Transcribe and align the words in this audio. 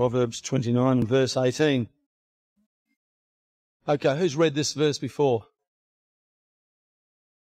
Proverbs 0.00 0.40
29 0.40 1.00
and 1.00 1.06
verse 1.06 1.36
18. 1.36 1.86
Okay, 3.86 4.18
who's 4.18 4.34
read 4.34 4.54
this 4.54 4.72
verse 4.72 4.96
before? 4.96 5.44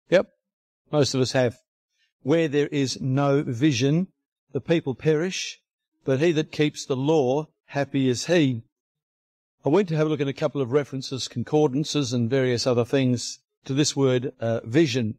Yep, 0.09 0.27
most 0.91 1.15
of 1.15 1.21
us 1.21 1.33
have. 1.33 1.59
Where 2.23 2.49
there 2.49 2.69
is 2.69 2.99
no 2.99 3.43
vision, 3.43 4.07
the 4.53 4.61
people 4.63 4.95
perish, 4.95 5.61
but 6.07 6.21
he 6.21 6.33
that 6.33 6.51
keeps 6.51 6.87
the 6.87 6.97
law, 6.97 7.49
happy 7.67 8.09
is 8.09 8.25
he. 8.25 8.63
I 9.63 9.69
went 9.69 9.89
to 9.89 9.97
have 9.97 10.07
a 10.07 10.09
look 10.09 10.23
at 10.23 10.27
a 10.27 10.33
couple 10.33 10.63
of 10.63 10.73
references, 10.73 11.29
concordances, 11.29 12.15
and 12.15 12.31
various 12.31 12.67
other 12.67 12.87
things 12.87 13.41
to 13.67 13.75
this 13.75 13.95
word 13.95 14.33
uh, 14.41 14.61
vision. 14.65 15.19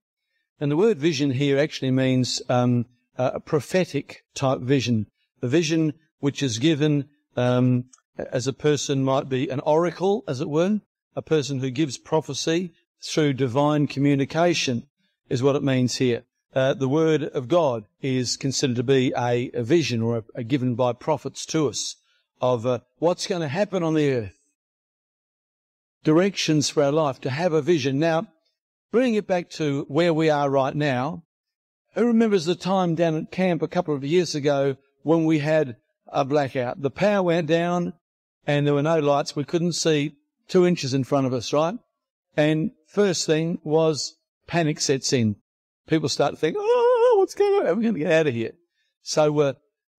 And 0.59 0.71
the 0.71 0.75
word 0.75 0.97
vision 0.97 1.29
here 1.29 1.59
actually 1.59 1.91
means 1.91 2.41
um, 2.49 2.87
a 3.15 3.39
prophetic 3.39 4.23
type 4.33 4.61
vision, 4.61 5.05
a 5.43 5.47
vision 5.47 5.93
which 6.21 6.41
is 6.41 6.57
given 6.57 7.09
um, 7.35 7.85
as 8.17 8.47
a 8.47 8.53
person 8.53 9.03
might 9.03 9.27
be 9.27 9.49
an 9.49 9.59
oracle, 9.61 10.23
as 10.27 10.39
it 10.39 10.49
were, 10.49 10.79
a 11.15 11.21
person 11.21 11.59
who 11.59 11.69
gives 11.69 11.97
prophecy 11.97 12.71
through 13.03 13.33
divine 13.33 13.87
communication 13.87 14.87
is 15.29 15.43
what 15.43 15.55
it 15.55 15.63
means 15.63 15.97
here. 15.97 16.23
Uh, 16.53 16.73
the 16.73 16.89
word 16.89 17.23
of 17.23 17.47
God 17.47 17.85
is 18.01 18.37
considered 18.37 18.75
to 18.75 18.83
be 18.83 19.13
a, 19.17 19.49
a 19.53 19.63
vision 19.63 20.01
or 20.01 20.17
a, 20.17 20.23
a 20.35 20.43
given 20.43 20.75
by 20.75 20.93
prophets 20.93 21.45
to 21.47 21.67
us 21.67 21.95
of 22.41 22.65
uh, 22.65 22.79
what's 22.99 23.27
going 23.27 23.41
to 23.41 23.47
happen 23.47 23.83
on 23.83 23.93
the 23.93 24.11
earth. 24.11 24.37
Directions 26.03 26.69
for 26.69 26.83
our 26.83 26.91
life, 26.91 27.21
to 27.21 27.29
have 27.29 27.53
a 27.53 27.61
vision. 27.61 27.99
Now, 27.99 28.27
bringing 28.91 29.15
it 29.15 29.27
back 29.27 29.49
to 29.51 29.85
where 29.87 30.13
we 30.13 30.29
are 30.29 30.49
right 30.49 30.75
now, 30.75 31.23
who 31.93 32.05
remembers 32.05 32.45
the 32.45 32.55
time 32.55 32.95
down 32.95 33.15
at 33.15 33.31
camp 33.31 33.61
a 33.61 33.67
couple 33.67 33.95
of 33.95 34.03
years 34.03 34.35
ago 34.35 34.75
when 35.03 35.25
we 35.25 35.39
had 35.39 35.77
a 36.11 36.25
blackout? 36.25 36.81
The 36.81 36.91
power 36.91 37.23
went 37.23 37.47
down 37.47 37.93
and 38.45 38.65
there 38.65 38.73
were 38.73 38.81
no 38.81 38.99
lights. 38.99 39.35
We 39.35 39.43
couldn't 39.43 39.73
see 39.73 40.15
two 40.47 40.65
inches 40.65 40.93
in 40.93 41.03
front 41.03 41.27
of 41.27 41.33
us, 41.33 41.53
right? 41.53 41.75
And 42.35 42.71
first 42.87 43.25
thing 43.25 43.59
was 43.63 44.15
panic 44.47 44.79
sets 44.79 45.13
in. 45.13 45.37
People 45.87 46.09
start 46.09 46.33
to 46.33 46.39
think, 46.39 46.55
oh, 46.59 47.15
what's 47.17 47.35
going 47.35 47.53
on? 47.53 47.75
We're 47.75 47.83
going 47.83 47.93
to 47.93 47.99
get 47.99 48.11
out 48.11 48.27
of 48.27 48.33
here. 48.33 48.51
So 49.01 49.39
uh, 49.39 49.53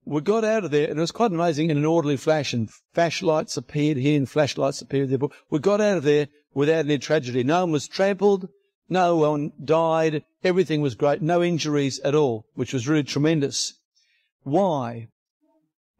we 0.05 0.21
got 0.21 0.43
out 0.43 0.63
of 0.65 0.71
there, 0.71 0.89
and 0.89 0.97
it 0.97 1.01
was 1.01 1.11
quite 1.11 1.31
amazing 1.31 1.69
in 1.69 1.77
an 1.77 1.85
orderly 1.85 2.17
fashion. 2.17 2.69
Flashlights 2.93 3.57
appeared 3.57 3.97
here 3.97 4.17
and 4.17 4.29
flashlights 4.29 4.81
appeared 4.81 5.09
there. 5.09 5.17
But 5.17 5.31
we 5.49 5.59
got 5.59 5.81
out 5.81 5.97
of 5.97 6.03
there 6.03 6.27
without 6.53 6.85
any 6.85 6.97
tragedy. 6.97 7.43
No 7.43 7.61
one 7.61 7.71
was 7.71 7.87
trampled. 7.87 8.49
No 8.89 9.15
one 9.17 9.53
died. 9.63 10.23
Everything 10.43 10.81
was 10.81 10.95
great. 10.95 11.21
No 11.21 11.41
injuries 11.41 11.99
at 11.99 12.15
all, 12.15 12.45
which 12.53 12.73
was 12.73 12.87
really 12.87 13.03
tremendous. 13.03 13.73
Why? 14.43 15.07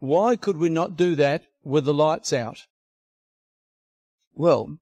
Why 0.04 0.36
could 0.36 0.58
we 0.58 0.68
not 0.68 0.98
do 0.98 1.14
that 1.14 1.46
with 1.62 1.86
the 1.86 1.94
lights 1.94 2.34
out? 2.34 2.66
Well, 4.34 4.78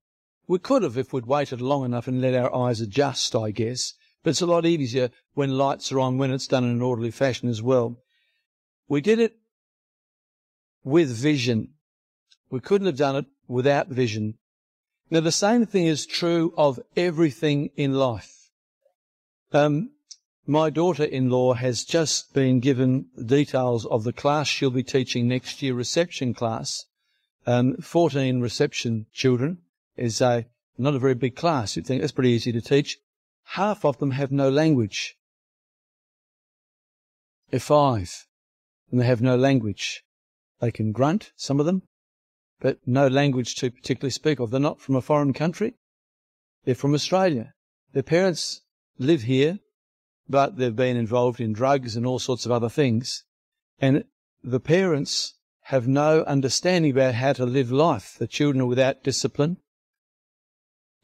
we 0.49 0.59
could 0.59 0.83
have 0.83 0.99
if 0.99 1.13
we'd 1.13 1.27
waited 1.27 1.61
long 1.61 1.85
enough 1.85 2.09
and 2.09 2.21
let 2.21 2.35
our 2.35 2.53
eyes 2.53 2.81
adjust, 2.81 3.37
I 3.37 3.53
guess. 3.53 3.95
But 4.25 4.31
it's 4.31 4.41
a 4.41 4.47
lot 4.47 4.67
easier 4.67 5.11
when 5.35 5.57
lights 5.57 5.93
are 5.93 6.01
on, 6.01 6.19
when 6.19 6.33
it's 6.33 6.49
done 6.49 6.65
in 6.65 6.71
an 6.71 6.83
orderly 6.83 7.13
fashion 7.13 7.49
as 7.49 7.63
well. 7.63 7.99
We 8.89 9.01
did 9.01 9.21
it 9.21 9.37
with 10.83 11.09
vision. 11.09 11.75
We 12.51 12.59
couldn't 12.59 12.89
have 12.89 12.97
done 12.97 13.15
it 13.15 13.27
without 13.47 13.87
vision. 13.87 14.39
Now, 15.09 15.21
the 15.21 15.31
same 15.31 15.67
thing 15.67 15.87
is 15.87 16.05
true 16.05 16.53
of 16.57 16.81
everything 16.97 17.71
in 17.77 17.95
life. 17.95 18.51
Um, 19.53 19.91
my 20.47 20.71
daughter-in-law 20.71 21.55
has 21.55 21.85
just 21.85 22.35
been 22.35 22.61
given 22.61 23.07
details 23.25 23.87
of 23.87 24.05
the 24.05 24.13
class 24.13 24.49
she'll 24.49 24.71
be 24.71 24.83
teaching 24.83 25.29
next 25.29 25.63
year, 25.63 25.75
reception 25.75 26.35
class. 26.35 26.87
Um, 27.47 27.77
14 27.77 28.41
reception 28.41 29.07
children 29.13 29.59
is 29.97 30.21
a, 30.21 30.47
not 30.77 30.95
a 30.95 30.99
very 30.99 31.15
big 31.15 31.37
class. 31.37 31.77
You'd 31.77 31.87
think 31.87 32.01
that's 32.01 32.13
pretty 32.13 32.31
easy 32.31 32.53
to 32.53 32.61
teach. 32.61 32.99
Half 33.45 33.85
of 33.85 33.99
them 33.99 34.13
have 34.13 34.33
no 34.33 34.49
language. 34.49 35.17
They're 37.51 37.61
five 37.61 38.27
and 38.91 39.01
they 39.01 39.07
have 39.07 39.23
no 39.23 39.37
language. 39.37 40.05
They 40.61 40.71
can 40.71 40.93
grunt, 40.93 41.33
some 41.37 41.61
of 41.61 41.67
them, 41.67 41.83
but 42.61 42.79
no 42.87 43.09
language 43.09 43.57
to 43.57 43.71
particularly 43.71 44.11
speak 44.11 44.39
of. 44.39 44.51
They're 44.51 44.61
not 44.61 44.81
from 44.81 44.97
a 44.97 45.03
foreign 45.03 45.33
country. 45.33 45.75
They're 46.65 46.75
from 46.75 46.95
Australia. 46.95 47.55
Their 47.93 48.05
parents 48.05 48.63
live 48.99 49.23
here, 49.23 49.59
but 50.33 50.57
they've 50.57 50.75
been 50.75 50.97
involved 50.97 51.41
in 51.41 51.53
drugs 51.53 51.95
and 51.95 52.07
all 52.07 52.19
sorts 52.19 52.47
of 52.47 52.51
other 52.51 52.71
things. 52.71 53.25
And 53.79 54.05
the 54.43 54.61
parents 54.61 55.35
have 55.67 55.87
no 55.87 56.23
understanding 56.23 56.91
about 56.91 57.15
how 57.15 57.35
to 57.35 57.45
live 57.45 57.71
life. 57.71 58.17
The 58.19 58.27
children 58.27 58.63
are 58.63 58.67
without 58.67 59.05
discipline. 59.05 59.59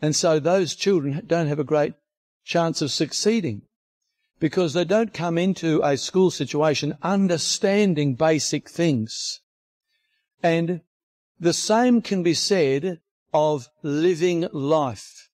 And 0.00 0.16
so 0.16 0.40
those 0.40 0.74
children 0.74 1.22
don't 1.26 1.48
have 1.48 1.58
a 1.58 1.64
great 1.64 1.92
chance 2.42 2.80
of 2.80 2.90
succeeding 2.90 3.62
because 4.40 4.72
they 4.72 4.84
don't 4.84 5.12
come 5.12 5.36
into 5.36 5.82
a 5.82 5.98
school 5.98 6.30
situation 6.30 6.96
understanding 7.02 8.14
basic 8.14 8.70
things. 8.70 9.40
And 10.42 10.80
the 11.38 11.52
same 11.52 12.00
can 12.00 12.22
be 12.22 12.34
said 12.34 13.00
of 13.34 13.68
living 13.82 14.48
life. 14.52 15.28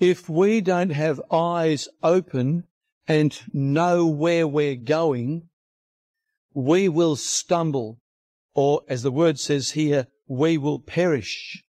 If 0.00 0.28
we 0.28 0.60
don't 0.60 0.90
have 0.90 1.22
eyes 1.30 1.88
open 2.02 2.64
and 3.10 3.40
know 3.52 4.06
where 4.06 4.46
we're 4.46 4.76
going, 4.76 5.42
we 6.54 6.88
will 6.88 7.16
stumble, 7.16 7.98
or 8.54 8.82
as 8.86 9.02
the 9.02 9.10
word 9.10 9.36
says 9.36 9.72
here, 9.72 10.06
we 10.28 10.56
will 10.56 10.78
perish. 10.78 11.64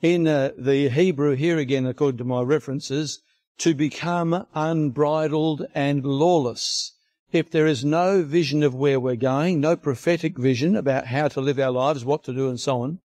In 0.00 0.28
uh, 0.28 0.52
the 0.56 0.88
Hebrew 0.88 1.34
here 1.34 1.58
again, 1.58 1.84
according 1.84 2.18
to 2.18 2.24
my 2.24 2.42
references, 2.42 3.20
to 3.58 3.74
become 3.74 4.46
unbridled 4.54 5.66
and 5.74 6.04
lawless. 6.04 6.92
If 7.32 7.50
there 7.50 7.66
is 7.66 7.84
no 7.84 8.22
vision 8.22 8.62
of 8.62 8.72
where 8.72 9.00
we're 9.00 9.16
going, 9.16 9.60
no 9.60 9.74
prophetic 9.74 10.38
vision 10.38 10.76
about 10.76 11.08
how 11.08 11.26
to 11.26 11.40
live 11.40 11.58
our 11.58 11.72
lives, 11.72 12.04
what 12.04 12.22
to 12.22 12.32
do 12.32 12.48
and 12.48 12.60
so 12.60 12.82
on, 12.82 13.00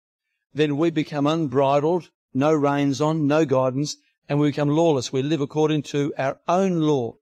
then 0.53 0.77
we 0.77 0.91
become 0.91 1.29
unbridled, 1.29 2.11
no 2.35 2.53
reins 2.53 3.01
on, 3.01 3.29
no 3.29 3.45
guidance, 3.45 3.97
and 4.29 4.41
we 4.41 4.49
become 4.49 4.71
lawless. 4.71 5.13
We 5.13 5.23
live 5.23 5.41
according 5.41 5.83
to 5.83 6.13
our 6.19 6.41
own 6.49 6.81
law. 6.81 7.15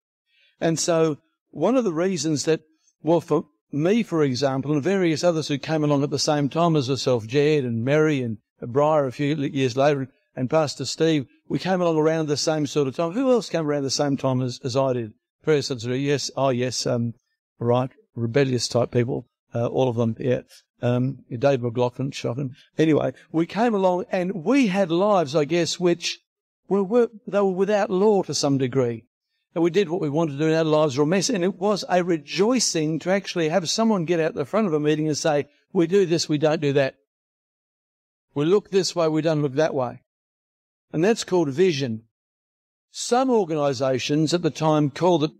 And 0.61 0.79
so 0.79 1.19
one 1.51 1.77
of 1.77 1.85
the 1.85 1.93
reasons 1.93 2.45
that, 2.45 2.61
well, 3.03 3.21
for 3.21 3.47
me, 3.71 4.03
for 4.03 4.23
example, 4.23 4.73
and 4.73 4.83
various 4.83 5.23
others 5.23 5.49
who 5.49 5.59
came 5.59 5.85
along 5.85 6.03
at 6.03 6.11
the 6.11 6.19
same 6.19 6.49
time 6.49 6.77
as 6.77 6.89
myself, 6.89 7.27
Jed 7.27 7.65
and 7.65 7.85
Mary 7.85 8.23
and 8.23 8.39
Briar 8.61 9.07
a 9.07 9.13
few 9.13 9.35
years 9.37 9.77
later, 9.77 10.09
and 10.35 10.51
Pastor 10.51 10.85
Steve, 10.85 11.27
we 11.49 11.59
came 11.59 11.81
along 11.81 11.97
around 11.97 12.29
the 12.29 12.37
same 12.37 12.67
sort 12.67 12.89
of 12.89 12.97
time. 12.97 13.13
Who 13.13 13.31
else 13.31 13.49
came 13.49 13.67
around 13.67 13.83
the 13.83 13.91
same 13.91 14.17
time 14.17 14.41
as, 14.41 14.61
as 14.63 14.77
I 14.77 14.93
did? 14.93 15.13
Very 15.45 15.63
sensitive. 15.63 15.99
Yes. 15.99 16.31
Oh, 16.37 16.51
yes. 16.51 16.87
Um, 16.87 17.15
right. 17.59 17.91
Rebellious 18.15 18.69
type 18.69 18.91
people. 18.91 19.27
Uh, 19.55 19.67
all 19.67 19.89
of 19.89 19.97
them. 19.97 20.17
Yeah. 20.19 20.43
Um, 20.81 21.25
Dave 21.37 21.63
McLaughlin, 21.63 22.13
shocking. 22.13 22.55
Anyway, 22.77 23.13
we 23.33 23.47
came 23.47 23.75
along 23.75 24.05
and 24.13 24.45
we 24.45 24.69
had 24.69 24.91
lives, 24.91 25.35
I 25.35 25.45
guess, 25.45 25.81
which 25.81 26.21
were, 26.69 26.85
were, 26.85 27.09
they 27.27 27.41
were 27.41 27.51
without 27.51 27.91
law 27.91 28.23
to 28.23 28.35
some 28.35 28.59
degree. 28.59 29.05
And 29.54 29.64
we 29.64 29.70
did 29.70 29.88
what 29.88 30.00
we 30.00 30.10
wanted 30.10 30.32
to 30.32 30.38
do 30.38 30.47
and 30.47 30.54
our 30.54 30.64
lives 30.64 30.97
were 30.97 31.04
a 31.04 31.06
mess. 31.06 31.31
And 31.31 31.42
it 31.42 31.56
was 31.56 31.84
a 31.88 32.04
rejoicing 32.04 32.98
to 33.00 33.10
actually 33.10 33.48
have 33.48 33.69
someone 33.69 34.04
get 34.04 34.20
out 34.20 34.34
the 34.34 34.44
front 34.44 34.66
of 34.66 34.72
a 34.72 34.81
meeting 34.81 35.09
and 35.09 35.16
say, 35.16 35.48
we 35.72 35.86
do 35.86 36.06
this, 36.06 36.28
we 36.28 36.38
don't 36.38 36.60
do 36.60 36.72
that. 36.75 36.97
We 38.34 38.44
look 38.44 38.70
this 38.70 38.94
way, 38.94 39.09
we 39.09 39.22
don't 39.22 39.42
look 39.42 39.54
that 39.54 39.74
way. 39.74 40.03
And 40.92 41.04
that's 41.04 41.24
called 41.24 41.48
vision. 41.48 42.04
Some 42.91 43.30
organisations 43.30 44.33
at 44.33 44.42
the 44.42 44.50
time 44.50 44.91
called 44.91 45.24
it 45.24 45.30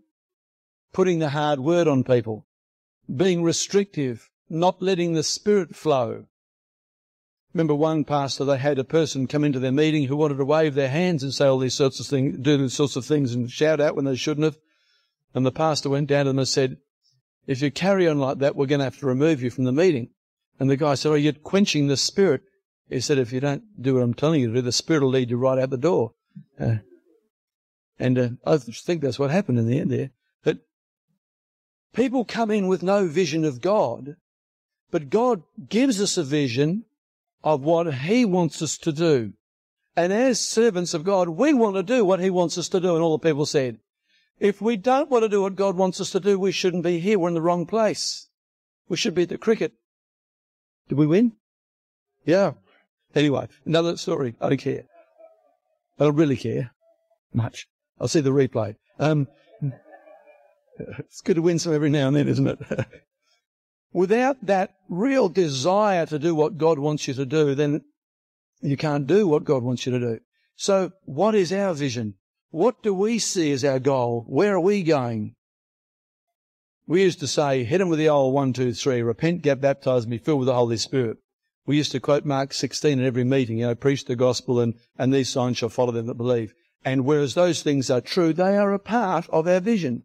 putting 0.91 1.19
the 1.19 1.29
hard 1.29 1.59
word 1.59 1.87
on 1.87 2.03
people, 2.03 2.45
being 3.13 3.43
restrictive, 3.43 4.29
not 4.49 4.81
letting 4.81 5.13
the 5.13 5.23
spirit 5.23 5.75
flow. 5.75 6.25
Remember 7.53 7.73
one 7.73 8.03
pastor, 8.03 8.45
they 8.45 8.57
had 8.57 8.77
a 8.77 8.83
person 8.83 9.27
come 9.27 9.43
into 9.43 9.59
their 9.59 9.71
meeting 9.71 10.05
who 10.05 10.15
wanted 10.15 10.37
to 10.37 10.45
wave 10.45 10.75
their 10.75 10.89
hands 10.89 11.23
and 11.23 11.33
say 11.33 11.47
all 11.47 11.57
these 11.57 11.73
sorts 11.73 11.99
of 11.99 12.05
things, 12.05 12.37
do 12.37 12.57
these 12.57 12.73
sorts 12.73 12.95
of 12.95 13.05
things 13.05 13.33
and 13.33 13.49
shout 13.49 13.81
out 13.81 13.95
when 13.95 14.05
they 14.05 14.15
shouldn't 14.15 14.45
have. 14.45 14.57
And 15.33 15.45
the 15.45 15.51
pastor 15.51 15.89
went 15.89 16.07
down 16.07 16.25
to 16.25 16.29
them 16.29 16.39
and 16.39 16.47
said, 16.47 16.77
if 17.47 17.61
you 17.61 17.71
carry 17.71 18.07
on 18.07 18.19
like 18.19 18.39
that, 18.39 18.55
we're 18.55 18.67
going 18.67 18.79
to 18.79 18.85
have 18.85 18.99
to 18.99 19.07
remove 19.07 19.41
you 19.41 19.49
from 19.49 19.63
the 19.63 19.71
meeting. 19.71 20.09
And 20.59 20.69
the 20.69 20.77
guy 20.77 20.93
said, 20.93 21.11
oh, 21.11 21.15
you're 21.15 21.33
quenching 21.33 21.87
the 21.87 21.97
spirit. 21.97 22.41
He 22.89 22.99
said, 22.99 23.19
if 23.19 23.31
you 23.31 23.39
don't 23.39 23.63
do 23.79 23.95
what 23.95 24.03
I'm 24.03 24.13
telling 24.13 24.41
you 24.41 24.47
to 24.47 24.53
do, 24.55 24.61
the 24.61 24.71
Spirit 24.71 25.03
will 25.03 25.09
lead 25.09 25.29
you 25.29 25.37
right 25.37 25.59
out 25.59 25.69
the 25.69 25.77
door. 25.77 26.13
Uh, 26.59 26.77
and 27.99 28.17
uh, 28.17 28.29
I 28.45 28.57
think 28.57 29.01
that's 29.01 29.19
what 29.19 29.29
happened 29.29 29.59
in 29.59 29.67
the 29.67 29.79
end 29.79 29.91
there. 29.91 30.09
That 30.43 30.57
people 31.93 32.25
come 32.25 32.49
in 32.49 32.67
with 32.67 32.81
no 32.81 33.05
vision 33.05 33.45
of 33.45 33.61
God, 33.61 34.15
but 34.89 35.11
God 35.11 35.43
gives 35.69 36.01
us 36.01 36.17
a 36.17 36.23
vision 36.23 36.85
of 37.43 37.61
what 37.61 37.93
He 37.93 38.25
wants 38.25 38.61
us 38.61 38.77
to 38.79 38.91
do. 38.91 39.33
And 39.95 40.13
as 40.13 40.39
servants 40.39 40.93
of 40.93 41.03
God, 41.03 41.29
we 41.29 41.53
want 41.53 41.75
to 41.75 41.83
do 41.83 42.05
what 42.05 42.19
He 42.19 42.29
wants 42.29 42.57
us 42.57 42.69
to 42.69 42.79
do. 42.79 42.95
And 42.95 43.03
all 43.03 43.17
the 43.17 43.27
people 43.27 43.45
said, 43.45 43.79
if 44.39 44.61
we 44.61 44.77
don't 44.77 45.09
want 45.09 45.23
to 45.23 45.29
do 45.29 45.41
what 45.41 45.55
God 45.55 45.75
wants 45.75 45.99
us 45.99 46.11
to 46.11 46.19
do, 46.19 46.39
we 46.39 46.51
shouldn't 46.51 46.83
be 46.83 46.99
here. 46.99 47.19
We're 47.19 47.27
in 47.27 47.33
the 47.33 47.41
wrong 47.41 47.65
place. 47.65 48.29
We 48.87 48.97
should 48.97 49.13
be 49.13 49.23
at 49.23 49.29
the 49.29 49.37
cricket 49.37 49.73
Did 50.87 50.97
we 50.97 51.05
win? 51.05 51.33
Yeah. 52.25 52.53
Anyway, 53.13 53.47
another 53.65 53.97
story. 53.97 54.35
I 54.39 54.49
don't 54.49 54.57
care. 54.57 54.83
I 55.99 56.05
don't 56.05 56.15
really 56.15 56.37
care 56.37 56.71
much. 57.33 57.67
I'll 57.99 58.07
see 58.07 58.21
the 58.21 58.31
replay. 58.31 58.75
Um, 58.97 59.27
it's 60.79 61.21
good 61.21 61.35
to 61.35 61.41
win 61.41 61.59
some 61.59 61.73
every 61.73 61.89
now 61.89 62.07
and 62.07 62.15
then, 62.15 62.27
isn't 62.27 62.47
it? 62.47 62.59
Without 63.91 64.45
that 64.45 64.75
real 64.87 65.29
desire 65.29 66.05
to 66.05 66.19
do 66.19 66.35
what 66.35 66.57
God 66.57 66.77
wants 66.77 67.07
you 67.07 67.13
to 67.15 67.25
do, 67.25 67.55
then 67.55 67.81
you 68.61 68.77
can't 68.77 69.07
do 69.07 69.27
what 69.27 69.45
God 69.45 69.63
wants 69.63 69.85
you 69.85 69.91
to 69.93 69.99
do. 69.99 70.19
So 70.55 70.91
what 71.05 71.35
is 71.35 71.51
our 71.51 71.73
vision? 71.73 72.15
What 72.51 72.83
do 72.83 72.93
we 72.93 73.19
see 73.19 73.51
as 73.51 73.63
our 73.63 73.79
goal? 73.79 74.25
Where 74.27 74.55
are 74.55 74.59
we 74.59 74.83
going? 74.83 75.35
We 76.87 77.03
used 77.03 77.19
to 77.19 77.27
say, 77.27 77.63
hit 77.63 77.87
with 77.87 77.99
the 77.99 78.09
old 78.09 78.33
one, 78.33 78.51
two, 78.51 78.73
three, 78.73 79.01
repent, 79.01 79.43
get 79.43 79.61
baptized, 79.61 80.05
and 80.05 80.11
be 80.11 80.17
filled 80.17 80.39
with 80.39 80.47
the 80.47 80.55
Holy 80.55 80.77
Spirit. 80.77 81.17
We 81.65 81.77
used 81.77 81.91
to 81.91 81.99
quote 81.99 82.25
Mark 82.25 82.51
16 82.51 82.99
at 82.99 83.05
every 83.05 83.23
meeting, 83.23 83.59
you 83.59 83.67
know, 83.67 83.75
preach 83.75 84.05
the 84.05 84.15
gospel 84.15 84.59
and, 84.59 84.73
and 84.97 85.13
these 85.13 85.29
signs 85.29 85.57
shall 85.57 85.69
follow 85.69 85.91
them 85.91 86.07
that 86.07 86.15
believe. 86.15 86.53
And 86.83 87.05
whereas 87.05 87.35
those 87.35 87.61
things 87.61 87.91
are 87.91 88.01
true, 88.01 88.33
they 88.33 88.57
are 88.57 88.73
a 88.73 88.79
part 88.79 89.29
of 89.29 89.47
our 89.47 89.59
vision. 89.59 90.03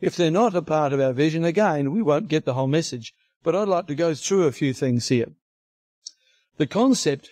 If 0.00 0.16
they're 0.16 0.30
not 0.30 0.54
a 0.54 0.62
part 0.62 0.92
of 0.92 1.00
our 1.00 1.12
vision, 1.12 1.44
again, 1.44 1.92
we 1.92 2.02
won't 2.02 2.28
get 2.28 2.44
the 2.44 2.54
whole 2.54 2.66
message. 2.66 3.14
But 3.42 3.54
I'd 3.56 3.68
like 3.68 3.86
to 3.86 3.94
go 3.94 4.14
through 4.14 4.44
a 4.44 4.52
few 4.52 4.72
things 4.72 5.08
here. 5.08 5.32
The 6.58 6.66
concept 6.66 7.30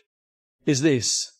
is 0.64 0.82
this. 0.82 1.32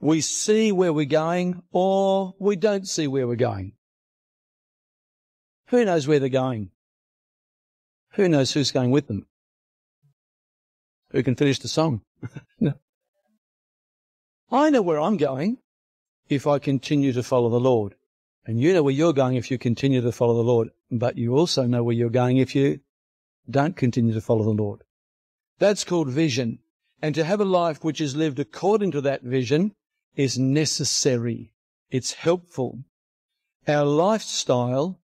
We 0.00 0.20
see 0.20 0.72
where 0.72 0.92
we're 0.92 1.06
going 1.06 1.62
or 1.72 2.34
we 2.38 2.56
don't 2.56 2.86
see 2.86 3.06
where 3.06 3.26
we're 3.26 3.36
going. 3.36 3.72
Who 5.68 5.84
knows 5.84 6.06
where 6.06 6.18
they're 6.18 6.28
going? 6.28 6.70
Who 8.12 8.28
knows 8.28 8.52
who's 8.52 8.72
going 8.72 8.90
with 8.90 9.06
them? 9.06 9.26
Who 11.10 11.22
can 11.22 11.36
finish 11.36 11.58
the 11.58 11.68
song? 11.68 12.02
I 14.50 14.70
know 14.70 14.82
where 14.82 15.00
I'm 15.00 15.16
going 15.16 15.58
if 16.28 16.46
I 16.46 16.58
continue 16.58 17.12
to 17.12 17.22
follow 17.22 17.50
the 17.50 17.60
Lord. 17.60 17.94
And 18.46 18.60
you 18.60 18.72
know 18.72 18.82
where 18.82 18.94
you're 18.94 19.12
going 19.12 19.36
if 19.36 19.50
you 19.50 19.58
continue 19.58 20.00
to 20.00 20.12
follow 20.12 20.34
the 20.34 20.42
Lord. 20.42 20.70
But 20.90 21.18
you 21.18 21.36
also 21.36 21.64
know 21.64 21.82
where 21.82 21.94
you're 21.94 22.10
going 22.10 22.38
if 22.38 22.54
you 22.54 22.80
don't 23.48 23.76
continue 23.76 24.14
to 24.14 24.20
follow 24.20 24.44
the 24.44 24.62
Lord. 24.62 24.82
That's 25.58 25.84
called 25.84 26.08
vision. 26.08 26.60
And 27.00 27.14
to 27.14 27.24
have 27.24 27.40
a 27.40 27.44
life 27.44 27.84
which 27.84 28.00
is 28.00 28.16
lived 28.16 28.38
according 28.38 28.90
to 28.92 29.00
that 29.02 29.22
vision 29.22 29.74
is 30.16 30.38
necessary. 30.38 31.52
It's 31.90 32.14
helpful. 32.14 32.80
Our 33.66 33.84
lifestyle 33.84 35.00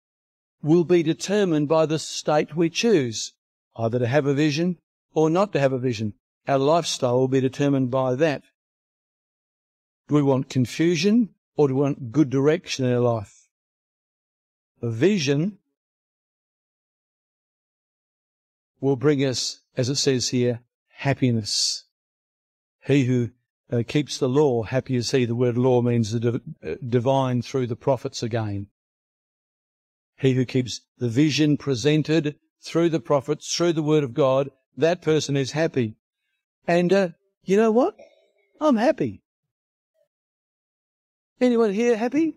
will 0.62 0.84
be 0.84 1.02
determined 1.02 1.68
by 1.68 1.86
the 1.86 1.98
state 1.98 2.56
we 2.56 2.70
choose, 2.70 3.32
either 3.76 3.98
to 3.98 4.06
have 4.06 4.26
a 4.26 4.34
vision 4.34 4.78
or 5.14 5.28
not 5.28 5.52
to 5.52 5.60
have 5.60 5.72
a 5.72 5.78
vision. 5.78 6.14
Our 6.48 6.58
lifestyle 6.58 7.18
will 7.18 7.28
be 7.28 7.40
determined 7.40 7.90
by 7.90 8.14
that. 8.14 8.42
Do 10.08 10.14
we 10.14 10.22
want 10.22 10.48
confusion 10.48 11.30
or 11.56 11.68
we 11.68 11.74
want 11.74 12.12
good 12.12 12.30
direction 12.30 12.84
in 12.84 12.92
our 12.92 13.00
life? 13.00 13.48
A 14.80 14.90
vision 14.90 15.58
will 18.80 18.96
bring 18.96 19.24
us, 19.24 19.60
as 19.76 19.88
it 19.88 19.96
says 19.96 20.30
here, 20.30 20.60
happiness. 20.88 21.84
He 22.84 23.04
who 23.04 23.30
uh, 23.70 23.82
keeps 23.86 24.18
the 24.18 24.28
law, 24.28 24.64
happy 24.64 24.96
is 24.96 25.10
he. 25.12 25.24
The 25.24 25.34
word 25.34 25.56
law 25.56 25.82
means 25.82 26.12
the 26.12 26.20
div- 26.20 26.40
uh, 26.64 26.74
divine 26.86 27.42
through 27.42 27.68
the 27.68 27.76
prophets 27.76 28.22
again. 28.22 28.66
He 30.18 30.34
who 30.34 30.44
keeps 30.44 30.80
the 30.98 31.08
vision 31.08 31.56
presented 31.56 32.36
through 32.60 32.90
the 32.90 33.00
prophets, 33.00 33.54
through 33.54 33.72
the 33.72 33.82
word 33.82 34.04
of 34.04 34.14
God, 34.14 34.50
that 34.76 35.02
person 35.02 35.36
is 35.36 35.52
happy. 35.52 35.96
And 36.66 36.92
uh, 36.92 37.08
you 37.44 37.56
know 37.56 37.70
what? 37.70 37.96
I'm 38.60 38.76
happy. 38.76 39.22
Anyone 41.42 41.72
here 41.72 41.96
happy? 41.96 42.36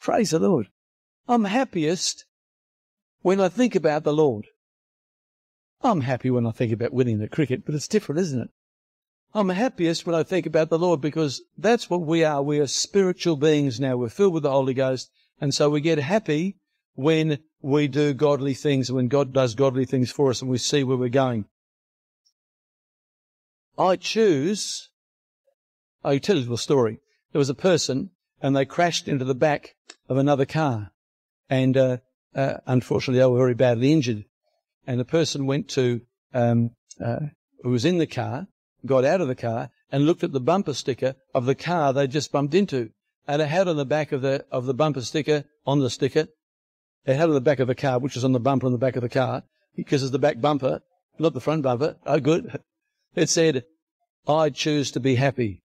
Praise 0.00 0.30
the 0.30 0.38
Lord. 0.38 0.68
I'm 1.26 1.46
happiest 1.46 2.26
when 3.22 3.40
I 3.40 3.48
think 3.48 3.74
about 3.74 4.04
the 4.04 4.12
Lord. 4.12 4.46
I'm 5.82 6.02
happy 6.02 6.30
when 6.30 6.46
I 6.46 6.52
think 6.52 6.72
about 6.72 6.92
winning 6.92 7.18
the 7.18 7.26
cricket, 7.26 7.66
but 7.66 7.74
it's 7.74 7.88
different, 7.88 8.20
isn't 8.20 8.40
it? 8.40 8.50
I'm 9.34 9.48
happiest 9.48 10.06
when 10.06 10.14
I 10.14 10.22
think 10.22 10.46
about 10.46 10.70
the 10.70 10.78
Lord 10.78 11.00
because 11.00 11.42
that's 11.58 11.90
what 11.90 12.02
we 12.02 12.22
are. 12.22 12.40
We 12.40 12.60
are 12.60 12.68
spiritual 12.68 13.34
beings 13.34 13.80
now. 13.80 13.96
We're 13.96 14.10
filled 14.10 14.34
with 14.34 14.44
the 14.44 14.52
Holy 14.52 14.74
Ghost. 14.74 15.10
And 15.40 15.52
so 15.52 15.68
we 15.68 15.80
get 15.80 15.98
happy 15.98 16.56
when 16.94 17.40
we 17.62 17.88
do 17.88 18.14
godly 18.14 18.54
things, 18.54 18.92
when 18.92 19.08
God 19.08 19.32
does 19.32 19.56
godly 19.56 19.86
things 19.86 20.12
for 20.12 20.30
us 20.30 20.40
and 20.40 20.48
we 20.48 20.58
see 20.58 20.84
where 20.84 20.96
we're 20.96 21.08
going. 21.08 21.46
I 23.76 23.96
choose, 23.96 24.90
I'll 26.04 26.20
tell 26.20 26.36
you 26.36 26.52
a 26.52 26.58
story. 26.58 27.00
There 27.34 27.40
was 27.40 27.50
a 27.50 27.54
person 27.54 28.10
and 28.40 28.54
they 28.54 28.64
crashed 28.64 29.08
into 29.08 29.24
the 29.24 29.34
back 29.34 29.74
of 30.08 30.18
another 30.18 30.46
car. 30.46 30.92
And 31.50 31.76
uh, 31.76 31.96
uh, 32.32 32.58
unfortunately, 32.64 33.18
they 33.18 33.26
were 33.26 33.38
very 33.38 33.54
badly 33.54 33.92
injured 33.92 34.24
and 34.86 35.00
the 35.00 35.04
person 35.04 35.44
went 35.44 35.68
to, 35.70 36.02
um, 36.32 36.70
uh, 37.04 37.18
who 37.64 37.70
was 37.70 37.84
in 37.84 37.98
the 37.98 38.06
car, 38.06 38.46
got 38.86 39.04
out 39.04 39.20
of 39.20 39.26
the 39.26 39.34
car 39.34 39.70
and 39.90 40.06
looked 40.06 40.22
at 40.22 40.30
the 40.30 40.38
bumper 40.38 40.74
sticker 40.74 41.16
of 41.34 41.44
the 41.44 41.56
car 41.56 41.92
they 41.92 42.06
just 42.06 42.30
bumped 42.30 42.54
into. 42.54 42.90
And 43.26 43.42
it 43.42 43.48
had 43.48 43.66
on 43.66 43.78
the 43.78 43.84
back 43.84 44.12
of 44.12 44.22
the, 44.22 44.46
of 44.52 44.66
the 44.66 44.74
bumper 44.74 45.00
sticker, 45.00 45.42
on 45.66 45.80
the 45.80 45.90
sticker, 45.90 46.28
it 47.04 47.16
had 47.16 47.30
on 47.30 47.34
the 47.34 47.40
back 47.40 47.58
of 47.58 47.66
the 47.66 47.74
car, 47.74 47.98
which 47.98 48.14
was 48.14 48.24
on 48.24 48.30
the 48.30 48.38
bumper 48.38 48.66
on 48.66 48.72
the 48.72 48.78
back 48.78 48.94
of 48.94 49.02
the 49.02 49.08
car, 49.08 49.42
because 49.74 50.04
it's 50.04 50.12
the 50.12 50.20
back 50.20 50.40
bumper, 50.40 50.82
not 51.18 51.34
the 51.34 51.40
front 51.40 51.64
bumper. 51.64 51.96
Oh, 52.06 52.20
good. 52.20 52.60
It 53.16 53.28
said, 53.28 53.64
I 54.28 54.50
choose 54.50 54.92
to 54.92 55.00
be 55.00 55.16
happy. 55.16 55.63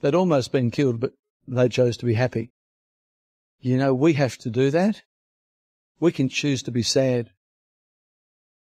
They'd 0.00 0.14
almost 0.14 0.52
been 0.52 0.70
killed, 0.70 1.00
but 1.00 1.12
they 1.48 1.68
chose 1.68 1.96
to 1.98 2.06
be 2.06 2.14
happy. 2.14 2.52
You 3.60 3.78
know, 3.78 3.94
we 3.94 4.14
have 4.14 4.36
to 4.38 4.50
do 4.50 4.70
that. 4.70 5.02
We 5.98 6.12
can 6.12 6.28
choose 6.28 6.62
to 6.64 6.70
be 6.70 6.82
sad. 6.82 7.30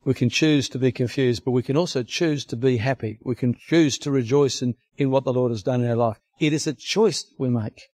We 0.05 0.15
can 0.15 0.29
choose 0.29 0.69
to 0.69 0.79
be 0.79 0.93
confused, 0.93 1.45
but 1.45 1.51
we 1.51 1.65
can 1.65 1.77
also 1.77 2.05
choose 2.05 2.45
to 2.47 2.57
be 2.57 2.77
happy. 2.77 3.19
We 3.25 3.35
can 3.35 3.55
choose 3.55 3.99
to 3.99 4.13
rejoice 4.13 4.63
in, 4.63 4.77
in 4.97 5.11
what 5.11 5.25
the 5.25 5.33
Lord 5.33 5.51
has 5.51 5.65
done 5.65 5.83
in 5.83 5.91
our 5.91 5.97
life. 5.97 6.21
It 6.39 6.53
is 6.53 6.67
a 6.67 6.73
choice 6.73 7.27
we 7.39 7.49
make. 7.49 7.89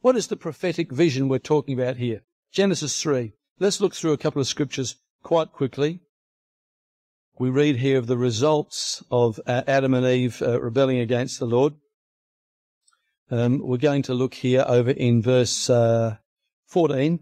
What 0.00 0.16
is 0.16 0.26
the 0.26 0.36
prophetic 0.36 0.92
vision 0.92 1.28
we're 1.28 1.38
talking 1.38 1.80
about 1.80 1.96
here? 1.96 2.22
Genesis 2.52 3.00
3. 3.00 3.32
Let's 3.58 3.80
look 3.80 3.94
through 3.94 4.12
a 4.12 4.18
couple 4.18 4.40
of 4.40 4.48
scriptures 4.48 4.96
quite 5.22 5.52
quickly. 5.52 6.00
We 7.42 7.50
read 7.50 7.78
here 7.78 7.98
of 7.98 8.06
the 8.06 8.16
results 8.16 9.02
of 9.10 9.40
uh, 9.48 9.62
Adam 9.66 9.94
and 9.94 10.06
Eve 10.06 10.40
uh, 10.42 10.60
rebelling 10.60 11.00
against 11.00 11.40
the 11.40 11.44
Lord. 11.44 11.74
Um, 13.32 13.58
we're 13.58 13.78
going 13.78 14.02
to 14.02 14.14
look 14.14 14.34
here 14.34 14.64
over 14.64 14.92
in 14.92 15.22
verse 15.22 15.68
uh, 15.68 16.18
14. 16.68 17.18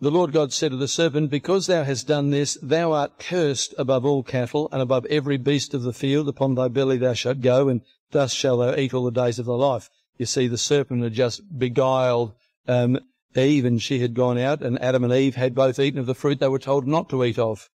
The 0.00 0.10
Lord 0.10 0.32
God 0.32 0.52
said 0.52 0.72
to 0.72 0.76
the 0.76 0.88
serpent, 0.88 1.30
Because 1.30 1.68
thou 1.68 1.84
hast 1.84 2.08
done 2.08 2.30
this, 2.30 2.58
thou 2.60 2.90
art 2.90 3.20
cursed 3.20 3.76
above 3.78 4.04
all 4.04 4.24
cattle, 4.24 4.68
and 4.72 4.82
above 4.82 5.06
every 5.06 5.36
beast 5.36 5.72
of 5.72 5.82
the 5.82 5.92
field. 5.92 6.28
Upon 6.28 6.56
thy 6.56 6.66
belly 6.66 6.98
thou 6.98 7.12
shalt 7.12 7.40
go, 7.40 7.68
and 7.68 7.82
thus 8.10 8.32
shalt 8.32 8.58
thou 8.58 8.74
eat 8.74 8.92
all 8.92 9.04
the 9.04 9.12
days 9.12 9.38
of 9.38 9.46
thy 9.46 9.52
life. 9.52 9.88
You 10.16 10.26
see, 10.26 10.48
the 10.48 10.58
serpent 10.58 11.04
had 11.04 11.12
just 11.12 11.42
beguiled 11.56 12.32
um, 12.66 12.98
Eve, 13.36 13.66
and 13.66 13.80
she 13.80 14.00
had 14.00 14.14
gone 14.14 14.36
out, 14.36 14.62
and 14.62 14.82
Adam 14.82 15.04
and 15.04 15.12
Eve 15.12 15.36
had 15.36 15.54
both 15.54 15.78
eaten 15.78 16.00
of 16.00 16.06
the 16.06 16.14
fruit 16.16 16.40
they 16.40 16.48
were 16.48 16.58
told 16.58 16.88
not 16.88 17.08
to 17.10 17.22
eat 17.22 17.38
of. 17.38 17.70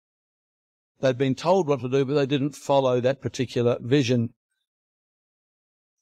They'd 1.02 1.18
been 1.18 1.36
told 1.36 1.68
what 1.68 1.82
to 1.82 1.90
do, 1.90 2.06
but 2.06 2.14
they 2.14 2.28
didn't 2.28 2.56
follow 2.56 3.02
that 3.02 3.22
particular 3.22 3.78
vision. 3.82 4.34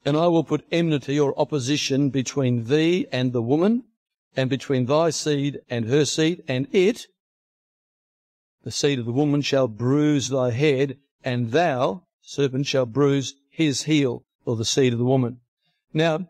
And 0.05 0.17
I 0.17 0.27
will 0.27 0.43
put 0.43 0.65
enmity 0.71 1.17
or 1.17 1.37
opposition 1.39 2.09
between 2.09 2.65
thee 2.65 3.07
and 3.11 3.31
the 3.31 3.41
woman, 3.41 3.85
and 4.35 4.49
between 4.49 4.85
thy 4.85 5.09
seed 5.09 5.59
and 5.69 5.85
her 5.85 6.05
seed, 6.05 6.43
and 6.47 6.67
it, 6.73 7.07
the 8.63 8.71
seed 8.71 8.99
of 8.99 9.05
the 9.05 9.11
woman, 9.11 9.41
shall 9.41 9.67
bruise 9.67 10.29
thy 10.29 10.51
head, 10.51 10.97
and 11.23 11.51
thou, 11.51 12.03
serpent, 12.21 12.67
shall 12.67 12.85
bruise 12.85 13.35
his 13.49 13.83
heel, 13.83 14.25
or 14.45 14.57
the 14.57 14.65
seed 14.65 14.93
of 14.93 14.99
the 14.99 15.05
woman. 15.05 15.39
Now, 15.93 16.29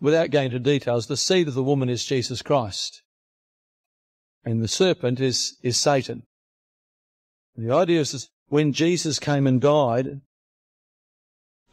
without 0.00 0.30
going 0.30 0.46
into 0.46 0.60
details, 0.60 1.08
the 1.08 1.16
seed 1.16 1.48
of 1.48 1.54
the 1.54 1.62
woman 1.62 1.88
is 1.88 2.04
Jesus 2.04 2.42
Christ, 2.42 3.02
and 4.44 4.62
the 4.62 4.68
serpent 4.68 5.20
is, 5.20 5.56
is 5.62 5.76
Satan. 5.76 6.22
The 7.56 7.70
idea 7.70 8.00
is 8.00 8.30
when 8.48 8.72
Jesus 8.72 9.18
came 9.18 9.46
and 9.46 9.60
died, 9.60 10.20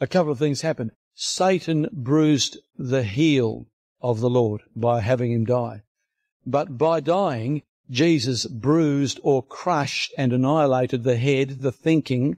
a 0.00 0.06
couple 0.06 0.32
of 0.32 0.38
things 0.38 0.60
happened. 0.60 0.92
Satan 1.14 1.88
bruised 1.92 2.58
the 2.78 3.02
heel 3.02 3.66
of 4.00 4.20
the 4.20 4.30
Lord 4.30 4.62
by 4.74 5.00
having 5.00 5.32
him 5.32 5.44
die. 5.44 5.82
But 6.46 6.78
by 6.78 7.00
dying, 7.00 7.62
Jesus 7.90 8.46
bruised 8.46 9.20
or 9.22 9.42
crushed 9.42 10.14
and 10.16 10.32
annihilated 10.32 11.02
the 11.02 11.16
head, 11.16 11.60
the 11.60 11.72
thinking, 11.72 12.36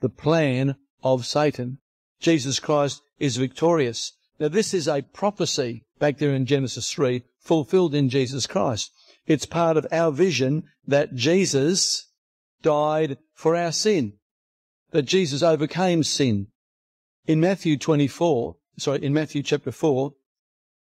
the 0.00 0.08
plan 0.08 0.76
of 1.02 1.26
Satan. 1.26 1.78
Jesus 2.18 2.58
Christ 2.58 3.02
is 3.18 3.36
victorious. 3.36 4.12
Now 4.40 4.48
this 4.48 4.74
is 4.74 4.88
a 4.88 5.02
prophecy 5.02 5.84
back 5.98 6.18
there 6.18 6.34
in 6.34 6.46
Genesis 6.46 6.90
3 6.92 7.22
fulfilled 7.38 7.94
in 7.94 8.08
Jesus 8.08 8.46
Christ. 8.46 8.90
It's 9.26 9.46
part 9.46 9.76
of 9.76 9.86
our 9.90 10.10
vision 10.10 10.64
that 10.86 11.14
Jesus 11.14 12.08
died 12.62 13.18
for 13.32 13.56
our 13.56 13.72
sin, 13.72 14.14
that 14.90 15.02
Jesus 15.02 15.42
overcame 15.42 16.02
sin. 16.02 16.48
In 17.26 17.40
Matthew 17.40 17.78
24, 17.78 18.56
sorry, 18.78 19.02
in 19.02 19.14
Matthew 19.14 19.42
chapter 19.42 19.72
4, 19.72 20.12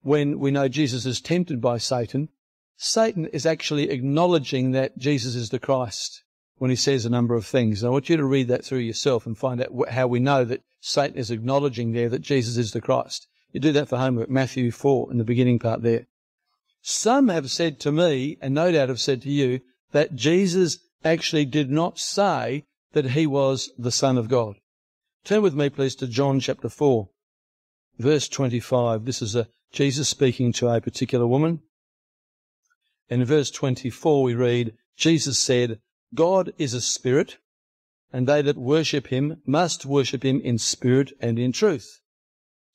when 0.01 0.39
we 0.39 0.51
know 0.51 0.67
Jesus 0.67 1.05
is 1.05 1.19
tempted 1.19 1.59
by 1.59 1.77
Satan, 1.77 2.29
Satan 2.77 3.25
is 3.25 3.45
actually 3.45 3.89
acknowledging 3.89 4.71
that 4.71 4.97
Jesus 4.97 5.35
is 5.35 5.49
the 5.49 5.59
Christ 5.59 6.23
when 6.57 6.69
he 6.69 6.77
says 6.77 7.05
a 7.05 7.09
number 7.09 7.35
of 7.35 7.45
things. 7.45 7.81
And 7.81 7.89
I 7.89 7.91
want 7.91 8.09
you 8.09 8.15
to 8.15 8.25
read 8.25 8.47
that 8.47 8.63
through 8.63 8.79
yourself 8.79 9.25
and 9.25 9.37
find 9.37 9.61
out 9.61 9.89
how 9.89 10.07
we 10.07 10.19
know 10.19 10.45
that 10.45 10.63
Satan 10.79 11.17
is 11.17 11.31
acknowledging 11.31 11.91
there 11.91 12.07
that 12.07 12.21
Jesus 12.21 12.55
is 12.55 12.71
the 12.71 12.79
Christ. 12.79 13.27
You 13.51 13.59
do 13.59 13.73
that 13.73 13.89
for 13.89 13.97
homework, 13.97 14.29
Matthew 14.29 14.71
4 14.71 15.11
in 15.11 15.17
the 15.17 15.23
beginning 15.25 15.59
part 15.59 15.81
there. 15.81 16.05
Some 16.91 17.27
have 17.27 17.51
said 17.51 17.79
to 17.81 17.91
me, 17.91 18.39
and 18.41 18.55
no 18.55 18.71
doubt 18.71 18.89
have 18.89 18.99
said 18.99 19.21
to 19.21 19.29
you, 19.29 19.61
that 19.91 20.15
Jesus 20.15 20.79
actually 21.05 21.45
did 21.45 21.69
not 21.69 21.99
say 21.99 22.65
that 22.93 23.11
he 23.11 23.27
was 23.27 23.69
the 23.77 23.91
Son 23.91 24.17
of 24.17 24.27
God. 24.27 24.55
Turn 25.23 25.43
with 25.43 25.53
me, 25.53 25.69
please, 25.69 25.93
to 25.97 26.07
John 26.07 26.39
chapter 26.39 26.67
4, 26.67 27.07
verse 27.99 28.27
25. 28.27 29.05
This 29.05 29.21
is 29.21 29.35
a, 29.35 29.47
Jesus 29.71 30.09
speaking 30.09 30.51
to 30.53 30.67
a 30.67 30.81
particular 30.81 31.27
woman. 31.27 31.61
In 33.07 33.23
verse 33.23 33.51
24, 33.51 34.23
we 34.23 34.33
read, 34.33 34.73
Jesus 34.97 35.37
said, 35.37 35.81
God 36.15 36.53
is 36.57 36.73
a 36.73 36.81
spirit, 36.81 37.37
and 38.11 38.27
they 38.27 38.41
that 38.41 38.57
worship 38.57 39.07
him 39.07 39.43
must 39.45 39.85
worship 39.85 40.25
him 40.25 40.41
in 40.41 40.57
spirit 40.57 41.13
and 41.21 41.37
in 41.37 41.51
truth. 41.51 42.01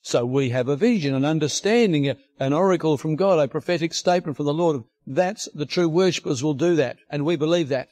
So 0.07 0.27
we 0.27 0.51
have 0.51 0.69
a 0.69 0.77
vision, 0.77 1.15
an 1.15 1.25
understanding, 1.25 2.15
an 2.39 2.53
oracle 2.53 2.99
from 2.99 3.17
God, 3.17 3.39
a 3.39 3.49
prophetic 3.49 3.95
statement 3.95 4.37
from 4.37 4.45
the 4.45 4.53
Lord. 4.53 4.85
That's 5.07 5.49
the 5.55 5.65
true 5.65 5.89
worshippers 5.89 6.45
will 6.45 6.53
do 6.53 6.77
that, 6.77 6.99
and 7.09 7.25
we 7.25 7.37
believe 7.37 7.71
that. 7.71 7.89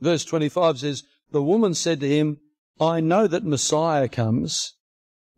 Verse 0.00 0.26
25 0.26 0.80
says, 0.80 1.04
The 1.30 1.42
woman 1.42 1.72
said 1.72 2.00
to 2.00 2.08
him, 2.08 2.38
I 2.78 3.00
know 3.00 3.26
that 3.26 3.46
Messiah 3.46 4.06
comes, 4.08 4.74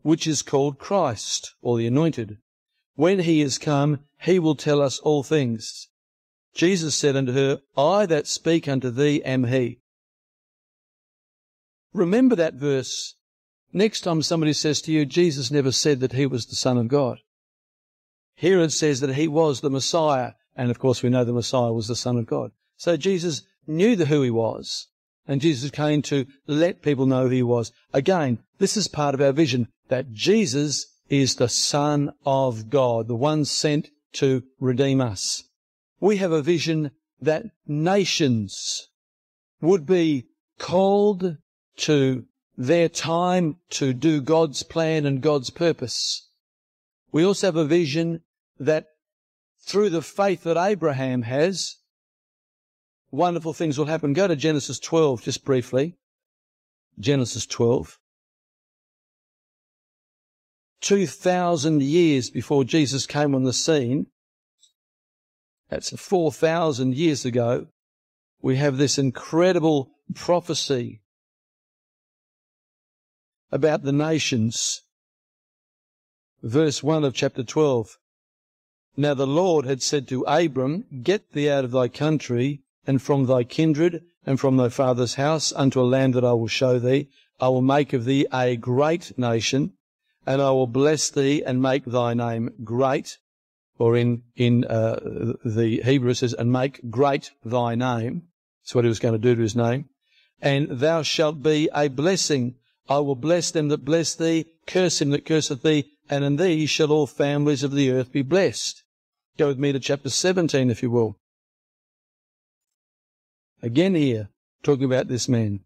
which 0.03 0.27
is 0.27 0.43
called 0.43 0.81
Christ, 0.81 1.55
or 1.63 1.79
the 1.79 1.87
Anointed. 1.87 2.39
When 2.97 3.21
he 3.21 3.43
is 3.43 3.59
come, 3.59 4.01
he 4.23 4.41
will 4.41 4.57
tell 4.57 4.83
us 4.83 4.99
all 4.99 5.23
things. 5.23 5.87
Jesus 6.55 6.97
said 6.97 7.15
unto 7.15 7.33
her, 7.33 7.61
I 7.77 8.05
that 8.07 8.27
speak 8.27 8.67
unto 8.67 8.91
thee 8.91 9.23
am 9.23 9.45
he. 9.45 9.79
Remember 11.93 12.35
that 12.35 12.55
verse 12.55 13.16
Next 13.77 14.01
time 14.01 14.23
somebody 14.23 14.55
says 14.55 14.81
to 14.83 14.91
you, 14.91 15.05
Jesus 15.05 15.51
never 15.51 15.71
said 15.71 16.01
that 16.01 16.15
he 16.15 16.25
was 16.25 16.47
the 16.47 16.57
Son 16.57 16.79
of 16.79 16.89
God. 16.89 17.19
Herod 18.37 18.73
says 18.73 19.01
that 19.01 19.17
he 19.17 19.29
was 19.29 19.61
the 19.61 19.69
Messiah, 19.69 20.33
and 20.57 20.71
of 20.71 20.79
course 20.79 21.03
we 21.03 21.11
know 21.11 21.25
the 21.25 21.35
Messiah 21.35 21.75
was 21.75 21.87
the 21.87 21.95
Son 21.95 22.17
of 22.17 22.25
God. 22.25 22.53
So 22.79 22.97
Jesus 22.97 23.43
knew 23.67 23.95
the, 23.95 24.07
who 24.07 24.23
he 24.23 24.31
was, 24.31 24.89
and 25.29 25.43
Jesus 25.43 25.71
came 25.71 26.01
to 26.05 26.25
let 26.47 26.81
people 26.81 27.05
know 27.05 27.25
who 27.25 27.29
he 27.29 27.43
was. 27.43 27.71
Again, 27.93 28.39
this 28.57 28.79
is 28.79 28.89
part 28.89 29.15
of 29.15 29.21
our 29.21 29.33
vision 29.33 29.69
that 29.89 30.11
Jesus 30.11 30.87
is 31.11 31.35
the 31.35 31.51
Son 31.51 32.15
of 32.25 32.71
God, 32.71 33.09
the 33.09 33.15
one 33.15 33.45
sent 33.45 33.91
to 34.15 34.43
redeem 34.59 35.03
us. 35.03 35.45
We 36.01 36.17
have 36.17 36.33
a 36.33 36.41
vision 36.41 36.93
that 37.21 37.45
nations 37.67 38.89
would 39.61 39.85
be 39.85 40.29
called 40.59 41.37
to 41.77 42.25
their 42.57 42.89
time 42.89 43.57
to 43.71 43.93
do 43.93 44.21
God's 44.21 44.63
plan 44.63 45.05
and 45.05 45.21
God's 45.21 45.51
purpose. 45.51 46.29
We 47.13 47.25
also 47.25 47.49
have 47.49 47.57
a 47.57 47.65
vision 47.65 48.23
that 48.59 48.87
through 49.61 49.91
the 49.91 50.03
faith 50.03 50.45
that 50.45 50.57
Abraham 50.57 51.23
has, 51.23 51.77
wonderful 53.11 53.53
things 53.53 53.79
will 53.79 53.87
happen. 53.87 54.13
Go 54.13 54.27
to 54.27 54.37
Genesis 54.37 54.79
12 54.79 55.23
just 55.23 55.45
briefly. 55.45 55.97
Genesis 56.99 57.47
12. 57.47 57.99
2,000 60.81 61.83
years 61.83 62.31
before 62.31 62.65
Jesus 62.65 63.07
came 63.07 63.35
on 63.35 63.45
the 63.45 63.53
scene, 63.53 64.07
that's 65.69 65.91
4,000 65.91 66.95
years 66.95 67.25
ago, 67.25 67.67
we 68.41 68.57
have 68.57 68.77
this 68.77 68.99
incredible 68.99 69.91
prophecy 70.15 71.01
about 73.53 73.83
the 73.83 73.93
nations. 73.93 74.83
Verse 76.43 76.83
1 76.83 77.05
of 77.05 77.15
chapter 77.15 77.43
12. 77.43 77.99
Now 78.97 79.15
the 79.15 79.27
Lord 79.27 79.67
had 79.67 79.83
said 79.83 80.09
to 80.09 80.25
Abram, 80.27 80.85
Get 81.03 81.33
thee 81.33 81.51
out 81.51 81.65
of 81.65 81.71
thy 81.71 81.89
country, 81.89 82.63
and 82.87 83.03
from 83.03 83.27
thy 83.27 83.45
kindred, 83.45 84.03
and 84.25 84.41
from 84.41 84.57
thy 84.57 84.69
father's 84.69 85.15
house, 85.15 85.53
unto 85.53 85.81
a 85.81 85.83
land 85.83 86.15
that 86.15 86.25
I 86.25 86.33
will 86.33 86.49
show 86.49 86.79
thee. 86.79 87.09
I 87.39 87.49
will 87.49 87.63
make 87.63 87.93
of 87.93 88.05
thee 88.05 88.27
a 88.33 88.57
great 88.57 89.19
nation, 89.19 89.75
and 90.27 90.41
I 90.41 90.51
will 90.51 90.67
bless 90.67 91.11
thee 91.11 91.43
and 91.45 91.61
make 91.61 91.85
thy 91.85 92.15
name 92.15 92.55
great. 92.65 93.19
Or 93.79 93.97
in, 93.97 94.23
in 94.35 94.65
uh, 94.65 95.35
the 95.45 95.83
Hebrew 95.85 96.15
says, 96.15 96.33
and 96.33 96.51
make 96.51 96.91
great 96.91 97.31
thy 97.45 97.75
name. 97.75 98.23
That's 98.63 98.75
what 98.75 98.85
he 98.85 98.89
was 98.89 98.99
going 98.99 99.13
to 99.13 99.19
do 99.19 99.35
to 99.35 99.43
his 99.43 99.55
name. 99.55 99.91
And 100.41 100.69
thou 100.71 101.03
shalt 101.03 101.43
be 101.43 101.69
a 101.75 101.89
blessing. 101.89 102.55
I 102.89 102.99
will 102.99 103.17
bless 103.17 103.51
them 103.51 103.69
that 103.69 103.85
bless 103.85 104.15
thee, 104.15 104.47
curse 104.67 105.01
him 105.01 105.11
that 105.11 105.25
curseth 105.25 105.63
thee, 105.63 105.91
and 106.09 106.25
in 106.25 106.37
thee 106.37 106.67
shall 106.67 106.93
all 106.93 107.07
families 107.07 107.63
of 107.63 107.73
the 107.73 107.91
earth 107.91 108.13
be 108.13 108.23
blessed. 108.23 108.85
Go 109.37 109.49
with 109.49 109.59
me 109.59 109.73
to 109.73 109.81
chapter 109.81 110.09
17, 110.09 110.71
if 110.71 110.83
you 110.83 110.91
will. 110.91 111.19
Again 113.61 113.95
here, 113.95 114.29
talking 114.63 114.85
about 114.85 115.09
this 115.09 115.29
man. 115.29 115.61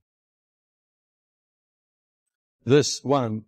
This 2.65 3.05
1. 3.05 3.45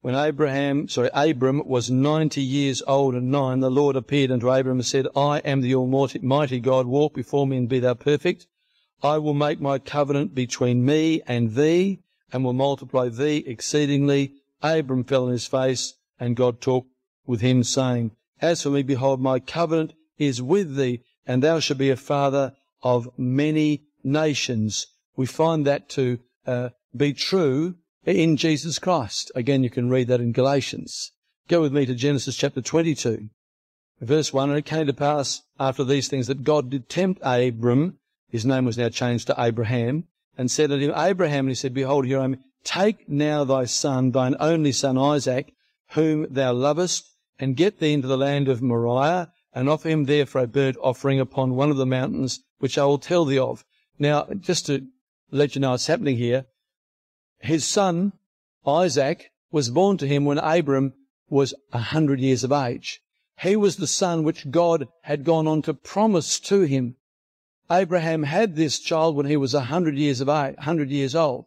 When 0.00 0.16
Abraham, 0.16 0.88
sorry, 0.88 1.10
Abram 1.14 1.62
was 1.64 1.88
90 1.88 2.42
years 2.42 2.82
old 2.88 3.14
and 3.14 3.30
nine, 3.30 3.60
the 3.60 3.70
Lord 3.70 3.94
appeared 3.94 4.32
unto 4.32 4.50
Abram 4.50 4.78
and 4.78 4.86
said, 4.86 5.06
I 5.14 5.38
am 5.38 5.60
the 5.60 5.76
Almighty 5.76 6.58
God, 6.58 6.86
walk 6.86 7.14
before 7.14 7.46
me 7.46 7.56
and 7.56 7.68
be 7.68 7.78
thou 7.78 7.94
perfect. 7.94 8.48
I 9.00 9.18
will 9.18 9.34
make 9.34 9.60
my 9.60 9.78
covenant 9.78 10.34
between 10.34 10.84
me 10.84 11.22
and 11.26 11.54
thee 11.54 12.00
and 12.32 12.44
will 12.44 12.52
multiply 12.52 13.08
thee 13.08 13.44
exceedingly. 13.46 14.34
Abram 14.62 15.04
fell 15.04 15.26
on 15.26 15.32
his 15.32 15.46
face, 15.46 15.94
and 16.18 16.36
God 16.36 16.60
talked 16.60 16.90
with 17.26 17.40
him, 17.40 17.62
saying, 17.62 18.12
As 18.40 18.62
for 18.62 18.70
me, 18.70 18.82
behold, 18.82 19.20
my 19.20 19.38
covenant 19.38 19.92
is 20.18 20.40
with 20.40 20.76
thee, 20.76 21.00
and 21.26 21.42
thou 21.42 21.60
shalt 21.60 21.78
be 21.78 21.90
a 21.90 21.96
father 21.96 22.54
of 22.82 23.08
many 23.16 23.84
nations. 24.02 24.86
We 25.16 25.26
find 25.26 25.66
that 25.66 25.88
to 25.90 26.18
uh, 26.46 26.70
be 26.96 27.12
true 27.12 27.76
in 28.04 28.36
Jesus 28.36 28.78
Christ. 28.78 29.30
Again, 29.34 29.62
you 29.62 29.70
can 29.70 29.88
read 29.88 30.08
that 30.08 30.20
in 30.20 30.32
Galatians. 30.32 31.12
Go 31.48 31.60
with 31.60 31.72
me 31.72 31.86
to 31.86 31.94
Genesis 31.94 32.36
chapter 32.36 32.60
22, 32.60 33.28
verse 34.00 34.32
1. 34.32 34.50
And 34.50 34.58
it 34.58 34.64
came 34.64 34.86
to 34.86 34.92
pass 34.92 35.42
after 35.58 35.84
these 35.84 36.08
things 36.08 36.26
that 36.26 36.44
God 36.44 36.70
did 36.70 36.88
tempt 36.88 37.20
Abram, 37.22 37.98
his 38.28 38.46
name 38.46 38.64
was 38.64 38.78
now 38.78 38.88
changed 38.88 39.26
to 39.26 39.34
Abraham, 39.38 40.04
and 40.36 40.50
said 40.50 40.72
unto 40.72 40.84
him, 40.84 40.94
Abraham, 40.96 41.46
and 41.46 41.50
he 41.50 41.54
said, 41.54 41.74
Behold, 41.74 42.06
here 42.06 42.20
I 42.20 42.24
am. 42.24 42.38
Take 42.64 43.08
now 43.08 43.44
thy 43.44 43.64
son, 43.64 44.12
thine 44.12 44.36
only 44.38 44.72
son 44.72 44.96
Isaac, 44.96 45.52
whom 45.90 46.26
thou 46.30 46.52
lovest, 46.52 47.10
and 47.38 47.56
get 47.56 47.80
thee 47.80 47.92
into 47.92 48.08
the 48.08 48.16
land 48.16 48.48
of 48.48 48.62
Moriah, 48.62 49.32
and 49.52 49.68
offer 49.68 49.88
him 49.88 50.04
there 50.04 50.26
for 50.26 50.40
a 50.40 50.46
burnt 50.46 50.76
offering 50.80 51.20
upon 51.20 51.54
one 51.54 51.70
of 51.70 51.76
the 51.76 51.86
mountains, 51.86 52.40
which 52.58 52.78
I 52.78 52.84
will 52.84 52.98
tell 52.98 53.24
thee 53.24 53.38
of. 53.38 53.64
Now, 53.98 54.26
just 54.40 54.66
to 54.66 54.86
let 55.30 55.54
you 55.54 55.60
know 55.60 55.72
what's 55.72 55.86
happening 55.86 56.16
here, 56.16 56.46
his 57.40 57.66
son, 57.66 58.12
Isaac, 58.66 59.32
was 59.50 59.70
born 59.70 59.98
to 59.98 60.06
him 60.06 60.24
when 60.24 60.38
Abram 60.38 60.94
was 61.28 61.54
a 61.72 61.78
hundred 61.78 62.20
years 62.20 62.44
of 62.44 62.52
age. 62.52 63.00
He 63.40 63.56
was 63.56 63.76
the 63.76 63.86
son 63.86 64.22
which 64.22 64.50
God 64.50 64.86
had 65.02 65.24
gone 65.24 65.48
on 65.48 65.62
to 65.62 65.74
promise 65.74 66.38
to 66.40 66.62
him. 66.62 66.96
Abraham 67.72 68.24
had 68.24 68.54
this 68.54 68.78
child 68.78 69.16
when 69.16 69.24
he 69.24 69.36
was 69.36 69.54
a 69.54 69.62
hundred 69.62 69.96
years 69.96 70.20
of 70.20 70.28
age, 70.28 70.56
hundred 70.58 70.90
years 70.90 71.14
old. 71.14 71.46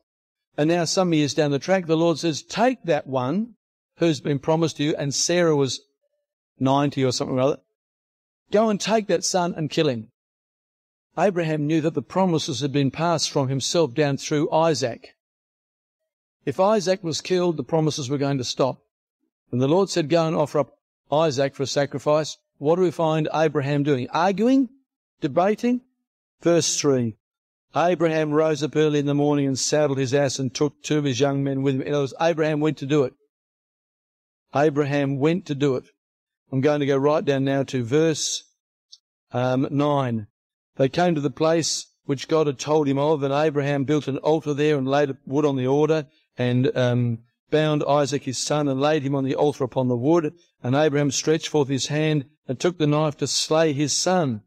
And 0.58 0.67
now 0.67 0.86
some 0.86 1.13
years 1.13 1.36
down 1.36 1.51
the 1.51 1.60
track, 1.60 1.86
the 1.86 1.96
Lord 1.96 2.17
says, 2.17 2.41
take 2.41 2.84
that 2.86 3.05
one 3.05 3.55
who's 3.98 4.22
been 4.22 4.39
promised 4.39 4.77
to 4.77 4.84
you, 4.84 4.96
and 4.96 5.13
Sarah 5.13 5.55
was 5.55 5.82
90 6.60 7.03
or 7.03 7.12
something 7.12 7.38
or 7.38 7.41
other. 7.41 7.60
Go 8.51 8.70
and 8.70 8.82
take 8.82 9.05
that 9.08 9.24
son 9.24 9.53
and 9.55 9.70
kill 9.70 9.88
him. 9.88 10.08
Abraham 11.17 11.67
knew 11.67 11.79
that 11.82 11.94
the 11.94 12.01
promises 12.01 12.62
had 12.62 12.72
been 12.72 12.89
passed 12.89 13.29
from 13.29 13.48
himself 13.48 13.94
down 13.94 14.17
through 14.17 14.51
Isaac. 14.51 15.15
If 16.44 16.60
Isaac 16.60 17.03
was 17.03 17.22
killed, 17.22 17.58
the 17.58 17.63
promises 17.63 18.10
were 18.10 18.17
going 18.17 18.38
to 18.39 18.44
stop. 18.44 18.82
And 19.51 19.62
the 19.62 19.67
Lord 19.67 19.89
said, 19.89 20.10
go 20.10 20.25
and 20.25 20.36
offer 20.36 20.60
up 20.60 20.77
Isaac 21.12 21.53
for 21.53 21.63
a 21.63 21.67
sacrifice. 21.67 22.38
What 22.58 22.77
do 22.77 22.82
we 22.82 22.91
find 22.91 23.29
Abraham 23.34 23.84
doing? 23.84 24.10
Arguing? 24.10 24.70
Debating? 25.22 25.82
Verse 26.41 26.79
3 26.79 27.17
Abraham 27.75 28.31
rose 28.31 28.63
up 28.63 28.75
early 28.75 28.99
in 28.99 29.05
the 29.05 29.13
morning 29.13 29.47
and 29.47 29.59
saddled 29.59 29.97
his 29.97 30.13
ass 30.13 30.39
and 30.39 30.53
took 30.53 30.81
two 30.81 30.97
of 30.97 31.03
his 31.03 31.19
young 31.19 31.43
men 31.43 31.61
with 31.61 31.75
him. 31.75 31.81
Other 31.81 32.01
words, 32.01 32.13
Abraham 32.21 32.61
went 32.61 32.77
to 32.77 32.85
do 32.85 33.03
it. 33.03 33.13
Abraham 34.55 35.19
went 35.19 35.45
to 35.47 35.55
do 35.55 35.75
it. 35.75 35.85
I'm 36.51 36.61
going 36.61 36.79
to 36.79 36.85
go 36.85 36.97
right 36.97 37.25
down 37.25 37.43
now 37.43 37.63
to 37.63 37.83
verse 37.83 38.43
um, 39.33 39.67
9. 39.69 40.27
They 40.77 40.87
came 40.87 41.15
to 41.15 41.21
the 41.21 41.29
place 41.29 41.87
which 42.05 42.27
God 42.27 42.47
had 42.47 42.59
told 42.59 42.87
him 42.87 42.97
of, 42.97 43.23
and 43.23 43.33
Abraham 43.33 43.83
built 43.83 44.07
an 44.07 44.17
altar 44.19 44.53
there 44.53 44.77
and 44.77 44.87
laid 44.87 45.17
wood 45.25 45.45
on 45.45 45.57
the 45.57 45.67
altar, 45.67 46.07
and 46.37 46.75
um, 46.77 47.19
bound 47.49 47.83
Isaac 47.83 48.23
his 48.23 48.41
son, 48.41 48.67
and 48.67 48.79
laid 48.79 49.03
him 49.03 49.15
on 49.15 49.25
the 49.25 49.35
altar 49.35 49.63
upon 49.63 49.87
the 49.87 49.97
wood. 49.97 50.33
And 50.63 50.75
Abraham 50.75 51.11
stretched 51.11 51.47
forth 51.49 51.67
his 51.67 51.87
hand, 51.87 52.25
and 52.47 52.59
took 52.59 52.77
the 52.77 52.87
knife 52.87 53.17
to 53.17 53.27
slay 53.27 53.73
his 53.73 53.91
son. 53.91 54.43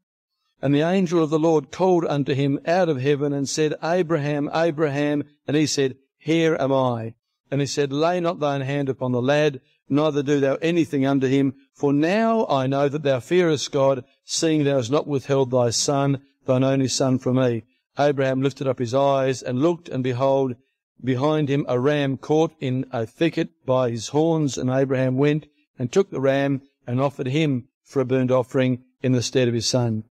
And 0.61 0.75
the 0.75 0.81
angel 0.81 1.23
of 1.23 1.31
the 1.31 1.39
Lord 1.39 1.71
called 1.71 2.05
unto 2.07 2.35
him 2.35 2.59
out 2.67 2.89
of 2.89 3.01
heaven, 3.01 3.33
and 3.33 3.49
said, 3.49 3.75
Abraham, 3.83 4.51
Abraham. 4.53 5.23
And 5.47 5.57
he 5.57 5.67
said, 5.67 5.97
Here 6.19 6.57
am 6.59 6.73
I. 6.73 7.15
And 7.51 7.61
he 7.61 7.67
said, 7.67 7.93
Lay 7.93 8.19
not 8.19 8.41
thine 8.41 8.63
hand 8.63 8.89
upon 8.89 9.13
the 9.13 9.23
lad, 9.23 9.61
neither 9.89 10.23
do 10.23 10.41
thou 10.41 10.57
anything 10.57 11.07
unto 11.07 11.29
him. 11.29 11.55
For 11.75 11.93
now 11.93 12.45
I 12.49 12.67
know 12.67 12.89
that 12.89 13.05
thou 13.05 13.21
fearest 13.21 13.71
God, 13.71 14.05
seeing 14.25 14.65
thou 14.65 14.77
hast 14.77 14.91
not 14.91 15.07
withheld 15.07 15.53
thy 15.53 15.71
son, 15.71 16.23
thine 16.45 16.65
only 16.65 16.89
son 16.89 17.21
from 17.21 17.37
me. 17.37 17.63
Abraham 17.97 18.43
lifted 18.43 18.67
up 18.67 18.81
his 18.81 18.95
eyes 18.95 19.43
and 19.43 19.63
looked, 19.63 19.89
and 19.89 20.03
behold, 20.03 20.57
behind 21.03 21.49
him 21.49 21.65
a 21.69 21.79
ram 21.79 22.17
caught 22.17 22.53
in 22.59 22.85
a 22.93 23.07
thicket 23.07 23.51
by 23.65 23.91
his 23.91 24.09
horns. 24.09 24.59
And 24.59 24.71
Abraham 24.71 25.17
went 25.17 25.47
and 25.79 25.93
took 25.93 26.11
the 26.11 26.21
ram 26.21 26.63
and 26.85 27.01
offered 27.01 27.29
him 27.29 27.69
for 27.85 28.01
a 28.01 28.05
burnt 28.05 28.33
offering 28.33 28.83
in 29.03 29.13
the 29.13 29.23
stead 29.23 29.47
of 29.47 29.55
his 29.55 29.67
son. 29.67 30.03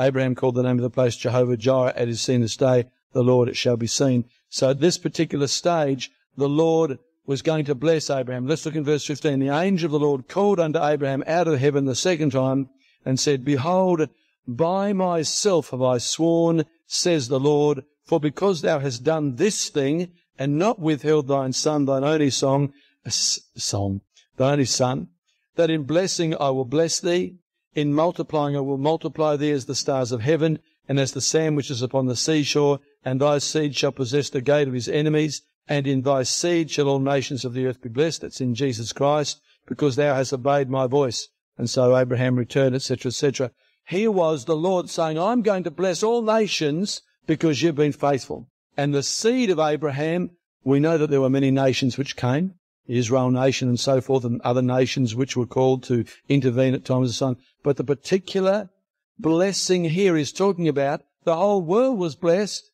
Abraham 0.00 0.34
called 0.34 0.54
the 0.54 0.62
name 0.62 0.78
of 0.78 0.82
the 0.82 0.90
place 0.90 1.16
Jehovah 1.16 1.58
Jireh, 1.58 1.92
as 1.94 2.08
is 2.08 2.20
seen 2.22 2.40
this 2.40 2.56
day, 2.56 2.86
the 3.12 3.22
Lord 3.22 3.48
it 3.48 3.56
shall 3.56 3.76
be 3.76 3.86
seen. 3.86 4.24
So 4.48 4.70
at 4.70 4.80
this 4.80 4.96
particular 4.96 5.46
stage, 5.46 6.10
the 6.36 6.48
Lord 6.48 6.98
was 7.26 7.42
going 7.42 7.66
to 7.66 7.74
bless 7.74 8.08
Abraham. 8.08 8.46
Let's 8.46 8.64
look 8.64 8.74
in 8.74 8.84
verse 8.84 9.04
15. 9.04 9.38
The 9.38 9.48
angel 9.48 9.86
of 9.86 9.92
the 9.92 10.00
Lord 10.00 10.26
called 10.26 10.58
unto 10.58 10.82
Abraham 10.82 11.22
out 11.26 11.46
of 11.46 11.60
heaven 11.60 11.84
the 11.84 11.94
second 11.94 12.30
time 12.30 12.70
and 13.04 13.20
said, 13.20 13.44
Behold, 13.44 14.08
by 14.48 14.92
myself 14.92 15.70
have 15.70 15.82
I 15.82 15.98
sworn, 15.98 16.64
says 16.86 17.28
the 17.28 17.38
Lord, 17.38 17.84
for 18.04 18.18
because 18.18 18.62
thou 18.62 18.78
hast 18.78 19.04
done 19.04 19.36
this 19.36 19.68
thing, 19.68 20.12
and 20.38 20.58
not 20.58 20.80
withheld 20.80 21.28
thine 21.28 21.52
son, 21.52 21.84
thine 21.84 22.02
only 22.02 22.30
song, 22.30 22.72
song, 23.06 24.00
thine 24.36 24.52
only 24.52 24.64
son, 24.64 25.08
that 25.56 25.68
in 25.68 25.82
blessing 25.82 26.34
I 26.40 26.48
will 26.48 26.64
bless 26.64 26.98
thee, 26.98 27.36
in 27.74 27.94
multiplying 27.94 28.56
I 28.56 28.60
will 28.60 28.78
multiply 28.78 29.36
thee 29.36 29.50
as 29.50 29.66
the 29.66 29.74
stars 29.74 30.12
of 30.12 30.20
heaven, 30.20 30.58
and 30.88 30.98
as 30.98 31.12
the 31.12 31.20
sand 31.20 31.56
which 31.56 31.70
is 31.70 31.82
upon 31.82 32.06
the 32.06 32.16
seashore, 32.16 32.80
and 33.04 33.20
thy 33.20 33.38
seed 33.38 33.76
shall 33.76 33.92
possess 33.92 34.28
the 34.30 34.40
gate 34.40 34.68
of 34.68 34.74
his 34.74 34.88
enemies, 34.88 35.42
and 35.68 35.86
in 35.86 36.02
thy 36.02 36.24
seed 36.24 36.70
shall 36.70 36.88
all 36.88 36.98
nations 36.98 37.44
of 37.44 37.54
the 37.54 37.66
earth 37.66 37.80
be 37.80 37.88
blessed. 37.88 38.22
That's 38.22 38.40
in 38.40 38.54
Jesus 38.54 38.92
Christ, 38.92 39.40
because 39.66 39.96
thou 39.96 40.14
hast 40.14 40.32
obeyed 40.32 40.68
my 40.68 40.86
voice. 40.86 41.28
And 41.56 41.70
so 41.70 41.96
Abraham 41.96 42.36
returned, 42.36 42.74
etc., 42.74 43.10
etc. 43.10 43.52
Here 43.86 44.10
was 44.10 44.44
the 44.44 44.56
Lord 44.56 44.90
saying, 44.90 45.18
I'm 45.18 45.42
going 45.42 45.64
to 45.64 45.70
bless 45.70 46.02
all 46.02 46.22
nations 46.22 47.02
because 47.26 47.62
you've 47.62 47.74
been 47.74 47.92
faithful. 47.92 48.48
And 48.76 48.94
the 48.94 49.02
seed 49.02 49.50
of 49.50 49.58
Abraham, 49.58 50.30
we 50.64 50.80
know 50.80 50.98
that 50.98 51.10
there 51.10 51.20
were 51.20 51.30
many 51.30 51.50
nations 51.50 51.98
which 51.98 52.16
came, 52.16 52.54
Israel 52.90 53.30
nation 53.30 53.68
and 53.68 53.80
so 53.80 54.00
forth, 54.00 54.24
and 54.24 54.40
other 54.42 54.62
nations 54.62 55.14
which 55.14 55.36
were 55.36 55.46
called 55.46 55.82
to 55.84 56.04
intervene 56.28 56.74
at 56.74 56.84
times 56.84 57.10
of 57.10 57.16
sun. 57.16 57.36
But 57.62 57.76
the 57.76 57.84
particular 57.84 58.70
blessing 59.18 59.84
here 59.84 60.16
is 60.16 60.32
talking 60.32 60.68
about 60.68 61.02
the 61.24 61.36
whole 61.36 61.62
world 61.62 61.98
was 61.98 62.16
blessed 62.16 62.70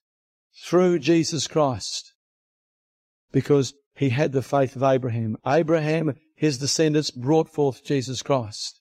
through 0.64 1.00
Jesus 1.00 1.46
Christ 1.46 2.14
because 3.32 3.74
he 3.94 4.10
had 4.10 4.32
the 4.32 4.42
faith 4.42 4.76
of 4.76 4.82
Abraham. 4.82 5.36
Abraham, 5.46 6.14
his 6.34 6.58
descendants, 6.58 7.10
brought 7.10 7.48
forth 7.48 7.84
Jesus 7.84 8.22
Christ. 8.22 8.80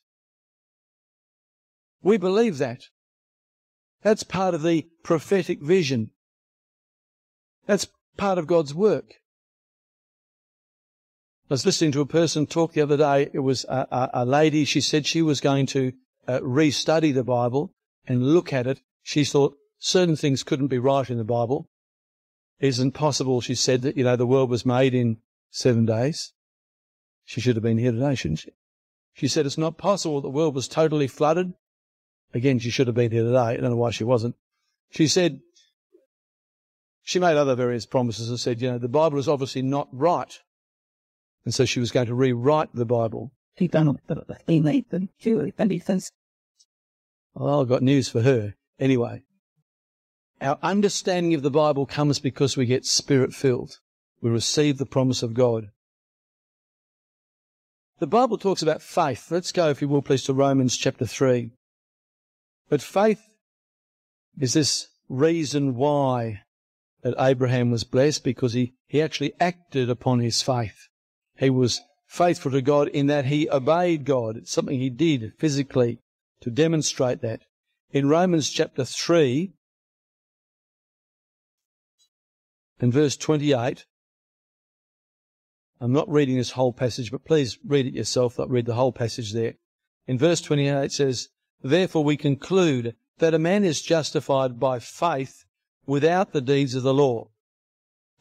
We 2.02 2.18
believe 2.18 2.60
that. 2.60 2.84
That's 4.04 4.24
part 4.24 4.54
of 4.54 4.62
the 4.62 4.88
prophetic 5.04 5.62
vision. 5.62 6.12
That's 7.66 7.88
part 8.18 8.38
of 8.38 8.46
God's 8.46 8.74
work. 8.76 9.16
I 11.50 11.54
was 11.54 11.66
listening 11.66 11.92
to 11.94 12.02
a 12.02 12.06
person 12.06 12.46
talk 12.46 12.74
the 12.74 12.82
other 12.82 12.98
day. 12.98 13.30
It 13.34 13.40
was 13.40 13.66
a, 13.66 13.88
a, 13.92 14.10
a 14.14 14.26
lady. 14.26 14.66
She 14.66 14.82
said 14.82 15.06
she 15.06 15.22
was 15.22 15.42
going 15.42 15.68
to 15.68 15.94
uh, 16.28 16.40
restudy 16.40 17.14
the 17.14 17.24
Bible 17.24 17.72
and 18.08 18.34
look 18.34 18.52
at 18.52 18.68
it. 18.68 18.82
She 19.04 19.24
thought 19.24 19.58
certain 19.78 20.16
things 20.16 20.44
couldn't 20.44 20.68
be 20.68 20.80
right 20.80 21.10
in 21.10 21.18
the 21.18 21.24
Bible. 21.24 21.70
It 22.60 22.68
isn't 22.70 22.94
possible, 22.94 23.42
she 23.42 23.54
said, 23.54 23.82
that, 23.84 23.98
you 23.98 24.04
know, 24.04 24.16
the 24.16 24.26
world 24.26 24.50
was 24.50 24.66
made 24.66 24.94
in 24.94 25.18
seven 25.52 25.86
days. 25.86 26.34
She 27.26 27.42
should 27.42 27.56
have 27.56 27.64
been 27.64 27.78
here 27.78 27.92
today, 27.92 28.16
shouldn't 28.16 28.40
she? 28.40 28.52
She 29.14 29.28
said 29.28 29.46
it's 29.46 29.58
not 29.58 29.78
possible 29.78 30.22
the 30.22 30.30
world 30.30 30.56
was 30.56 30.68
totally 30.68 31.08
flooded 31.08 31.54
Again, 32.36 32.60
she 32.60 32.70
should 32.70 32.88
have 32.88 32.96
been 32.98 33.12
here 33.12 33.24
today. 33.24 33.38
I 33.38 33.56
don't 33.56 33.70
know 33.70 33.78
why 33.78 33.92
she 33.92 34.04
wasn't. 34.04 34.36
She 34.90 35.08
said, 35.08 35.40
she 37.02 37.18
made 37.18 37.38
other 37.38 37.56
various 37.56 37.86
promises 37.86 38.30
and 38.30 38.38
said, 38.38 38.62
you 38.62 38.72
know, 38.72 38.78
the 38.78 38.90
Bible 38.90 39.18
is 39.20 39.30
obviously 39.30 39.62
not 39.62 39.88
right. 39.94 40.38
And 41.46 41.54
so 41.54 41.64
she 41.64 41.80
was 41.80 41.92
going 41.92 42.08
to 42.08 42.16
rewrite 42.16 42.70
the 42.74 42.86
Bible. 42.86 43.32
Well, 47.36 47.62
I've 47.62 47.70
got 47.70 47.84
news 47.84 48.10
for 48.10 48.22
her. 48.22 48.56
Anyway, 48.80 49.24
our 50.42 50.58
understanding 50.62 51.34
of 51.34 51.44
the 51.44 51.52
Bible 51.52 51.86
comes 51.86 52.20
because 52.20 52.58
we 52.58 52.66
get 52.66 52.86
spirit 52.86 53.34
filled. 53.34 53.80
We 54.22 54.30
receive 54.30 54.78
the 54.78 54.86
promise 54.86 55.22
of 55.24 55.34
God. 55.34 55.70
The 58.00 58.08
Bible 58.08 58.38
talks 58.38 58.62
about 58.62 58.82
faith. 58.82 59.32
Let's 59.32 59.52
go, 59.52 59.70
if 59.70 59.82
you 59.82 59.88
will, 59.88 60.02
please, 60.02 60.24
to 60.24 60.34
Romans 60.34 60.76
chapter 60.76 61.06
3. 61.06 61.52
But 62.68 62.82
faith 62.82 63.22
is 64.40 64.54
this 64.54 64.88
reason 65.08 65.76
why 65.76 66.42
that 67.04 67.16
Abraham 67.20 67.72
was 67.72 67.84
blessed 67.84 68.24
because 68.24 68.54
he, 68.54 68.74
he 68.88 69.02
actually 69.02 69.34
acted 69.40 69.90
upon 69.90 70.20
his 70.20 70.42
faith. 70.42 70.90
He 71.38 71.50
was 71.50 71.82
faithful 72.06 72.52
to 72.52 72.62
God 72.62 72.88
in 72.90 73.08
that 73.08 73.26
he 73.26 73.50
obeyed 73.50 74.06
God. 74.06 74.38
It's 74.38 74.52
something 74.52 74.80
he 74.80 74.90
did 74.90 75.34
physically 75.38 76.00
to 76.42 76.50
demonstrate 76.50 77.22
that. 77.22 77.42
In 77.92 78.10
Romans 78.10 78.50
chapter 78.50 78.86
3 78.86 79.54
in 82.80 82.92
verse 82.92 83.18
28, 83.18 83.86
I'm 85.82 85.92
not 85.92 86.10
reading 86.10 86.38
this 86.38 86.52
whole 86.52 86.74
passage, 86.74 87.12
but 87.12 87.26
please 87.26 87.58
read 87.66 87.86
it 87.86 87.94
yourself. 87.94 88.40
I'll 88.40 88.48
read 88.48 88.66
the 88.66 88.76
whole 88.76 88.92
passage 88.92 89.34
there. 89.34 89.56
In 90.08 90.18
verse 90.18 90.42
28 90.42 90.86
it 90.86 90.92
says, 90.92 91.30
Therefore 91.62 92.04
we 92.04 92.18
conclude 92.18 92.96
that 93.20 93.34
a 93.34 93.40
man 93.40 93.64
is 93.64 93.82
justified 93.82 94.60
by 94.60 94.80
faith 94.80 95.46
without 95.86 96.32
the 96.32 96.42
deeds 96.42 96.76
of 96.76 96.84
the 96.84 96.94
law. 96.94 97.30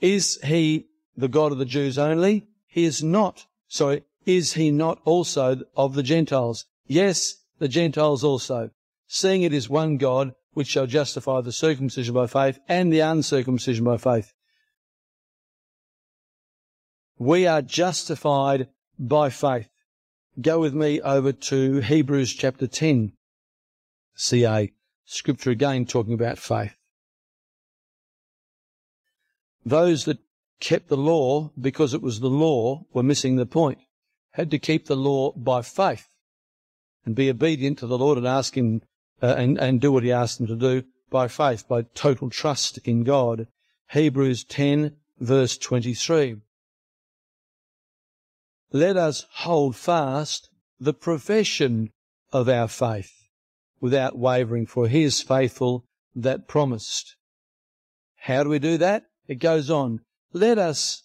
Is 0.01 0.41
he 0.45 0.87
the 1.17 1.29
God 1.29 1.53
of 1.53 1.59
the 1.59 1.65
Jews 1.65 1.99
only? 1.99 2.47
He 2.75 2.85
is 2.85 3.05
not. 3.05 3.47
Sorry, 3.69 4.03
is 4.27 4.55
he 4.55 4.73
not 4.73 5.01
also 5.05 5.61
of 5.77 5.95
the 5.95 6.03
Gentiles? 6.03 6.67
Yes, 6.89 7.37
the 7.61 7.69
Gentiles 7.69 8.25
also. 8.25 8.71
Seeing 9.07 9.45
it 9.45 9.53
is 9.53 9.69
one 9.71 9.97
God 9.97 10.35
which 10.55 10.67
shall 10.67 10.89
justify 10.89 11.41
the 11.41 11.53
circumcision 11.53 12.13
by 12.15 12.27
faith 12.27 12.59
and 12.67 12.93
the 12.93 12.99
uncircumcision 12.99 13.85
by 13.85 13.97
faith. 13.97 14.35
We 17.17 17.47
are 17.47 17.63
justified 17.63 18.67
by 18.99 19.31
faith. 19.31 19.69
Go 20.41 20.59
with 20.59 20.75
me 20.75 21.01
over 21.01 21.31
to 21.31 21.79
Hebrews 21.79 22.33
chapter 22.33 22.67
10 22.67 23.13
see 24.17 24.45
a 24.45 24.73
scripture 25.05 25.51
again 25.51 25.87
talking 25.87 26.15
about 26.15 26.39
faith. 26.41 26.75
Those 29.65 30.07
that 30.07 30.19
kept 30.61 30.89
the 30.89 30.97
law 30.97 31.51
because 31.61 31.95
it 31.95 32.03
was 32.03 32.21
the 32.21 32.29
law 32.29 32.85
were 32.93 33.03
missing 33.03 33.37
the 33.37 33.47
point. 33.47 33.79
Had 34.33 34.51
to 34.51 34.59
keep 34.59 34.87
the 34.87 34.97
law 34.97 35.33
by 35.33 35.63
faith 35.63 36.09
and 37.05 37.15
be 37.15 37.31
obedient 37.31 37.79
to 37.79 37.87
the 37.87 37.99
Lord 37.99 38.19
and 38.19 38.27
ask 38.27 38.57
Him 38.57 38.83
uh, 39.23 39.35
and, 39.37 39.59
and 39.59 39.81
do 39.81 39.93
what 39.93 40.03
He 40.03 40.13
asked 40.13 40.39
them 40.39 40.47
to 40.47 40.57
do 40.57 40.85
by 41.11 41.29
faith, 41.29 41.69
by 41.69 41.83
total 41.95 42.31
trust 42.31 42.79
in 42.85 43.05
God. 43.05 43.47
Hebrews 43.91 44.45
10 44.45 44.97
verse 45.19 45.59
23. 45.59 46.37
Let 48.73 48.97
us 48.97 49.27
hold 49.31 49.77
fast 49.77 50.49
the 50.81 50.95
profession 50.95 51.93
of 52.33 52.49
our 52.49 52.69
faith 52.69 53.13
without 53.81 54.19
wavering, 54.19 54.67
for 54.67 54.89
he 54.89 55.05
is 55.05 55.23
faithful 55.23 55.85
that 56.15 56.49
promised. 56.49 57.17
How 58.17 58.43
do 58.43 58.49
we 58.49 58.59
do 58.59 58.79
that? 58.79 59.05
It 59.29 59.37
goes 59.37 59.71
on. 59.71 60.01
Let 60.37 60.59
us 60.59 61.05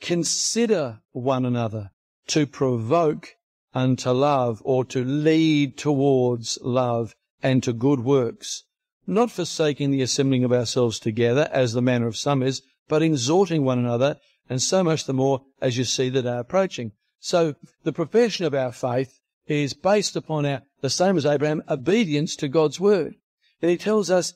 consider 0.00 1.00
one 1.12 1.44
another 1.44 1.90
to 2.28 2.46
provoke 2.46 3.36
unto 3.74 4.10
love 4.10 4.62
or 4.64 4.82
to 4.86 5.04
lead 5.04 5.76
towards 5.76 6.58
love 6.62 7.14
and 7.42 7.62
to 7.62 7.74
good 7.74 8.00
works, 8.00 8.64
not 9.06 9.30
forsaking 9.30 9.90
the 9.90 10.00
assembling 10.00 10.42
of 10.42 10.54
ourselves 10.54 10.98
together 10.98 11.50
as 11.52 11.74
the 11.74 11.82
manner 11.82 12.06
of 12.06 12.16
some 12.16 12.42
is, 12.42 12.62
but 12.88 13.02
exhorting 13.02 13.62
one 13.62 13.78
another, 13.78 14.16
and 14.48 14.62
so 14.62 14.82
much 14.82 15.04
the 15.04 15.12
more 15.12 15.44
as 15.60 15.76
you 15.76 15.84
see 15.84 16.08
that 16.08 16.24
are 16.24 16.40
approaching. 16.40 16.92
So 17.20 17.56
the 17.84 17.92
profession 17.92 18.46
of 18.46 18.54
our 18.54 18.72
faith 18.72 19.20
is 19.46 19.74
based 19.74 20.16
upon 20.16 20.46
our 20.46 20.62
the 20.80 20.88
same 20.88 21.18
as 21.18 21.26
Abraham, 21.26 21.62
obedience 21.68 22.34
to 22.36 22.48
God's 22.48 22.80
word. 22.80 23.16
And 23.60 23.70
he 23.70 23.76
tells 23.76 24.10
us, 24.10 24.32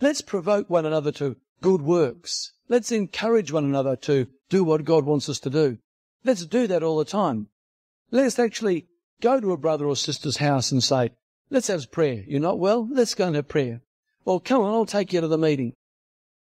let's 0.00 0.22
provoke 0.22 0.70
one 0.70 0.86
another 0.86 1.12
to 1.12 1.36
good 1.62 1.82
works. 1.82 2.52
Let's 2.68 2.92
encourage 2.92 3.52
one 3.52 3.64
another 3.64 3.96
to 3.96 4.26
do 4.48 4.64
what 4.64 4.84
God 4.84 5.04
wants 5.04 5.28
us 5.28 5.40
to 5.40 5.50
do. 5.50 5.78
Let's 6.24 6.46
do 6.46 6.66
that 6.66 6.82
all 6.82 6.98
the 6.98 7.04
time. 7.04 7.48
Let's 8.10 8.38
actually 8.38 8.86
go 9.20 9.40
to 9.40 9.52
a 9.52 9.56
brother 9.56 9.86
or 9.86 9.96
sister's 9.96 10.38
house 10.38 10.72
and 10.72 10.82
say, 10.82 11.10
let's 11.50 11.68
have 11.68 11.90
prayer. 11.90 12.24
You're 12.26 12.40
not 12.40 12.58
well? 12.58 12.88
Let's 12.90 13.14
go 13.14 13.26
and 13.26 13.36
have 13.36 13.48
prayer. 13.48 13.82
Well, 14.24 14.40
come 14.40 14.62
on, 14.62 14.72
I'll 14.72 14.86
take 14.86 15.12
you 15.12 15.20
to 15.20 15.28
the 15.28 15.38
meeting. 15.38 15.74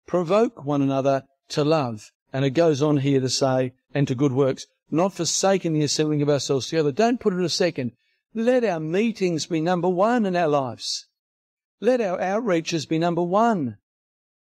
Provoke 0.05 0.65
one 0.65 0.81
another 0.81 1.23
to 1.49 1.63
love. 1.63 2.11
And 2.31 2.43
it 2.43 2.51
goes 2.51 2.81
on 2.81 2.97
here 2.97 3.19
to 3.19 3.29
say, 3.29 3.73
and 3.93 4.07
to 4.07 4.15
good 4.15 4.33
works, 4.33 4.65
not 4.89 5.13
forsaking 5.13 5.73
the 5.73 5.83
assembling 5.83 6.21
of 6.21 6.29
ourselves 6.29 6.67
together. 6.67 6.91
Don't 6.91 7.19
put 7.19 7.33
it 7.33 7.43
a 7.43 7.49
second. 7.49 7.91
Let 8.33 8.63
our 8.63 8.79
meetings 8.79 9.45
be 9.45 9.61
number 9.61 9.87
one 9.87 10.25
in 10.25 10.35
our 10.35 10.47
lives. 10.47 11.07
Let 11.79 12.01
our 12.01 12.17
outreaches 12.17 12.89
be 12.89 12.97
number 12.97 13.21
one. 13.21 13.77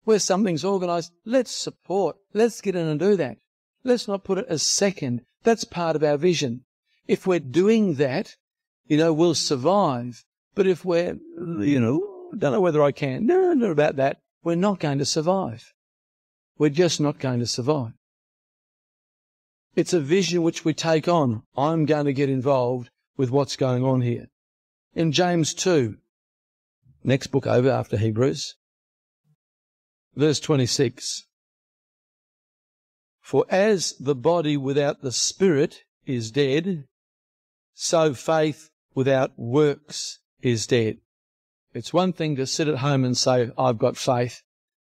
Where 0.04 0.18
something's 0.18 0.64
organised, 0.64 1.12
let's 1.24 1.50
support. 1.52 2.16
Let's 2.32 2.60
get 2.60 2.76
in 2.76 2.86
and 2.86 2.98
do 2.98 3.16
that. 3.16 3.38
Let's 3.84 4.08
not 4.08 4.24
put 4.24 4.38
it 4.38 4.46
as 4.48 4.62
second. 4.62 5.22
That's 5.42 5.64
part 5.64 5.96
of 5.96 6.02
our 6.02 6.16
vision. 6.16 6.64
If 7.06 7.26
we're 7.26 7.40
doing 7.40 7.94
that, 7.94 8.36
you 8.86 8.96
know, 8.96 9.12
we'll 9.12 9.34
survive. 9.34 10.24
But 10.54 10.66
if 10.66 10.84
we're, 10.84 11.18
you 11.38 11.80
know, 11.80 12.30
don't 12.36 12.52
know 12.52 12.60
whether 12.60 12.82
I 12.82 12.92
can, 12.92 13.26
no, 13.26 13.52
no, 13.52 13.70
about 13.70 13.96
that, 13.96 14.18
we're 14.42 14.54
not 14.54 14.80
going 14.80 14.98
to 14.98 15.04
survive. 15.04 15.72
We're 16.58 16.70
just 16.70 17.00
not 17.00 17.18
going 17.18 17.40
to 17.40 17.46
survive. 17.46 17.92
It's 19.74 19.92
a 19.92 20.00
vision 20.00 20.42
which 20.42 20.64
we 20.64 20.74
take 20.74 21.08
on. 21.08 21.42
I'm 21.56 21.86
going 21.86 22.04
to 22.04 22.12
get 22.12 22.28
involved 22.28 22.90
with 23.16 23.30
what's 23.30 23.56
going 23.56 23.84
on 23.84 24.02
here. 24.02 24.28
In 24.94 25.12
James 25.12 25.54
2, 25.54 25.96
next 27.02 27.28
book 27.28 27.46
over 27.46 27.70
after 27.70 27.96
Hebrews, 27.96 28.56
verse 30.14 30.40
26. 30.40 31.26
For 33.20 33.46
as 33.48 33.94
the 33.98 34.14
body 34.14 34.56
without 34.56 35.00
the 35.02 35.12
spirit 35.12 35.84
is 36.06 36.30
dead, 36.30 36.84
so 37.74 38.14
faith 38.14 38.70
without 38.94 39.38
works 39.38 40.18
is 40.42 40.66
dead. 40.66 40.98
It's 41.72 41.92
one 41.92 42.12
thing 42.12 42.36
to 42.36 42.46
sit 42.46 42.68
at 42.68 42.78
home 42.78 43.04
and 43.04 43.16
say, 43.16 43.50
I've 43.56 43.78
got 43.78 43.96
faith. 43.96 44.42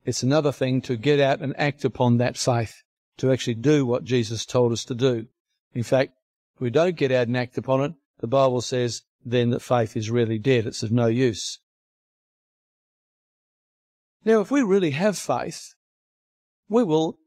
It's 0.06 0.24
another 0.24 0.52
thing 0.52 0.82
to 0.84 0.96
get 0.96 1.20
out 1.20 1.42
and 1.42 1.54
act 1.60 1.84
upon 1.84 2.18
that 2.18 2.38
faith, 2.38 2.84
to 3.18 3.32
actually 3.32 3.56
do 3.56 3.86
what 3.86 4.06
Jesus 4.06 4.46
told 4.46 4.72
us 4.72 4.86
to 4.86 4.96
do. 4.96 5.28
In 5.74 5.84
fact, 5.84 6.14
if 6.56 6.62
we 6.62 6.70
don't 6.70 6.96
get 6.96 7.12
out 7.12 7.28
and 7.28 7.36
act 7.36 7.58
upon 7.58 7.82
it, 7.82 7.94
the 8.20 8.28
Bible 8.28 8.62
says 8.62 9.04
then 9.26 9.50
that 9.50 9.62
faith 9.62 9.98
is 9.98 10.10
really 10.10 10.40
dead. 10.40 10.66
It's 10.66 10.84
of 10.84 10.92
no 10.92 11.08
use. 11.08 11.60
Now, 14.30 14.42
if 14.42 14.52
we 14.52 14.62
really 14.62 14.92
have 14.92 15.18
faith, 15.18 15.74
we 16.68 16.84
will, 16.84 17.18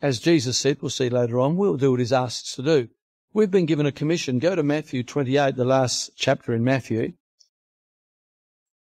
as 0.00 0.20
Jesus 0.20 0.56
said, 0.56 0.80
we'll 0.80 0.88
see 0.88 1.08
later 1.08 1.40
on, 1.40 1.56
we'll 1.56 1.76
do 1.76 1.90
what 1.90 1.98
he's 1.98 2.12
asked 2.12 2.46
us 2.46 2.54
to 2.54 2.62
do. 2.62 2.88
We've 3.32 3.50
been 3.50 3.66
given 3.66 3.86
a 3.86 3.90
commission. 3.90 4.38
Go 4.38 4.54
to 4.54 4.62
Matthew 4.62 5.02
28, 5.02 5.56
the 5.56 5.64
last 5.64 6.12
chapter 6.14 6.54
in 6.54 6.62
Matthew, 6.62 7.14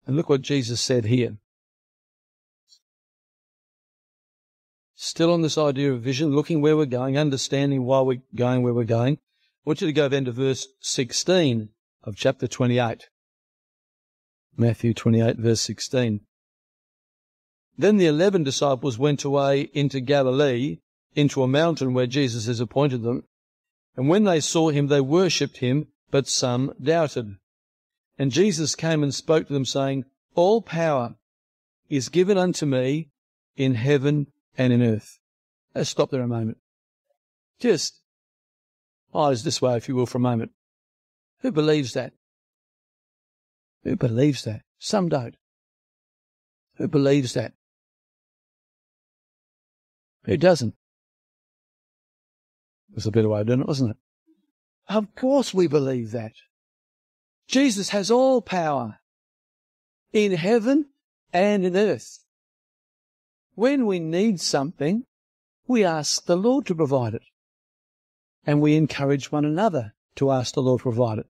and 0.04 0.16
look 0.16 0.28
what 0.28 0.42
Jesus 0.42 0.80
said 0.80 1.04
here. 1.04 1.36
Still 4.96 5.32
on 5.32 5.42
this 5.42 5.56
idea 5.56 5.92
of 5.92 6.02
vision, 6.02 6.34
looking 6.34 6.60
where 6.60 6.76
we're 6.76 6.86
going, 6.86 7.16
understanding 7.16 7.84
why 7.84 8.00
we're 8.00 8.22
going 8.34 8.64
where 8.64 8.74
we're 8.74 8.82
going. 8.82 9.14
I 9.14 9.18
want 9.64 9.80
you 9.80 9.86
to 9.86 9.92
go 9.92 10.08
then 10.08 10.24
to 10.24 10.32
verse 10.32 10.66
16 10.80 11.68
of 12.02 12.16
chapter 12.16 12.48
28. 12.48 13.10
Matthew 14.56 14.92
28, 14.92 15.36
verse 15.36 15.60
16. 15.60 16.22
Then 17.80 17.96
the 17.96 18.08
eleven 18.08 18.44
disciples 18.44 18.98
went 18.98 19.24
away 19.24 19.70
into 19.72 20.00
Galilee, 20.00 20.80
into 21.14 21.42
a 21.42 21.48
mountain 21.48 21.94
where 21.94 22.06
Jesus 22.06 22.44
has 22.44 22.60
appointed 22.60 23.02
them. 23.02 23.24
And 23.96 24.06
when 24.06 24.24
they 24.24 24.40
saw 24.40 24.68
him, 24.68 24.88
they 24.88 25.00
worshipped 25.00 25.56
him, 25.56 25.86
but 26.10 26.28
some 26.28 26.74
doubted. 26.78 27.36
And 28.18 28.32
Jesus 28.32 28.74
came 28.74 29.02
and 29.02 29.14
spoke 29.14 29.46
to 29.46 29.54
them, 29.54 29.64
saying, 29.64 30.04
All 30.34 30.60
power 30.60 31.14
is 31.88 32.10
given 32.10 32.36
unto 32.36 32.66
me 32.66 33.08
in 33.56 33.76
heaven 33.76 34.26
and 34.58 34.74
in 34.74 34.82
earth. 34.82 35.18
Let's 35.74 35.88
stop 35.88 36.10
there 36.10 36.20
a 36.20 36.28
moment. 36.28 36.58
Just 37.60 38.02
eyes 39.14 39.42
this 39.42 39.62
way, 39.62 39.78
if 39.78 39.88
you 39.88 39.96
will, 39.96 40.04
for 40.04 40.18
a 40.18 40.20
moment. 40.20 40.50
Who 41.38 41.50
believes 41.50 41.94
that? 41.94 42.12
Who 43.84 43.96
believes 43.96 44.44
that? 44.44 44.64
Some 44.78 45.08
don't. 45.08 45.34
Who 46.76 46.86
believes 46.86 47.32
that? 47.32 47.54
Who 50.24 50.36
doesn't? 50.36 50.74
Was 52.94 53.06
a 53.06 53.10
better 53.10 53.28
way 53.28 53.40
of 53.40 53.46
doing 53.46 53.60
it, 53.60 53.68
wasn't 53.68 53.92
it? 53.92 53.96
Of 54.88 55.14
course 55.14 55.54
we 55.54 55.66
believe 55.66 56.10
that. 56.10 56.32
Jesus 57.46 57.90
has 57.90 58.10
all 58.10 58.42
power 58.42 58.98
in 60.12 60.32
heaven 60.32 60.86
and 61.32 61.64
in 61.64 61.76
earth. 61.76 62.24
When 63.54 63.86
we 63.86 63.98
need 63.98 64.40
something, 64.40 65.04
we 65.66 65.84
ask 65.84 66.24
the 66.26 66.36
Lord 66.36 66.66
to 66.66 66.74
provide 66.74 67.14
it. 67.14 67.22
And 68.46 68.60
we 68.60 68.76
encourage 68.76 69.30
one 69.30 69.44
another 69.44 69.94
to 70.16 70.30
ask 70.30 70.54
the 70.54 70.62
Lord 70.62 70.80
to 70.80 70.84
provide 70.84 71.18
it. 71.18 71.26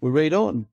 We 0.00 0.10
read 0.10 0.34
on. 0.34 0.66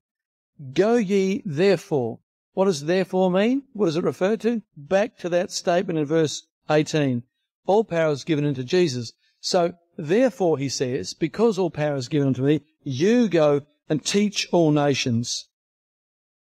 Go 0.72 0.96
ye 0.96 1.42
therefore. 1.44 2.18
What 2.52 2.66
does 2.66 2.84
therefore 2.84 3.30
mean? 3.30 3.62
What 3.72 3.86
does 3.86 3.96
it 3.96 4.04
refer 4.04 4.36
to? 4.38 4.62
Back 4.76 5.16
to 5.18 5.28
that 5.30 5.50
statement 5.50 5.98
in 5.98 6.04
verse 6.04 6.46
18. 6.70 7.22
All 7.66 7.84
power 7.84 8.12
is 8.12 8.24
given 8.24 8.44
unto 8.44 8.62
Jesus. 8.62 9.12
So, 9.40 9.74
therefore, 9.96 10.58
he 10.58 10.68
says, 10.68 11.14
because 11.14 11.58
all 11.58 11.70
power 11.70 11.96
is 11.96 12.08
given 12.08 12.28
unto 12.28 12.42
me, 12.42 12.60
you 12.82 13.28
go 13.28 13.62
and 13.88 14.04
teach 14.04 14.48
all 14.52 14.70
nations, 14.70 15.48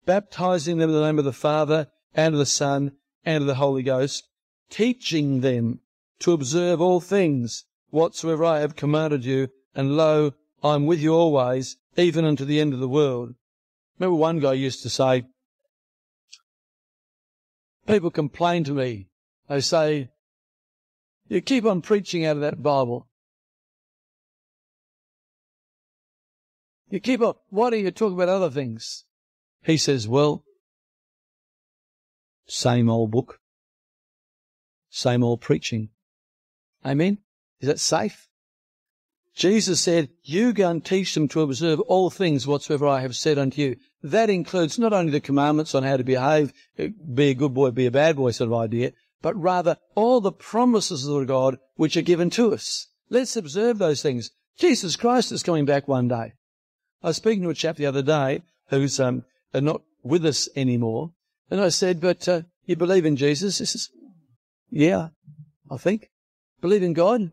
baptizing 0.06 0.78
them 0.78 0.90
in 0.90 0.96
the 0.96 1.06
name 1.06 1.20
of 1.20 1.26
the 1.26 1.34
Father 1.34 1.88
and 2.14 2.34
of 2.34 2.40
the 2.40 2.46
Son 2.46 2.94
and 3.26 3.42
of 3.42 3.48
the 3.48 3.56
Holy 3.56 3.84
Ghost, 3.84 4.28
teaching 4.70 5.42
them 5.42 5.80
to 6.20 6.32
observe 6.32 6.80
all 6.80 7.02
things 7.02 7.66
whatsoever 7.90 8.46
I 8.46 8.60
have 8.60 8.76
commanded 8.76 9.26
you, 9.26 9.50
and 9.74 9.98
lo, 9.98 10.34
I 10.64 10.76
am 10.76 10.86
with 10.86 11.00
you 11.00 11.14
always, 11.14 11.78
even 11.98 12.26
unto 12.26 12.46
the 12.46 12.60
end 12.60 12.74
of 12.74 12.80
the 12.80 12.88
world. 12.88 13.36
Remember 14.00 14.16
one 14.16 14.40
guy 14.40 14.54
used 14.54 14.82
to 14.84 14.90
say, 14.90 15.26
people 17.88 18.12
complain 18.12 18.64
to 18.66 18.74
me 18.74 19.08
they 19.48 19.62
say, 19.62 20.10
you 21.28 21.42
keep 21.42 21.66
on 21.66 21.82
preaching 21.82 22.26
out 22.26 22.38
of 22.38 22.42
that 22.42 22.62
Bible. 22.62 23.08
You 26.90 27.00
keep 27.00 27.22
on, 27.22 27.34
why 27.50 27.72
do 27.72 27.78
you 27.78 27.92
talk 27.92 28.14
about 28.14 28.30
other 28.30 28.50
things? 28.50 29.06
He 29.64 29.78
says, 29.78 30.08
well, 30.08 30.44
same 32.48 32.90
old 32.90 33.12
book, 33.12 33.40
same 34.90 35.24
old 35.24 35.42
preaching. 35.42 35.90
Amen? 36.86 37.18
Is 37.60 37.68
that 37.68 37.80
safe? 37.80 38.28
Jesus 39.36 39.82
said, 39.82 40.10
You 40.24 40.54
go 40.54 40.70
and 40.70 40.84
teach 40.84 41.14
them 41.14 41.28
to 41.30 41.42
observe 41.42 41.82
all 41.82 42.10
things 42.10 42.48
whatsoever 42.48 42.88
I 42.88 43.02
have 43.02 43.18
said 43.18 43.38
unto 43.38 43.62
you. 43.62 43.76
That 44.02 44.30
includes 44.30 44.80
not 44.80 44.94
only 44.94 45.12
the 45.12 45.20
commandments 45.20 45.76
on 45.76 45.84
how 45.84 45.98
to 45.98 46.06
behave, 46.06 46.54
be 46.78 47.32
a 47.32 47.34
good 47.34 47.54
boy, 47.54 47.72
be 47.72 47.86
a 47.86 47.92
bad 47.92 48.16
boy 48.16 48.32
sort 48.32 48.50
of 48.50 48.54
idea, 48.54 48.94
but 49.26 49.42
rather 49.42 49.76
all 49.96 50.22
the 50.22 50.32
promises 50.32 51.08
of 51.08 51.26
God 51.26 51.58
which 51.78 51.98
are 51.98 52.04
given 52.04 52.30
to 52.30 52.54
us. 52.54 52.90
Let's 53.10 53.36
observe 53.36 53.80
those 53.80 54.04
things. 54.04 54.30
Jesus 54.56 54.96
Christ 54.96 55.32
is 55.32 55.42
coming 55.42 55.66
back 55.66 55.88
one 55.88 56.08
day. 56.08 56.34
I 57.02 57.08
was 57.08 57.18
speaking 57.18 57.42
to 57.42 57.50
a 57.50 57.56
chap 57.56 57.78
the 57.78 57.88
other 57.88 58.04
day 58.04 58.44
who's 58.68 59.00
um, 59.00 59.26
not 59.52 59.82
with 60.04 60.28
us 60.28 60.48
anymore, 60.56 61.14
and 61.50 61.60
I 61.60 61.70
said, 61.70 62.02
"But 62.02 62.30
uh, 62.30 62.44
you 62.68 62.76
believe 62.76 63.04
in 63.04 63.16
Jesus?" 63.16 63.58
He 63.58 63.66
says, 63.66 63.90
"Yeah, 64.70 65.08
I 65.72 65.78
think. 65.78 66.12
Believe 66.62 66.84
in 66.84 66.94
God? 66.94 67.32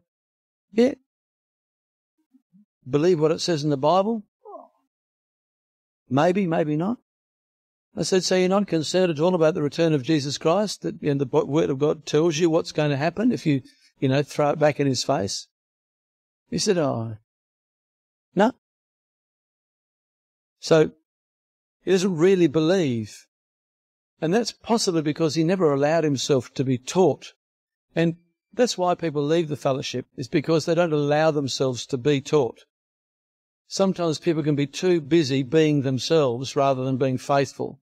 Yeah. 0.72 0.94
Believe 2.88 3.20
what 3.20 3.33
it 3.33 3.42
says 3.42 3.64
in 3.64 3.68
the 3.68 3.76
Bible? 3.76 4.22
Maybe, 6.09 6.46
maybe 6.46 6.74
not. 6.74 7.02
I 7.96 8.02
said, 8.02 8.24
so 8.24 8.37
you're 8.37 8.48
not 8.48 8.66
concerned 8.66 9.11
at 9.11 9.20
all 9.20 9.35
about 9.35 9.55
the 9.55 9.62
return 9.62 9.92
of 9.92 10.02
Jesus 10.02 10.38
Christ? 10.38 10.83
That 10.83 11.00
the 11.00 11.44
Word 11.44 11.68
of 11.68 11.78
God 11.78 12.07
tells 12.07 12.38
you 12.38 12.48
what's 12.48 12.72
going 12.72 12.90
to 12.90 12.96
happen 12.96 13.33
if 13.33 13.44
you, 13.44 13.61
you 13.98 14.09
know, 14.09 14.22
throw 14.22 14.50
it 14.50 14.59
back 14.59 14.81
in 14.81 14.87
His 14.87 15.05
face? 15.05 15.48
He 16.48 16.59
said, 16.59 16.78
oh, 16.78 17.16
no. 18.35 18.52
So 20.59 20.92
he 21.83 21.90
doesn't 21.90 22.16
really 22.16 22.46
believe. 22.46 23.26
And 24.20 24.33
that's 24.33 24.52
possibly 24.52 25.02
because 25.02 25.35
he 25.35 25.44
never 25.44 25.72
allowed 25.72 26.05
himself 26.05 26.55
to 26.55 26.64
be 26.64 26.78
taught. 26.78 27.35
And 27.96 28.16
that's 28.55 28.78
why 28.78 28.94
people 28.94 29.22
leave 29.22 29.48
the 29.48 29.57
fellowship, 29.57 30.07
is 30.16 30.28
because 30.28 30.64
they 30.64 30.74
don't 30.74 30.92
allow 30.92 31.31
themselves 31.31 31.85
to 31.87 31.98
be 31.98 32.20
taught. 32.20 32.64
Sometimes 33.66 34.18
people 34.18 34.42
can 34.42 34.55
be 34.55 34.66
too 34.66 35.00
busy 35.00 35.42
being 35.42 35.83
themselves 35.83 36.55
rather 36.55 36.85
than 36.85 36.98
being 36.98 37.18
faithful. 37.18 37.81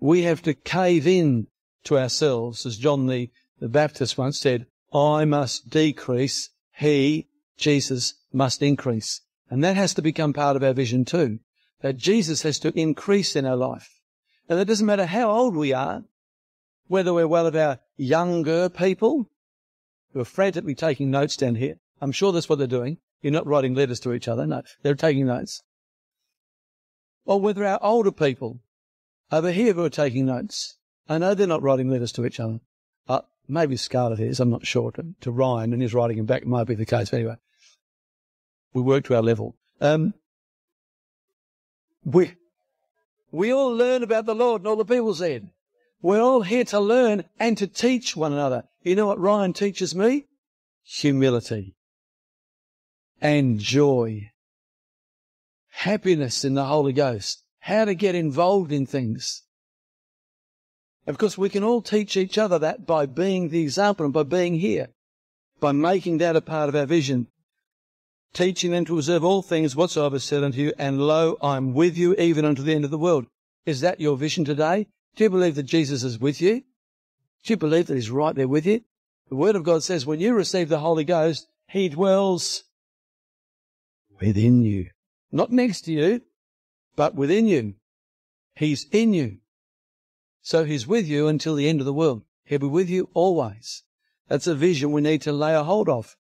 We 0.00 0.22
have 0.22 0.42
to 0.42 0.54
cave 0.54 1.06
in 1.06 1.48
to 1.84 1.98
ourselves, 1.98 2.64
as 2.66 2.76
John 2.76 3.06
the, 3.06 3.30
the 3.60 3.68
Baptist 3.68 4.16
once 4.16 4.38
said, 4.38 4.66
I 4.92 5.24
must 5.24 5.70
decrease, 5.70 6.50
he, 6.76 7.28
Jesus, 7.56 8.14
must 8.32 8.62
increase. 8.62 9.22
And 9.50 9.64
that 9.64 9.76
has 9.76 9.94
to 9.94 10.02
become 10.02 10.32
part 10.32 10.56
of 10.56 10.62
our 10.62 10.72
vision 10.72 11.04
too. 11.04 11.40
That 11.80 11.96
Jesus 11.96 12.42
has 12.42 12.58
to 12.60 12.78
increase 12.78 13.36
in 13.36 13.46
our 13.46 13.56
life. 13.56 14.00
And 14.48 14.58
it 14.58 14.66
doesn't 14.66 14.86
matter 14.86 15.06
how 15.06 15.30
old 15.30 15.56
we 15.56 15.72
are, 15.72 16.04
whether 16.86 17.12
we're 17.12 17.28
one 17.28 17.46
of 17.46 17.56
our 17.56 17.80
younger 17.96 18.68
people 18.68 19.30
who 20.12 20.20
are 20.20 20.24
frantically 20.24 20.74
taking 20.74 21.10
notes 21.10 21.36
down 21.36 21.56
here. 21.56 21.78
I'm 22.00 22.12
sure 22.12 22.32
that's 22.32 22.48
what 22.48 22.58
they're 22.58 22.66
doing. 22.66 22.98
You're 23.20 23.32
not 23.32 23.46
writing 23.46 23.74
letters 23.74 24.00
to 24.00 24.12
each 24.12 24.28
other. 24.28 24.46
No, 24.46 24.62
they're 24.82 24.94
taking 24.94 25.26
notes. 25.26 25.62
Or 27.24 27.40
whether 27.40 27.64
our 27.64 27.78
older 27.82 28.12
people 28.12 28.60
over 29.30 29.50
here 29.52 29.72
who 29.72 29.84
are 29.84 29.90
taking 29.90 30.26
notes. 30.26 30.76
I 31.08 31.18
know 31.18 31.34
they're 31.34 31.46
not 31.46 31.62
writing 31.62 31.88
letters 31.88 32.12
to 32.12 32.26
each 32.26 32.40
other. 32.40 32.60
Uh, 33.08 33.20
maybe 33.46 33.76
Scarlett 33.76 34.20
is. 34.20 34.40
I'm 34.40 34.50
not 34.50 34.66
sure. 34.66 34.90
To, 34.92 35.14
to 35.20 35.30
Ryan 35.30 35.72
and 35.72 35.82
he's 35.82 35.94
writing 35.94 36.16
them 36.18 36.26
back 36.26 36.46
might 36.46 36.66
be 36.66 36.74
the 36.74 36.86
case. 36.86 37.10
But 37.10 37.18
anyway, 37.18 37.36
we 38.72 38.82
work 38.82 39.04
to 39.04 39.16
our 39.16 39.22
level. 39.22 39.56
Um, 39.80 40.14
we, 42.04 42.34
we 43.30 43.52
all 43.52 43.74
learn 43.74 44.02
about 44.02 44.26
the 44.26 44.34
Lord 44.34 44.62
and 44.62 44.68
all 44.68 44.76
the 44.76 44.84
people 44.84 45.14
said. 45.14 45.50
We're 46.00 46.20
all 46.20 46.42
here 46.42 46.64
to 46.64 46.80
learn 46.80 47.24
and 47.38 47.58
to 47.58 47.66
teach 47.66 48.16
one 48.16 48.32
another. 48.32 48.64
You 48.82 48.94
know 48.94 49.06
what 49.06 49.18
Ryan 49.18 49.52
teaches 49.52 49.94
me? 49.94 50.26
Humility 50.84 51.74
and 53.20 53.58
joy, 53.58 54.30
happiness 55.68 56.44
in 56.44 56.54
the 56.54 56.64
Holy 56.64 56.92
Ghost, 56.92 57.42
how 57.60 57.84
to 57.84 57.94
get 57.94 58.14
involved 58.14 58.72
in 58.72 58.86
things. 58.86 59.42
Of 61.06 61.18
course, 61.18 61.38
we 61.38 61.48
can 61.48 61.64
all 61.64 61.82
teach 61.82 62.16
each 62.16 62.36
other 62.36 62.58
that 62.58 62.86
by 62.86 63.06
being 63.06 63.48
the 63.48 63.62
example 63.62 64.04
and 64.04 64.12
by 64.12 64.24
being 64.24 64.54
here, 64.54 64.88
by 65.60 65.72
making 65.72 66.18
that 66.18 66.36
a 66.36 66.40
part 66.40 66.68
of 66.68 66.76
our 66.76 66.86
vision 66.86 67.28
teaching 68.32 68.70
them 68.70 68.84
to 68.84 68.96
observe 68.96 69.24
all 69.24 69.42
things 69.42 69.74
whatsoever 69.74 70.18
said 70.18 70.44
unto 70.44 70.60
you, 70.60 70.72
and 70.78 71.00
lo, 71.00 71.36
I'm 71.42 71.74
with 71.74 71.96
you 71.96 72.14
even 72.16 72.44
unto 72.44 72.62
the 72.62 72.74
end 72.74 72.84
of 72.84 72.90
the 72.90 72.98
world. 72.98 73.26
Is 73.66 73.80
that 73.80 74.00
your 74.00 74.16
vision 74.16 74.44
today? 74.44 74.86
Do 75.16 75.24
you 75.24 75.30
believe 75.30 75.54
that 75.56 75.64
Jesus 75.64 76.02
is 76.02 76.18
with 76.18 76.40
you? 76.40 76.62
Do 77.42 77.52
you 77.52 77.56
believe 77.56 77.86
that 77.86 77.94
He's 77.94 78.10
right 78.10 78.34
there 78.34 78.48
with 78.48 78.66
you? 78.66 78.82
The 79.28 79.36
Word 79.36 79.56
of 79.56 79.64
God 79.64 79.82
says 79.82 80.06
when 80.06 80.20
you 80.20 80.34
receive 80.34 80.68
the 80.68 80.78
Holy 80.78 81.04
Ghost, 81.04 81.48
He 81.68 81.88
dwells 81.88 82.64
within 84.20 84.62
you. 84.62 84.90
Not 85.30 85.52
next 85.52 85.82
to 85.82 85.92
you, 85.92 86.22
but 86.98 87.14
within 87.14 87.46
you. 87.46 87.74
He's 88.56 88.86
in 88.90 89.14
you. 89.14 89.38
So 90.42 90.64
He's 90.64 90.84
with 90.84 91.06
you 91.06 91.28
until 91.28 91.54
the 91.54 91.68
end 91.68 91.78
of 91.78 91.86
the 91.86 91.92
world. 91.92 92.24
He'll 92.44 92.58
be 92.58 92.66
with 92.66 92.90
you 92.90 93.08
always. 93.14 93.84
That's 94.26 94.48
a 94.48 94.54
vision 94.56 94.90
we 94.90 95.00
need 95.00 95.22
to 95.22 95.32
lay 95.32 95.54
a 95.54 95.62
hold 95.62 95.88
of. 95.88 96.16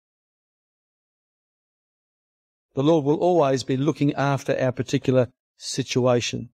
The 2.75 2.83
Lord 2.83 3.05
will 3.05 3.15
always 3.15 3.63
be 3.63 3.75
looking 3.75 4.13
after 4.13 4.55
our 4.55 4.71
particular 4.71 5.29
situation. 5.57 6.49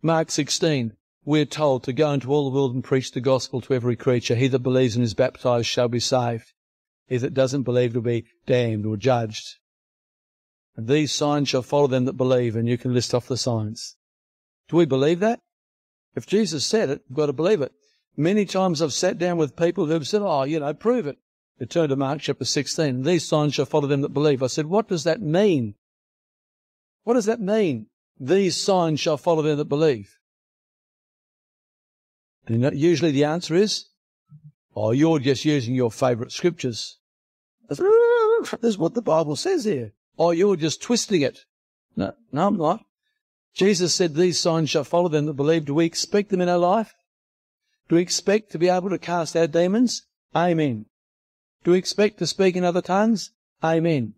Mark 0.00 0.30
16, 0.30 0.96
we're 1.26 1.44
told 1.44 1.84
to 1.84 1.92
go 1.92 2.10
into 2.12 2.32
all 2.32 2.48
the 2.48 2.56
world 2.56 2.74
and 2.74 2.82
preach 2.82 3.12
the 3.12 3.20
gospel 3.20 3.60
to 3.60 3.74
every 3.74 3.96
creature. 3.96 4.34
He 4.34 4.48
that 4.48 4.60
believes 4.60 4.96
and 4.96 5.04
is 5.04 5.12
baptized 5.12 5.66
shall 5.66 5.88
be 5.88 6.00
saved. 6.00 6.54
He 7.06 7.18
that 7.18 7.34
doesn't 7.34 7.64
believe 7.64 7.94
will 7.94 8.00
be 8.00 8.24
damned 8.46 8.86
or 8.86 8.96
judged. 8.96 9.56
And 10.76 10.86
these 10.86 11.12
signs 11.12 11.48
shall 11.48 11.62
follow 11.62 11.86
them 11.86 12.04
that 12.04 12.12
believe, 12.12 12.54
and 12.54 12.68
you 12.68 12.76
can 12.76 12.92
list 12.92 13.14
off 13.14 13.28
the 13.28 13.36
signs. 13.36 13.96
Do 14.68 14.76
we 14.76 14.84
believe 14.84 15.20
that? 15.20 15.40
If 16.14 16.26
Jesus 16.26 16.66
said 16.66 16.90
it, 16.90 17.02
we've 17.08 17.16
got 17.16 17.26
to 17.26 17.32
believe 17.32 17.62
it. 17.62 17.72
Many 18.16 18.44
times 18.44 18.80
I've 18.80 18.92
sat 18.92 19.18
down 19.18 19.38
with 19.38 19.56
people 19.56 19.86
who've 19.86 20.06
said, 20.06 20.22
oh, 20.22 20.42
you 20.44 20.60
know, 20.60 20.74
prove 20.74 21.06
it. 21.06 21.18
They 21.58 21.66
turned 21.66 21.90
to 21.90 21.96
Mark 21.96 22.20
chapter 22.20 22.44
16. 22.44 23.02
These 23.02 23.26
signs 23.26 23.54
shall 23.54 23.64
follow 23.64 23.86
them 23.86 24.02
that 24.02 24.10
believe. 24.10 24.42
I 24.42 24.46
said, 24.48 24.66
what 24.66 24.88
does 24.88 25.04
that 25.04 25.20
mean? 25.20 25.74
What 27.04 27.14
does 27.14 27.26
that 27.26 27.40
mean? 27.40 27.86
These 28.18 28.56
signs 28.62 29.00
shall 29.00 29.16
follow 29.16 29.42
them 29.42 29.56
that 29.58 29.66
believe. 29.66 30.18
And 32.46 32.78
usually 32.78 33.12
the 33.12 33.24
answer 33.24 33.54
is, 33.54 33.86
oh, 34.74 34.92
you're 34.92 35.18
just 35.18 35.44
using 35.44 35.74
your 35.74 35.90
favorite 35.90 36.32
scriptures. 36.32 36.98
This 37.68 37.80
is 38.62 38.78
what 38.78 38.94
the 38.94 39.02
Bible 39.02 39.36
says 39.36 39.64
here. 39.64 39.92
Oh, 40.18 40.30
you're 40.30 40.56
just 40.56 40.82
twisting 40.82 41.22
it. 41.22 41.40
No, 41.94 42.12
no, 42.32 42.46
I'm 42.48 42.56
not. 42.56 42.84
Jesus 43.54 43.94
said 43.94 44.14
these 44.14 44.38
signs 44.38 44.70
shall 44.70 44.84
follow 44.84 45.08
them 45.08 45.26
that 45.26 45.34
believe. 45.34 45.64
Do 45.64 45.74
we 45.74 45.86
expect 45.86 46.30
them 46.30 46.40
in 46.40 46.48
our 46.48 46.58
life? 46.58 46.94
Do 47.88 47.96
we 47.96 48.02
expect 48.02 48.52
to 48.52 48.58
be 48.58 48.68
able 48.68 48.90
to 48.90 48.98
cast 48.98 49.36
out 49.36 49.52
demons? 49.52 50.06
Amen. 50.34 50.86
Do 51.64 51.72
we 51.72 51.78
expect 51.78 52.18
to 52.18 52.26
speak 52.26 52.56
in 52.56 52.64
other 52.64 52.82
tongues? 52.82 53.30
Amen. 53.62 54.14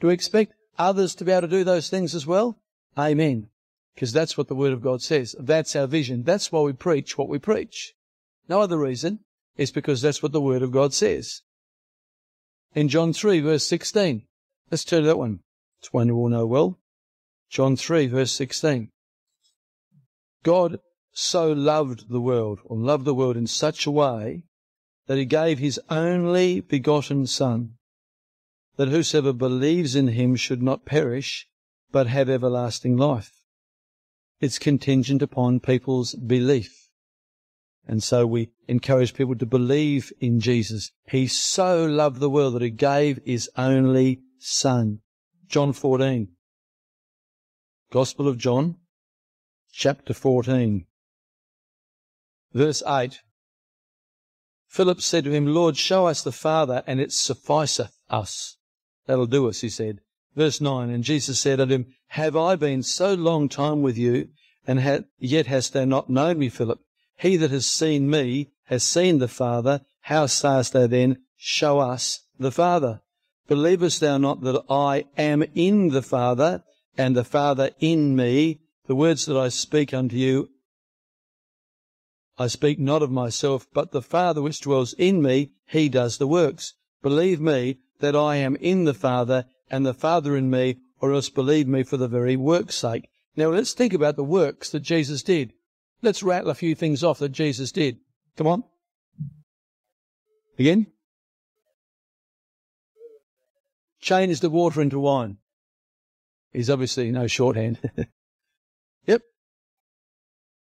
Do 0.00 0.08
we 0.08 0.14
expect 0.14 0.54
others 0.78 1.14
to 1.16 1.24
be 1.24 1.32
able 1.32 1.42
to 1.42 1.48
do 1.48 1.64
those 1.64 1.90
things 1.90 2.14
as 2.14 2.26
well? 2.26 2.58
Amen. 2.96 3.48
Because 3.94 4.12
that's 4.12 4.36
what 4.36 4.48
the 4.48 4.54
Word 4.54 4.72
of 4.72 4.82
God 4.82 5.02
says. 5.02 5.36
That's 5.38 5.76
our 5.76 5.86
vision. 5.86 6.22
That's 6.22 6.50
why 6.50 6.60
we 6.60 6.72
preach 6.72 7.16
what 7.16 7.28
we 7.28 7.38
preach. 7.38 7.94
No 8.48 8.60
other 8.60 8.78
reason. 8.78 9.20
It's 9.56 9.70
because 9.70 10.02
that's 10.02 10.22
what 10.22 10.32
the 10.32 10.40
Word 10.40 10.62
of 10.62 10.72
God 10.72 10.92
says. 10.92 11.42
In 12.74 12.88
John 12.88 13.12
3 13.12 13.40
verse 13.40 13.66
16. 13.66 14.24
Let's 14.74 14.82
turn 14.82 15.02
to 15.02 15.06
that 15.06 15.18
one. 15.18 15.38
It's 15.78 15.92
one 15.92 16.08
you 16.08 16.16
all 16.16 16.28
know 16.28 16.46
well. 16.46 16.80
John 17.48 17.76
3 17.76 18.08
verse 18.08 18.32
16. 18.32 18.90
God 20.42 20.80
so 21.12 21.52
loved 21.52 22.08
the 22.08 22.20
world, 22.20 22.58
or 22.64 22.76
loved 22.76 23.04
the 23.04 23.14
world 23.14 23.36
in 23.36 23.46
such 23.46 23.86
a 23.86 23.92
way 23.92 24.42
that 25.06 25.16
he 25.16 25.26
gave 25.26 25.60
his 25.60 25.78
only 25.90 26.58
begotten 26.58 27.28
Son, 27.28 27.74
that 28.74 28.88
whosoever 28.88 29.32
believes 29.32 29.94
in 29.94 30.08
him 30.08 30.34
should 30.34 30.60
not 30.60 30.84
perish, 30.84 31.46
but 31.92 32.08
have 32.08 32.28
everlasting 32.28 32.96
life. 32.96 33.30
It's 34.40 34.58
contingent 34.58 35.22
upon 35.22 35.60
people's 35.60 36.16
belief. 36.16 36.90
And 37.86 38.02
so 38.02 38.26
we 38.26 38.50
encourage 38.66 39.14
people 39.14 39.36
to 39.36 39.46
believe 39.46 40.12
in 40.18 40.40
Jesus. 40.40 40.90
He 41.08 41.28
so 41.28 41.86
loved 41.86 42.18
the 42.18 42.28
world 42.28 42.54
that 42.54 42.62
he 42.62 42.70
gave 42.70 43.20
his 43.24 43.48
only 43.56 44.23
Son. 44.46 45.00
John 45.48 45.72
14. 45.72 46.28
Gospel 47.90 48.28
of 48.28 48.36
John, 48.36 48.76
chapter 49.72 50.12
14. 50.12 50.84
Verse 52.52 52.82
8 52.86 53.20
Philip 54.68 55.00
said 55.00 55.24
to 55.24 55.30
him, 55.30 55.46
Lord, 55.46 55.78
show 55.78 56.06
us 56.06 56.22
the 56.22 56.30
Father, 56.30 56.82
and 56.86 57.00
it 57.00 57.10
sufficeth 57.10 57.96
us. 58.10 58.58
That'll 59.06 59.24
do 59.24 59.48
us, 59.48 59.62
he 59.62 59.70
said. 59.70 60.00
Verse 60.36 60.60
9, 60.60 60.90
And 60.90 61.04
Jesus 61.04 61.40
said 61.40 61.58
unto 61.58 61.74
him, 61.74 61.94
Have 62.08 62.36
I 62.36 62.56
been 62.56 62.82
so 62.82 63.14
long 63.14 63.48
time 63.48 63.80
with 63.80 63.96
you, 63.96 64.28
and 64.66 65.06
yet 65.18 65.46
hast 65.46 65.72
thou 65.72 65.86
not 65.86 66.10
known 66.10 66.38
me, 66.38 66.50
Philip? 66.50 66.80
He 67.16 67.38
that 67.38 67.50
has 67.50 67.66
seen 67.66 68.10
me 68.10 68.50
has 68.64 68.82
seen 68.82 69.20
the 69.20 69.28
Father. 69.28 69.80
How 70.02 70.26
sayest 70.26 70.74
thou 70.74 70.86
then, 70.86 71.22
Show 71.36 71.78
us 71.78 72.26
the 72.38 72.52
Father? 72.52 73.00
Believest 73.46 74.00
thou 74.00 74.18
not 74.18 74.42
that 74.42 74.62
I 74.70 75.04
am 75.16 75.44
in 75.54 75.88
the 75.88 76.02
Father, 76.02 76.62
and 76.96 77.16
the 77.16 77.24
Father 77.24 77.70
in 77.80 78.16
me? 78.16 78.60
The 78.86 78.94
words 78.94 79.26
that 79.26 79.36
I 79.36 79.48
speak 79.48 79.92
unto 79.94 80.16
you 80.16 80.50
I 82.36 82.48
speak 82.48 82.80
not 82.80 83.02
of 83.02 83.12
myself, 83.12 83.66
but 83.72 83.92
the 83.92 84.02
Father 84.02 84.42
which 84.42 84.60
dwells 84.60 84.92
in 84.94 85.22
me, 85.22 85.52
he 85.66 85.88
does 85.88 86.18
the 86.18 86.26
works. 86.26 86.74
Believe 87.00 87.40
me 87.40 87.78
that 88.00 88.16
I 88.16 88.36
am 88.36 88.56
in 88.56 88.84
the 88.84 88.94
Father, 88.94 89.46
and 89.70 89.86
the 89.86 89.94
Father 89.94 90.36
in 90.36 90.50
me, 90.50 90.78
or 91.00 91.12
else 91.12 91.28
believe 91.28 91.68
me 91.68 91.84
for 91.84 91.96
the 91.96 92.08
very 92.08 92.36
work's 92.36 92.74
sake. 92.74 93.08
Now 93.36 93.50
let's 93.50 93.72
think 93.72 93.92
about 93.92 94.16
the 94.16 94.24
works 94.24 94.70
that 94.70 94.80
Jesus 94.80 95.22
did. 95.22 95.52
Let's 96.02 96.22
rattle 96.22 96.50
a 96.50 96.54
few 96.54 96.74
things 96.74 97.04
off 97.04 97.20
that 97.20 97.30
Jesus 97.30 97.70
did. 97.70 97.98
Come 98.36 98.46
on. 98.48 98.64
Again. 100.58 100.88
Change 104.04 104.40
the 104.40 104.50
water 104.50 104.82
into 104.82 104.98
wine. 104.98 105.38
He's 106.52 106.68
obviously 106.68 107.10
no 107.10 107.26
shorthand. 107.26 107.78
yep. 109.06 109.22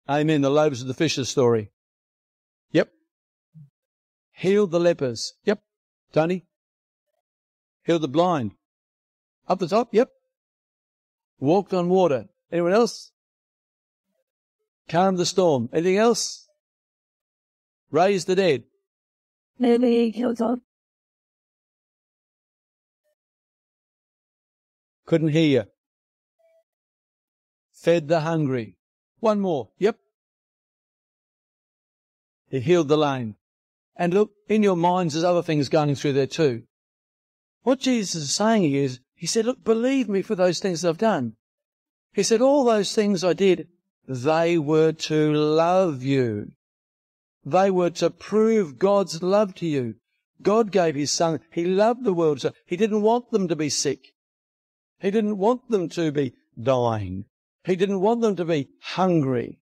Amen. 0.08 0.40
The 0.40 0.50
loaves 0.50 0.82
of 0.82 0.88
the 0.88 0.94
fishes 0.94 1.28
story. 1.28 1.70
Yep. 2.72 2.90
Healed 4.32 4.72
the 4.72 4.80
lepers. 4.80 5.34
Yep. 5.44 5.62
Tony. 6.12 6.44
Healed 7.84 8.02
the 8.02 8.08
blind. 8.08 8.50
Up 9.46 9.60
the 9.60 9.68
top. 9.68 9.94
Yep. 9.94 10.10
Walked 11.38 11.72
on 11.72 11.88
water. 11.88 12.24
Anyone 12.50 12.72
else? 12.72 13.12
Calmed 14.88 15.18
the 15.18 15.24
storm. 15.24 15.68
Anything 15.72 15.98
else? 15.98 16.48
Raised 17.92 18.26
the 18.26 18.34
dead. 18.34 18.64
Maybe 19.56 20.10
killed 20.10 20.38
Couldn't 25.10 25.30
hear 25.30 25.62
you. 25.62 25.64
Fed 27.72 28.06
the 28.06 28.20
hungry. 28.20 28.76
One 29.18 29.40
more. 29.40 29.70
Yep. 29.76 29.98
He 32.48 32.60
healed 32.60 32.86
the 32.86 32.96
lame. 32.96 33.34
And 33.96 34.14
look, 34.14 34.30
in 34.48 34.62
your 34.62 34.76
minds, 34.76 35.14
there's 35.14 35.24
other 35.24 35.42
things 35.42 35.68
going 35.68 35.96
through 35.96 36.12
there 36.12 36.28
too. 36.28 36.62
What 37.64 37.80
Jesus 37.80 38.22
is 38.22 38.32
saying 38.32 38.72
is, 38.72 39.00
He 39.16 39.26
said, 39.26 39.46
look, 39.46 39.64
believe 39.64 40.08
me 40.08 40.22
for 40.22 40.36
those 40.36 40.60
things 40.60 40.84
I've 40.84 40.96
done. 40.96 41.32
He 42.12 42.22
said, 42.22 42.40
all 42.40 42.62
those 42.62 42.94
things 42.94 43.24
I 43.24 43.32
did, 43.32 43.66
they 44.06 44.58
were 44.58 44.92
to 44.92 45.32
love 45.32 46.04
you. 46.04 46.52
They 47.44 47.68
were 47.72 47.90
to 47.90 48.10
prove 48.10 48.78
God's 48.78 49.24
love 49.24 49.56
to 49.56 49.66
you. 49.66 49.96
God 50.40 50.70
gave 50.70 50.94
His 50.94 51.10
Son. 51.10 51.40
He 51.50 51.64
loved 51.64 52.04
the 52.04 52.14
world. 52.14 52.42
So 52.42 52.52
he 52.64 52.76
didn't 52.76 53.02
want 53.02 53.32
them 53.32 53.48
to 53.48 53.56
be 53.56 53.70
sick. 53.70 54.14
He 55.00 55.10
didn't 55.10 55.38
want 55.38 55.68
them 55.70 55.88
to 55.90 56.12
be 56.12 56.34
dying. 56.60 57.24
He 57.64 57.76
didn't 57.76 58.00
want 58.00 58.20
them 58.20 58.36
to 58.36 58.44
be 58.44 58.68
hungry. 58.80 59.60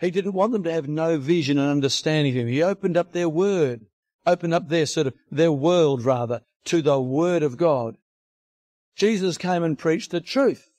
He 0.00 0.10
didn't 0.10 0.32
want 0.32 0.52
them 0.52 0.64
to 0.64 0.72
have 0.72 0.88
no 0.88 1.18
vision 1.18 1.58
and 1.58 1.70
understanding 1.70 2.32
of 2.34 2.40
Him. 2.40 2.48
He 2.48 2.62
opened 2.62 2.96
up 2.96 3.12
their 3.12 3.28
word, 3.28 3.86
opened 4.26 4.54
up 4.54 4.68
their 4.68 4.86
sort 4.86 5.08
of, 5.08 5.14
their 5.30 5.52
world 5.52 6.04
rather, 6.04 6.42
to 6.64 6.82
the 6.82 7.00
Word 7.00 7.42
of 7.42 7.56
God. 7.56 7.96
Jesus 8.96 9.38
came 9.38 9.62
and 9.62 9.78
preached 9.78 10.10
the 10.10 10.20
truth. 10.20 10.70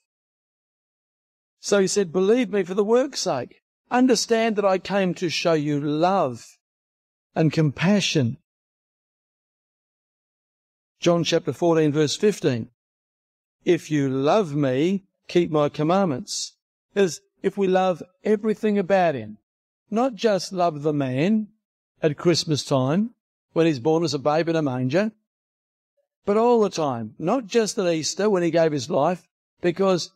So 1.60 1.80
he 1.80 1.88
said, 1.88 2.12
believe 2.12 2.50
me 2.50 2.64
for 2.64 2.74
the 2.74 2.84
work's 2.84 3.22
sake. 3.22 3.62
Understand 3.90 4.56
that 4.56 4.66
I 4.66 4.80
came 4.80 5.14
to 5.16 5.30
show 5.30 5.54
you 5.54 5.80
love 5.80 6.58
and 7.36 7.54
compassion. 7.54 8.38
John 11.00 11.24
chapter 11.24 11.54
14 11.54 11.92
verse 11.92 12.16
15. 12.16 12.70
If 13.66 13.92
you 13.92 14.10
love 14.10 14.56
me, 14.56 15.04
keep 15.28 15.52
my 15.52 15.70
commandments. 15.70 16.54
As 16.96 17.22
if 17.44 17.58
we 17.58 17.68
love 17.68 18.02
everything 18.24 18.78
about 18.78 19.16
him, 19.16 19.38
not 19.90 20.16
just 20.16 20.52
love 20.52 20.82
the 20.82 20.94
man 20.94 21.48
at 22.02 22.18
Christmas 22.18 22.64
time 22.64 23.12
when 23.54 23.66
he's 23.66 23.80
born 23.80 24.04
as 24.04 24.14
a 24.14 24.20
babe 24.20 24.50
in 24.50 24.56
a 24.56 24.62
manger, 24.62 25.12
but 26.26 26.38
all 26.38 26.62
the 26.62 26.70
time, 26.70 27.16
not 27.18 27.48
just 27.48 27.78
at 27.78 27.92
Easter 27.92 28.30
when 28.30 28.44
he 28.44 28.52
gave 28.52 28.72
his 28.72 28.90
life, 28.90 29.28
because 29.62 30.12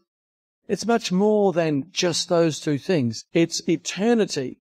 it's 0.68 0.86
much 0.86 1.12
more 1.12 1.54
than 1.54 1.92
just 1.92 2.30
those 2.30 2.60
two 2.60 2.78
things. 2.78 3.26
It's 3.34 3.68
eternity. 3.68 4.60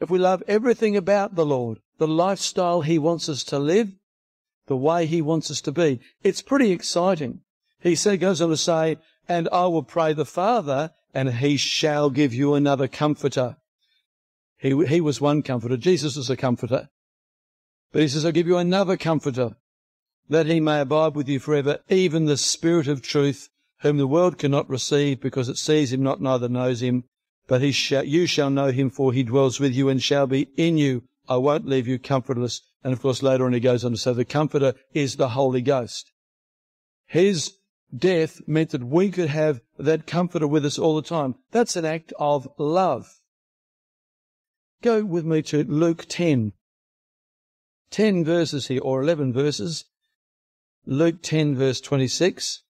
If 0.00 0.10
we 0.10 0.18
love 0.18 0.42
everything 0.48 0.96
about 0.96 1.34
the 1.34 1.46
Lord, 1.46 1.78
the 1.98 2.08
lifestyle 2.08 2.82
he 2.82 2.98
wants 2.98 3.28
us 3.28 3.42
to 3.44 3.58
live, 3.58 3.92
the 4.66 4.76
way 4.76 5.06
he 5.06 5.22
wants 5.22 5.50
us 5.50 5.60
to 5.62 5.72
be, 5.72 6.00
it's 6.22 6.42
pretty 6.42 6.72
exciting. 6.72 7.40
He 7.80 7.94
said, 7.94 8.20
goes 8.20 8.40
on 8.40 8.48
to 8.50 8.56
say, 8.56 8.96
and 9.28 9.48
I 9.52 9.66
will 9.66 9.82
pray 9.82 10.12
the 10.12 10.24
Father, 10.24 10.92
and 11.14 11.34
he 11.34 11.56
shall 11.56 12.10
give 12.10 12.32
you 12.34 12.54
another 12.54 12.88
comforter. 12.88 13.56
He, 14.58 14.86
he 14.86 15.00
was 15.00 15.20
one 15.20 15.42
comforter. 15.42 15.76
Jesus 15.76 16.16
was 16.16 16.30
a 16.30 16.36
comforter. 16.36 16.88
But 17.92 18.02
he 18.02 18.08
says, 18.08 18.24
I'll 18.24 18.32
give 18.32 18.46
you 18.46 18.56
another 18.56 18.96
comforter, 18.96 19.56
that 20.28 20.46
he 20.46 20.60
may 20.60 20.80
abide 20.80 21.14
with 21.14 21.28
you 21.28 21.38
forever, 21.38 21.78
even 21.88 22.24
the 22.24 22.36
Spirit 22.36 22.88
of 22.88 23.02
truth, 23.02 23.48
whom 23.80 23.98
the 23.98 24.06
world 24.06 24.38
cannot 24.38 24.68
receive, 24.68 25.20
because 25.20 25.48
it 25.48 25.56
sees 25.56 25.92
him 25.92 26.02
not, 26.02 26.20
neither 26.20 26.48
knows 26.48 26.82
him. 26.82 27.04
But 27.46 27.62
he 27.62 27.70
shall, 27.70 28.04
you 28.04 28.26
shall 28.26 28.50
know 28.50 28.72
him, 28.72 28.90
for 28.90 29.12
he 29.12 29.22
dwells 29.22 29.60
with 29.60 29.72
you 29.74 29.88
and 29.88 30.02
shall 30.02 30.26
be 30.26 30.48
in 30.56 30.78
you. 30.78 31.04
I 31.28 31.36
won't 31.36 31.68
leave 31.68 31.86
you 31.86 31.98
comfortless. 31.98 32.60
And 32.82 32.92
of 32.92 33.00
course, 33.00 33.22
later 33.22 33.46
on 33.46 33.52
he 33.52 33.60
goes 33.60 33.84
on 33.84 33.92
to 33.92 33.96
say 33.96 34.12
the 34.12 34.24
comforter 34.24 34.74
is 34.92 35.16
the 35.16 35.30
Holy 35.30 35.60
Ghost. 35.60 36.10
His 37.06 37.52
death 37.98 38.40
meant 38.46 38.70
that 38.70 38.84
we 38.84 39.10
could 39.10 39.28
have 39.28 39.60
that 39.78 40.06
comforter 40.06 40.46
with 40.46 40.64
us 40.64 40.78
all 40.78 40.96
the 40.96 41.02
time. 41.02 41.36
That's 41.50 41.76
an 41.76 41.84
act 41.84 42.12
of 42.18 42.48
love. 42.58 43.20
Go 44.82 45.04
with 45.04 45.24
me 45.24 45.42
to 45.42 45.64
Luke 45.64 46.06
10. 46.08 46.52
10 47.90 48.24
verses 48.24 48.68
here, 48.68 48.80
or 48.82 49.02
11 49.02 49.32
verses. 49.32 49.84
Luke 50.84 51.22
10 51.22 51.56
verse 51.56 51.80
26. 51.80 52.62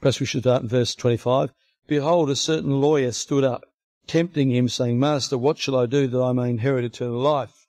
Perhaps 0.00 0.20
we 0.20 0.26
should 0.26 0.42
start 0.42 0.62
in 0.62 0.68
verse 0.68 0.94
25. 0.94 1.50
Behold, 1.86 2.30
a 2.30 2.36
certain 2.36 2.80
lawyer 2.80 3.12
stood 3.12 3.44
up, 3.44 3.64
tempting 4.06 4.50
him, 4.50 4.68
saying, 4.68 4.98
Master, 4.98 5.38
what 5.38 5.58
shall 5.58 5.76
I 5.76 5.86
do 5.86 6.06
that 6.06 6.22
I 6.22 6.32
may 6.32 6.50
inherit 6.50 6.84
eternal 6.84 7.18
life? 7.18 7.66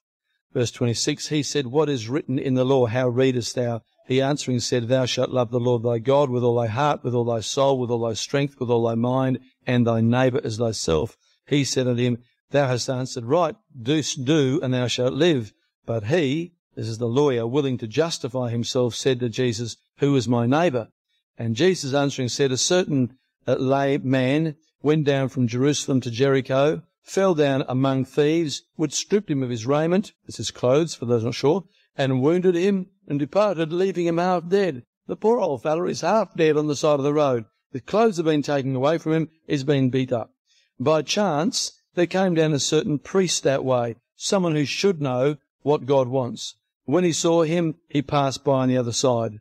Verse 0.53 0.71
26, 0.71 1.29
he 1.29 1.43
said, 1.43 1.67
What 1.67 1.89
is 1.89 2.09
written 2.09 2.39
in 2.39 2.53
the 2.53 2.65
law? 2.65 2.85
How 2.85 3.07
readest 3.07 3.55
thou? 3.55 3.81
He 4.07 4.21
answering 4.21 4.59
said, 4.59 4.87
Thou 4.87 5.05
shalt 5.05 5.31
love 5.31 5.49
the 5.49 5.59
Lord 5.59 5.81
thy 5.81 5.97
God 5.97 6.29
with 6.29 6.43
all 6.43 6.55
thy 6.55 6.67
heart, 6.67 7.03
with 7.03 7.15
all 7.15 7.25
thy 7.25 7.39
soul, 7.39 7.79
with 7.79 7.89
all 7.89 8.07
thy 8.07 8.13
strength, 8.13 8.59
with 8.59 8.69
all 8.69 8.85
thy 8.85 8.95
mind, 8.95 9.39
and 9.65 9.87
thy 9.87 10.01
neighbour 10.01 10.41
as 10.43 10.57
thyself. 10.57 11.17
He 11.47 11.63
said 11.63 11.87
unto 11.87 12.03
him, 12.03 12.19
Thou 12.51 12.67
hast 12.67 12.89
answered 12.89 13.25
right, 13.25 13.55
do, 13.81 14.01
do, 14.03 14.59
and 14.61 14.73
thou 14.73 14.87
shalt 14.87 15.13
live. 15.13 15.53
But 15.85 16.05
he, 16.05 16.53
this 16.75 16.87
is 16.87 16.99
the 16.99 17.07
lawyer, 17.07 17.47
willing 17.47 17.77
to 17.79 17.87
justify 17.87 18.51
himself, 18.51 18.93
said 18.93 19.19
to 19.21 19.29
Jesus, 19.29 19.77
Who 19.97 20.15
is 20.15 20.27
my 20.27 20.45
neighbour? 20.45 20.89
And 21.37 21.55
Jesus 21.55 21.93
answering 21.93 22.29
said, 22.29 22.51
A 22.51 22.57
certain 22.57 23.17
uh, 23.47 23.55
lay 23.55 23.97
man 23.97 24.55
went 24.83 25.05
down 25.05 25.29
from 25.29 25.47
Jerusalem 25.47 25.99
to 26.01 26.11
Jericho, 26.11 26.83
fell 27.01 27.33
down 27.33 27.63
among 27.67 28.05
thieves, 28.05 28.61
which 28.75 28.93
stripped 28.93 29.31
him 29.31 29.41
of 29.41 29.49
his 29.49 29.65
raiment, 29.65 30.13
this 30.27 30.39
is 30.39 30.51
clothes 30.51 30.93
for 30.93 31.05
those 31.05 31.23
not 31.23 31.33
sure, 31.33 31.63
and 31.97 32.21
wounded 32.21 32.55
him, 32.55 32.87
and 33.07 33.19
departed, 33.19 33.71
leaving 33.71 34.05
him 34.05 34.17
half 34.17 34.47
dead. 34.49 34.83
The 35.07 35.15
poor 35.15 35.39
old 35.39 35.63
fellow 35.63 35.85
is 35.85 36.01
half 36.01 36.35
dead 36.35 36.57
on 36.57 36.67
the 36.67 36.75
side 36.75 36.99
of 36.99 37.03
the 37.03 37.13
road. 37.13 37.45
The 37.71 37.81
clothes 37.81 38.17
have 38.17 38.25
been 38.25 38.41
taken 38.41 38.75
away 38.75 38.97
from 38.97 39.13
him, 39.13 39.29
he's 39.47 39.63
been 39.63 39.89
beat 39.89 40.11
up. 40.11 40.33
By 40.79 41.01
chance, 41.01 41.73
there 41.93 42.07
came 42.07 42.33
down 42.33 42.53
a 42.53 42.59
certain 42.59 42.99
priest 42.99 43.43
that 43.43 43.63
way, 43.63 43.95
someone 44.15 44.55
who 44.55 44.65
should 44.65 45.01
know 45.01 45.37
what 45.61 45.85
God 45.85 46.07
wants. 46.07 46.55
When 46.85 47.03
he 47.03 47.13
saw 47.13 47.43
him, 47.43 47.75
he 47.89 48.01
passed 48.01 48.43
by 48.43 48.63
on 48.63 48.69
the 48.69 48.77
other 48.77 48.91
side. 48.91 49.39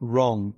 Wrong. 0.00 0.54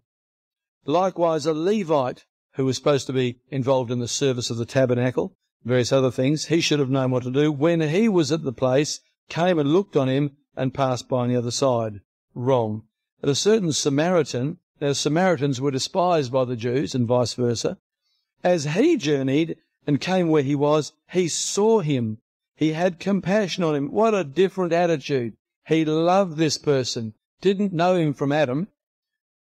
Likewise, 0.84 1.46
a 1.46 1.52
Levite, 1.52 2.24
who 2.54 2.64
was 2.64 2.76
supposed 2.76 3.06
to 3.06 3.12
be 3.12 3.40
involved 3.50 3.90
in 3.90 3.98
the 3.98 4.08
service 4.08 4.50
of 4.50 4.56
the 4.56 4.66
tabernacle, 4.66 5.34
various 5.64 5.92
other 5.92 6.10
things, 6.10 6.46
he 6.46 6.60
should 6.60 6.78
have 6.78 6.90
known 6.90 7.10
what 7.10 7.22
to 7.22 7.30
do. 7.30 7.50
When 7.50 7.80
he 7.80 8.08
was 8.08 8.30
at 8.32 8.42
the 8.42 8.52
place, 8.52 9.00
came 9.28 9.58
and 9.58 9.72
looked 9.72 9.96
on 9.96 10.08
him, 10.08 10.36
and 10.56 10.74
passed 10.74 11.08
by 11.08 11.18
on 11.18 11.28
the 11.28 11.36
other 11.36 11.50
side. 11.50 12.00
Wrong. 12.34 12.84
At 13.22 13.28
a 13.28 13.34
certain 13.34 13.72
Samaritan, 13.72 14.58
now 14.80 14.92
Samaritans 14.92 15.60
were 15.60 15.70
despised 15.70 16.32
by 16.32 16.44
the 16.44 16.56
Jews 16.56 16.94
and 16.94 17.06
vice 17.06 17.34
versa. 17.34 17.78
As 18.42 18.64
he 18.64 18.96
journeyed 18.96 19.56
and 19.86 20.00
came 20.00 20.28
where 20.28 20.42
he 20.42 20.54
was, 20.54 20.92
he 21.10 21.28
saw 21.28 21.80
him. 21.80 22.18
He 22.56 22.72
had 22.72 22.98
compassion 22.98 23.64
on 23.64 23.74
him. 23.74 23.92
What 23.92 24.14
a 24.14 24.24
different 24.24 24.72
attitude. 24.72 25.36
He 25.66 25.84
loved 25.84 26.36
this 26.36 26.58
person. 26.58 27.14
Didn't 27.40 27.72
know 27.72 27.96
him 27.96 28.12
from 28.12 28.32
Adam, 28.32 28.68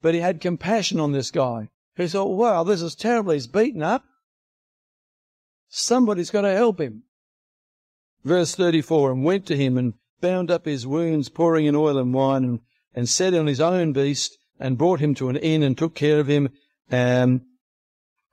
but 0.02 0.14
he 0.14 0.22
had 0.22 0.42
compassion 0.42 1.00
on 1.00 1.12
this 1.12 1.32
guy. 1.32 1.70
He 1.96 2.08
thought, 2.08 2.36
wow, 2.36 2.64
this 2.64 2.82
is 2.82 2.96
terrible. 2.96 3.34
He's 3.34 3.48
beaten 3.48 3.84
up. 3.84 4.04
Somebody's 5.70 6.30
got 6.30 6.42
to 6.42 6.52
help 6.52 6.80
him. 6.80 7.04
Verse 8.24 8.56
34, 8.56 9.12
and 9.12 9.24
went 9.24 9.46
to 9.48 9.58
him 9.58 9.78
and 9.78 9.94
bound 10.26 10.50
up 10.50 10.66
his 10.66 10.88
wounds, 10.88 11.30
pouring 11.30 11.68
in 11.68 11.76
oil 11.76 12.00
and 12.00 12.12
wine, 12.12 12.44
and, 12.44 12.60
and 12.96 13.08
set 13.08 13.36
on 13.36 13.46
his 13.46 13.62
own 13.62 13.94
beast, 13.94 14.36
and 14.60 14.76
brought 14.76 15.00
him 15.00 15.14
to 15.14 15.30
an 15.30 15.36
inn, 15.36 15.62
and 15.62 15.78
took 15.78 15.94
care 15.94 16.20
of 16.20 16.26
him. 16.26 16.50
Um, 16.92 17.42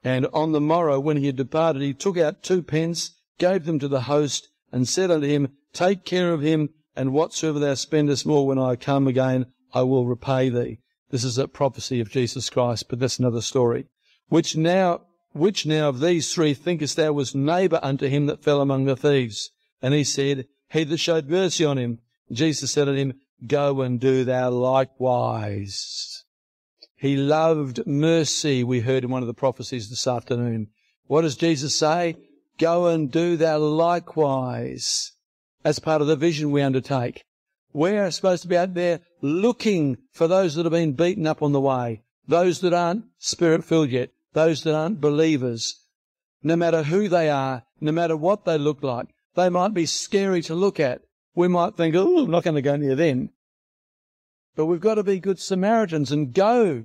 and 0.03 0.27
on 0.33 0.53
the 0.53 0.61
morrow, 0.61 0.99
when 0.99 1.19
he 1.19 1.27
had 1.27 1.37
departed, 1.37 1.83
he 1.83 1.93
took 1.93 2.17
out 2.17 2.43
two 2.43 2.63
pence, 2.63 3.11
gave 3.39 3.67
them 3.67 3.79
to 3.79 3.89
the 3.89 4.03
host, 4.03 4.49
and 4.73 4.89
said 4.89 5.11
unto 5.11 5.27
him, 5.27 5.49
Take 5.75 6.07
care 6.07 6.33
of 6.33 6.41
him, 6.41 6.71
and 6.97 7.13
whatsoever 7.13 7.59
thou 7.59 7.75
spendest 7.75 8.25
more 8.25 8.47
when 8.47 8.59
I 8.59 8.75
come 8.77 9.07
again, 9.07 9.53
I 9.75 9.83
will 9.83 10.07
repay 10.07 10.49
thee. 10.49 10.79
This 11.11 11.25
is 11.25 11.37
a 11.37 11.47
prophecy 11.47 12.01
of 12.01 12.11
Jesus 12.11 12.49
Christ, 12.49 12.89
but 12.89 13.01
that's 13.01 13.19
another 13.19 13.43
story. 13.43 13.85
Which 14.31 14.57
now, 14.57 15.03
which 15.35 15.67
now 15.67 15.91
of 15.91 16.01
these 16.01 16.33
three 16.33 16.55
thinkest 16.55 16.97
thou 16.97 17.13
was 17.13 17.35
neighbour 17.35 17.81
unto 17.83 18.09
him 18.09 18.25
that 18.29 18.43
fell 18.43 18.63
among 18.63 18.87
the 18.87 18.97
thieves? 18.97 19.51
And 19.83 19.93
he 19.93 20.05
said, 20.05 20.47
he 20.73 20.85
that 20.85 20.99
showed 20.99 21.29
mercy 21.29 21.65
on 21.65 21.79
him. 21.79 21.99
Jesus 22.31 22.73
said 22.73 22.87
to 22.87 22.95
him, 22.95 23.15
Go 23.47 23.83
and 23.83 24.01
do 24.01 24.25
thou 24.25 24.51
likewise. 24.51 26.25
He 26.97 27.17
loved 27.17 27.87
mercy, 27.87 28.65
we 28.65 28.81
heard 28.81 29.05
in 29.05 29.11
one 29.11 29.23
of 29.23 29.27
the 29.27 29.35
prophecies 29.35 29.91
this 29.91 30.07
afternoon. 30.07 30.69
What 31.07 31.23
does 31.23 31.37
Jesus 31.37 31.77
say? 31.77 32.17
Go 32.59 32.87
and 32.87 33.11
do 33.11 33.37
thou 33.37 33.59
likewise. 33.59 35.13
As 35.65 35.79
part 35.79 36.01
of 36.01 36.07
the 36.07 36.17
vision 36.17 36.51
we 36.51 36.63
undertake. 36.63 37.25
We 37.73 37.91
are 37.99 38.11
supposed 38.11 38.43
to 38.43 38.49
be 38.49 38.57
out 38.57 38.75
there 38.75 39.01
looking 39.21 39.99
for 40.11 40.29
those 40.29 40.55
that 40.55 40.65
have 40.65 40.73
been 40.73 40.93
beaten 40.93 41.27
up 41.27 41.43
on 41.43 41.53
the 41.53 41.61
way, 41.61 42.03
those 42.27 42.61
that 42.61 42.73
aren't 42.73 43.05
spirit 43.19 43.65
filled 43.65 43.91
yet, 43.91 44.11
those 44.33 44.63
that 44.63 44.75
aren't 44.75 45.01
believers. 45.01 45.87
No 46.43 46.57
matter 46.57 46.85
who 46.85 47.09
they 47.09 47.29
are, 47.29 47.65
no 47.81 47.93
matter 47.93 48.17
what 48.17 48.45
they 48.45 48.59
look 48.59 48.83
like, 48.83 49.09
they 49.35 49.49
might 49.49 49.75
be 49.75 49.87
scary 49.87 50.43
to 50.43 50.55
look 50.55 50.79
at. 50.79 51.03
We 51.35 51.49
might 51.49 51.77
think, 51.77 51.95
oh, 51.95 52.25
I'm 52.25 52.31
not 52.31 52.45
going 52.45 52.57
to 52.57 52.63
go 52.63 52.77
near 52.77 52.95
them. 52.95 53.31
But 54.55 54.67
we've 54.67 54.81
got 54.81 54.97
to 54.97 55.03
be 55.03 55.19
good 55.19 55.39
Samaritans 55.39 56.13
and 56.13 56.35
go 56.35 56.85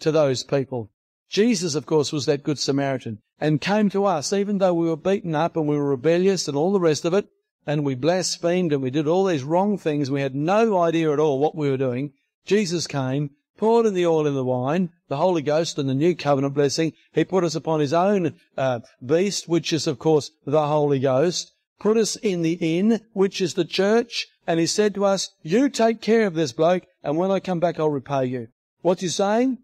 to 0.00 0.10
those 0.10 0.42
people. 0.42 0.90
Jesus, 1.28 1.74
of 1.74 1.84
course, 1.84 2.12
was 2.12 2.26
that 2.26 2.42
good 2.42 2.58
Samaritan 2.58 3.18
and 3.40 3.60
came 3.60 3.90
to 3.90 4.04
us, 4.04 4.32
even 4.32 4.58
though 4.58 4.72
we 4.72 4.88
were 4.88 4.96
beaten 4.96 5.34
up 5.34 5.56
and 5.56 5.68
we 5.68 5.76
were 5.76 5.90
rebellious 5.90 6.48
and 6.48 6.56
all 6.56 6.72
the 6.72 6.80
rest 6.80 7.04
of 7.04 7.12
it, 7.12 7.28
and 7.66 7.84
we 7.84 7.94
blasphemed 7.94 8.72
and 8.72 8.82
we 8.82 8.90
did 8.90 9.06
all 9.06 9.24
these 9.24 9.42
wrong 9.42 9.76
things. 9.76 10.10
We 10.10 10.20
had 10.20 10.34
no 10.34 10.78
idea 10.78 11.12
at 11.12 11.18
all 11.18 11.38
what 11.38 11.56
we 11.56 11.68
were 11.68 11.76
doing. 11.76 12.12
Jesus 12.46 12.86
came, 12.86 13.30
poured 13.56 13.86
in 13.86 13.94
the 13.94 14.06
oil 14.06 14.26
and 14.26 14.36
the 14.36 14.44
wine, 14.44 14.90
the 15.08 15.16
Holy 15.16 15.42
Ghost 15.42 15.78
and 15.78 15.88
the 15.88 15.94
new 15.94 16.14
covenant 16.14 16.54
blessing. 16.54 16.92
He 17.12 17.24
put 17.24 17.44
us 17.44 17.54
upon 17.54 17.80
his 17.80 17.92
own 17.92 18.34
uh, 18.56 18.80
beast, 19.04 19.48
which 19.48 19.72
is, 19.72 19.86
of 19.86 19.98
course, 19.98 20.30
the 20.46 20.66
Holy 20.66 20.98
Ghost. 20.98 21.52
Put 21.80 21.96
us 21.96 22.16
in 22.16 22.42
the 22.42 22.58
inn, 22.60 23.00
which 23.12 23.40
is 23.40 23.54
the 23.54 23.64
church. 23.64 24.26
And 24.46 24.60
he 24.60 24.66
said 24.66 24.94
to 24.94 25.04
us, 25.04 25.30
you 25.42 25.68
take 25.68 26.00
care 26.00 26.26
of 26.26 26.34
this 26.34 26.52
bloke, 26.52 26.84
and 27.02 27.16
when 27.16 27.30
I 27.30 27.40
come 27.40 27.60
back, 27.60 27.80
I'll 27.80 27.88
repay 27.88 28.26
you. 28.26 28.48
What's 28.82 29.00
he 29.00 29.08
saying? 29.08 29.58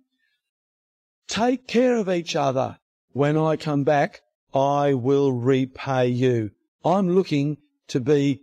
Take 1.29 1.67
care 1.67 1.97
of 1.97 2.09
each 2.09 2.35
other. 2.35 2.79
When 3.13 3.37
I 3.37 3.57
come 3.57 3.85
back, 3.85 4.21
I 4.55 4.95
will 4.95 5.33
repay 5.33 6.09
you. 6.09 6.51
I'm 6.85 7.11
looking 7.11 7.59
to 7.89 8.01
be 8.01 8.41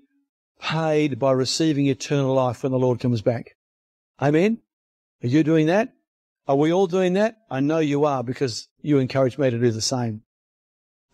paid 0.62 1.20
by 1.20 1.32
receiving 1.32 1.88
eternal 1.88 2.34
life 2.34 2.64
when 2.64 2.72
the 2.72 2.80
Lord 2.80 3.00
comes 3.00 3.22
back. 3.22 3.56
Amen? 4.22 4.60
Are 5.24 5.28
you 5.28 5.44
doing 5.44 5.68
that? 5.68 5.94
Are 6.48 6.56
we 6.56 6.72
all 6.72 6.88
doing 6.88 7.14
that? 7.14 7.38
I 7.50 7.60
know 7.60 7.80
you 7.80 8.06
are 8.06 8.24
because 8.24 8.68
you 8.82 9.00
encourage 9.00 9.38
me 9.38 9.50
to 9.50 9.60
do 9.60 9.72
the 9.72 9.82
same. 9.82 10.22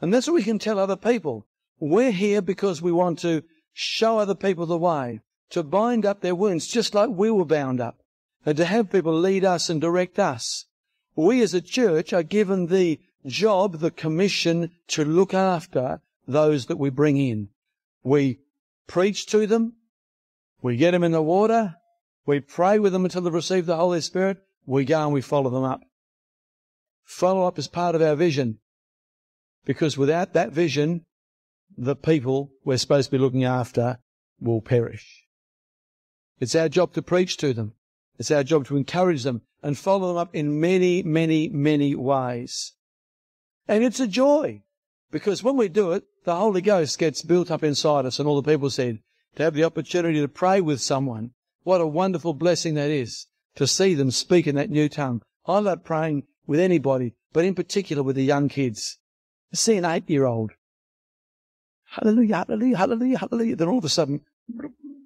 And 0.01 0.13
that's 0.13 0.27
what 0.27 0.35
we 0.35 0.43
can 0.43 0.59
tell 0.59 0.77
other 0.77 0.95
people. 0.95 1.47
We're 1.85 2.11
here 2.11 2.41
because 2.41 2.81
we 2.81 2.93
want 2.93 3.19
to 3.19 3.43
show 3.73 4.17
other 4.17 4.35
people 4.35 4.65
the 4.65 4.77
way, 4.77 5.19
to 5.49 5.63
bind 5.63 6.05
up 6.05 6.21
their 6.21 6.33
wounds 6.33 6.65
just 6.65 6.95
like 6.95 7.09
we 7.09 7.29
were 7.29 7.43
bound 7.43 7.81
up, 7.81 7.97
and 8.45 8.55
to 8.55 8.63
have 8.63 8.89
people 8.89 9.13
lead 9.13 9.43
us 9.43 9.69
and 9.69 9.81
direct 9.81 10.17
us. 10.17 10.67
We 11.13 11.41
as 11.41 11.53
a 11.53 11.59
church 11.59 12.13
are 12.13 12.23
given 12.23 12.67
the 12.67 13.01
job, 13.25 13.79
the 13.79 13.91
commission 13.91 14.71
to 14.87 15.03
look 15.03 15.33
after 15.33 15.99
those 16.25 16.67
that 16.67 16.79
we 16.79 16.89
bring 16.89 17.17
in. 17.17 17.49
We 18.01 18.39
preach 18.87 19.25
to 19.27 19.45
them. 19.45 19.73
We 20.61 20.77
get 20.77 20.91
them 20.91 21.03
in 21.03 21.11
the 21.11 21.21
water. 21.21 21.75
We 22.25 22.39
pray 22.39 22.79
with 22.79 22.93
them 22.93 23.03
until 23.03 23.23
they 23.23 23.29
receive 23.29 23.65
the 23.65 23.75
Holy 23.75 23.99
Spirit. 23.99 24.37
We 24.65 24.85
go 24.85 25.03
and 25.03 25.11
we 25.11 25.19
follow 25.19 25.49
them 25.49 25.65
up. 25.65 25.81
Follow 27.03 27.45
up 27.45 27.59
is 27.59 27.67
part 27.67 27.93
of 27.93 28.01
our 28.01 28.15
vision. 28.15 28.59
Because 29.65 29.97
without 29.97 30.31
that 30.31 30.53
vision, 30.53 31.03
the 31.77 31.95
people 31.95 32.51
we're 32.63 32.77
supposed 32.77 33.09
to 33.09 33.17
be 33.17 33.21
looking 33.21 33.43
after 33.43 33.99
will 34.39 34.61
perish. 34.61 35.25
It's 36.39 36.55
our 36.55 36.69
job 36.69 36.93
to 36.93 37.01
preach 37.01 37.37
to 37.37 37.53
them. 37.53 37.73
It's 38.19 38.31
our 38.31 38.43
job 38.43 38.65
to 38.67 38.77
encourage 38.77 39.23
them 39.23 39.41
and 39.61 39.77
follow 39.77 40.09
them 40.09 40.17
up 40.17 40.35
in 40.35 40.59
many, 40.59 41.01
many, 41.01 41.49
many 41.49 41.95
ways. 41.95 42.73
And 43.67 43.83
it's 43.83 43.99
a 43.99 44.07
joy 44.07 44.61
because 45.11 45.43
when 45.43 45.57
we 45.57 45.69
do 45.69 45.91
it, 45.93 46.03
the 46.25 46.35
Holy 46.35 46.61
Ghost 46.61 46.99
gets 46.99 47.21
built 47.21 47.49
up 47.49 47.63
inside 47.63 48.05
us 48.05 48.19
and 48.19 48.27
all 48.27 48.41
the 48.41 48.51
people 48.51 48.69
said 48.69 48.99
to 49.35 49.43
have 49.43 49.53
the 49.53 49.63
opportunity 49.63 50.19
to 50.19 50.27
pray 50.27 50.61
with 50.61 50.81
someone. 50.81 51.31
What 51.63 51.81
a 51.81 51.87
wonderful 51.87 52.33
blessing 52.33 52.73
that 52.75 52.89
is 52.89 53.27
to 53.55 53.67
see 53.67 53.93
them 53.93 54.11
speak 54.11 54.47
in 54.47 54.55
that 54.55 54.69
new 54.69 54.89
tongue. 54.89 55.21
I 55.45 55.59
love 55.59 55.83
praying 55.83 56.23
with 56.45 56.59
anybody, 56.59 57.15
but 57.31 57.45
in 57.45 57.55
particular 57.55 58.03
with 58.03 58.15
the 58.15 58.23
young 58.23 58.49
kids. 58.49 58.97
See 59.53 59.77
an 59.77 59.85
eight 59.85 60.09
year 60.09 60.25
old. 60.25 60.51
Hallelujah, 61.93 62.37
hallelujah, 62.37 62.77
hallelujah, 62.77 63.17
hallelujah. 63.19 63.55
Then 63.55 63.67
all 63.67 63.77
of 63.77 63.85
a 63.85 63.89
sudden, 63.89 64.21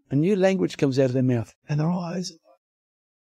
a 0.10 0.16
new 0.16 0.38
language 0.38 0.78
comes 0.78 0.98
out 0.98 1.08
of 1.08 1.14
their 1.14 1.22
mouth 1.22 1.54
and 1.68 1.82
their 1.82 1.90
eyes. 1.90 2.32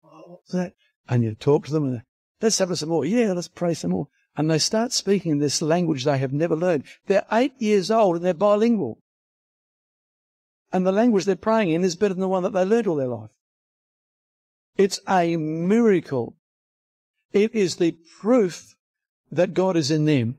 Oh, 0.05 0.41
that? 0.53 0.75
And 1.09 1.25
you 1.25 1.35
talk 1.35 1.65
to 1.67 1.73
them 1.73 1.85
and 1.85 2.03
let's 2.43 2.59
have 2.59 2.77
some 2.77 2.91
more. 2.91 3.07
Yeah, 3.07 3.33
let's 3.33 3.49
pray 3.49 3.73
some 3.73 3.93
more. 3.93 4.09
And 4.37 4.51
they 4.51 4.59
start 4.59 4.93
speaking 4.93 5.39
this 5.39 5.63
language 5.63 6.05
they 6.05 6.19
have 6.19 6.33
never 6.33 6.55
learned. 6.55 6.85
They're 7.07 7.25
eight 7.33 7.55
years 7.59 7.91
old 7.91 8.17
and 8.17 8.25
they're 8.25 8.35
bilingual. 8.35 8.99
And 10.71 10.87
the 10.87 10.93
language 10.93 11.25
they're 11.25 11.35
praying 11.35 11.71
in 11.71 11.85
is 11.85 11.97
better 11.97 12.13
than 12.13 12.21
the 12.21 12.29
one 12.29 12.43
that 12.43 12.53
they 12.53 12.67
learned 12.67 12.87
all 12.87 12.97
their 12.97 13.09
life. 13.09 13.31
It's 14.77 15.01
a 15.09 15.39
miracle. 15.39 16.37
It 17.33 17.55
is 17.55 17.77
the 17.77 17.97
proof 18.21 18.75
that 19.33 19.55
God 19.55 19.75
is 19.75 19.91
in 19.91 20.05
them. 20.05 20.37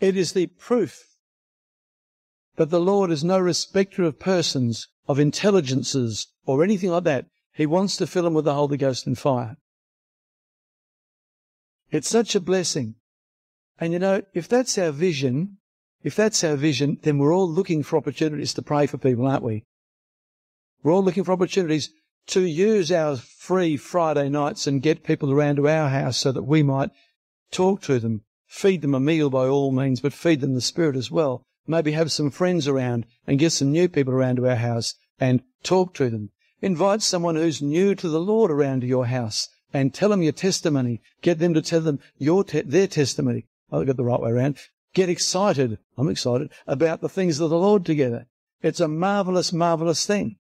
It 0.00 0.16
is 0.16 0.32
the 0.32 0.46
proof 0.46 1.13
that 2.56 2.70
the 2.70 2.80
Lord 2.80 3.10
is 3.10 3.24
no 3.24 3.38
respecter 3.38 4.04
of 4.04 4.18
persons, 4.18 4.88
of 5.08 5.18
intelligences, 5.18 6.28
or 6.46 6.62
anything 6.62 6.90
like 6.90 7.04
that. 7.04 7.26
He 7.52 7.66
wants 7.66 7.96
to 7.96 8.06
fill 8.06 8.24
them 8.24 8.34
with 8.34 8.44
the 8.44 8.54
Holy 8.54 8.76
Ghost 8.76 9.06
and 9.06 9.18
fire. 9.18 9.56
It's 11.90 12.08
such 12.08 12.34
a 12.34 12.40
blessing. 12.40 12.96
And 13.78 13.92
you 13.92 13.98
know, 13.98 14.22
if 14.32 14.48
that's 14.48 14.78
our 14.78 14.90
vision, 14.90 15.58
if 16.02 16.14
that's 16.14 16.44
our 16.44 16.56
vision, 16.56 16.98
then 17.02 17.18
we're 17.18 17.34
all 17.34 17.48
looking 17.48 17.82
for 17.82 17.96
opportunities 17.96 18.54
to 18.54 18.62
pray 18.62 18.86
for 18.86 18.98
people, 18.98 19.26
aren't 19.26 19.42
we? 19.42 19.64
We're 20.82 20.92
all 20.92 21.02
looking 21.02 21.24
for 21.24 21.32
opportunities 21.32 21.90
to 22.28 22.42
use 22.42 22.90
our 22.90 23.16
free 23.16 23.76
Friday 23.76 24.28
nights 24.28 24.66
and 24.66 24.82
get 24.82 25.04
people 25.04 25.32
around 25.32 25.56
to 25.56 25.68
our 25.68 25.88
house 25.88 26.18
so 26.18 26.32
that 26.32 26.42
we 26.44 26.62
might 26.62 26.90
talk 27.50 27.82
to 27.82 27.98
them, 27.98 28.22
feed 28.46 28.82
them 28.82 28.94
a 28.94 29.00
meal 29.00 29.30
by 29.30 29.46
all 29.46 29.72
means, 29.72 30.00
but 30.00 30.12
feed 30.12 30.40
them 30.40 30.54
the 30.54 30.60
Spirit 30.60 30.96
as 30.96 31.10
well. 31.10 31.44
Maybe 31.66 31.92
have 31.92 32.12
some 32.12 32.30
friends 32.30 32.68
around 32.68 33.06
and 33.26 33.38
get 33.38 33.52
some 33.52 33.72
new 33.72 33.88
people 33.88 34.12
around 34.12 34.36
to 34.36 34.48
our 34.48 34.56
house 34.56 34.94
and 35.18 35.42
talk 35.62 35.94
to 35.94 36.10
them. 36.10 36.30
Invite 36.60 37.02
someone 37.02 37.36
who's 37.36 37.62
new 37.62 37.94
to 37.94 38.08
the 38.08 38.20
Lord 38.20 38.50
around 38.50 38.80
to 38.80 38.86
your 38.86 39.06
house 39.06 39.48
and 39.72 39.92
tell 39.92 40.10
them 40.10 40.22
your 40.22 40.32
testimony. 40.32 41.00
Get 41.22 41.38
them 41.38 41.54
to 41.54 41.62
tell 41.62 41.80
them 41.80 42.00
your 42.18 42.44
te- 42.44 42.62
their 42.62 42.86
testimony. 42.86 43.46
I 43.72 43.84
got 43.84 43.96
the 43.96 44.04
right 44.04 44.20
way 44.20 44.30
around. 44.30 44.58
Get 44.94 45.08
excited. 45.08 45.78
I'm 45.98 46.08
excited 46.08 46.50
about 46.66 47.00
the 47.00 47.08
things 47.08 47.40
of 47.40 47.50
the 47.50 47.58
Lord 47.58 47.84
together. 47.84 48.26
It's 48.62 48.80
a 48.80 48.88
marvelous, 48.88 49.52
marvelous 49.52 50.06
thing 50.06 50.38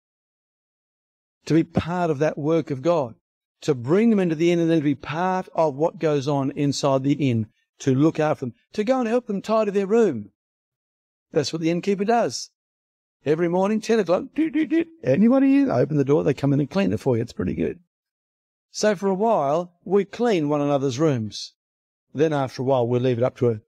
to 1.46 1.54
be 1.54 1.64
part 1.64 2.10
of 2.10 2.18
that 2.18 2.36
work 2.36 2.70
of 2.70 2.82
God, 2.82 3.14
to 3.62 3.74
bring 3.74 4.10
them 4.10 4.18
into 4.18 4.34
the 4.34 4.50
inn 4.50 4.58
and 4.58 4.70
then 4.70 4.78
to 4.78 4.84
be 4.84 4.94
part 4.94 5.48
of 5.54 5.74
what 5.74 5.98
goes 5.98 6.28
on 6.28 6.50
inside 6.52 7.02
the 7.02 7.14
inn, 7.14 7.46
to 7.78 7.94
look 7.94 8.20
after 8.20 8.46
them, 8.46 8.54
to 8.72 8.84
go 8.84 9.00
and 9.00 9.08
help 9.08 9.26
them 9.26 9.40
tidy 9.40 9.70
their 9.70 9.86
room. 9.86 10.30
That's 11.36 11.52
what 11.52 11.60
the 11.60 11.70
innkeeper 11.70 12.06
does. 12.06 12.48
Every 13.26 13.50
morning, 13.50 13.82
10 13.82 13.98
o'clock, 13.98 14.24
anybody 15.04 15.56
in? 15.58 15.70
Open 15.70 15.98
the 15.98 16.04
door, 16.04 16.24
they 16.24 16.32
come 16.32 16.54
in 16.54 16.60
and 16.60 16.70
clean 16.70 16.94
it 16.94 17.00
for 17.00 17.14
you. 17.14 17.20
It's 17.20 17.34
pretty 17.34 17.52
good. 17.52 17.80
So 18.70 18.96
for 18.96 19.08
a 19.08 19.14
while, 19.14 19.74
we 19.84 20.06
clean 20.06 20.48
one 20.48 20.62
another's 20.62 20.98
rooms. 20.98 21.52
Then 22.14 22.32
after 22.32 22.62
a 22.62 22.64
while, 22.64 22.88
we'll 22.88 23.02
leave 23.02 23.18
it 23.18 23.22
up 23.22 23.36
to 23.36 23.60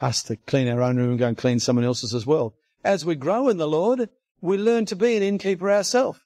us 0.00 0.22
to 0.22 0.36
clean 0.36 0.68
our 0.68 0.80
own 0.80 0.96
room 0.96 1.10
and 1.10 1.18
go 1.18 1.26
and 1.26 1.36
clean 1.36 1.58
someone 1.58 1.84
else's 1.84 2.14
as 2.14 2.24
well. 2.24 2.54
As 2.84 3.04
we 3.04 3.16
grow 3.16 3.48
in 3.48 3.56
the 3.56 3.66
Lord, 3.66 4.08
we 4.40 4.56
learn 4.56 4.86
to 4.86 4.94
be 4.94 5.16
an 5.16 5.24
innkeeper 5.24 5.68
ourselves. 5.68 6.20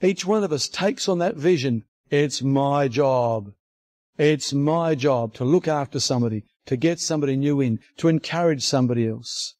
Each 0.00 0.24
one 0.24 0.44
of 0.44 0.52
us 0.52 0.68
takes 0.68 1.08
on 1.08 1.18
that 1.18 1.34
vision. 1.34 1.86
It's 2.08 2.40
my 2.40 2.86
job. 2.86 3.52
It's 4.16 4.52
my 4.52 4.94
job 4.94 5.34
to 5.34 5.44
look 5.44 5.66
after 5.66 5.98
somebody, 5.98 6.44
to 6.66 6.76
get 6.76 7.00
somebody 7.00 7.36
new 7.36 7.60
in, 7.60 7.80
to 7.96 8.08
encourage 8.08 8.64
somebody 8.64 9.08
else. 9.08 9.54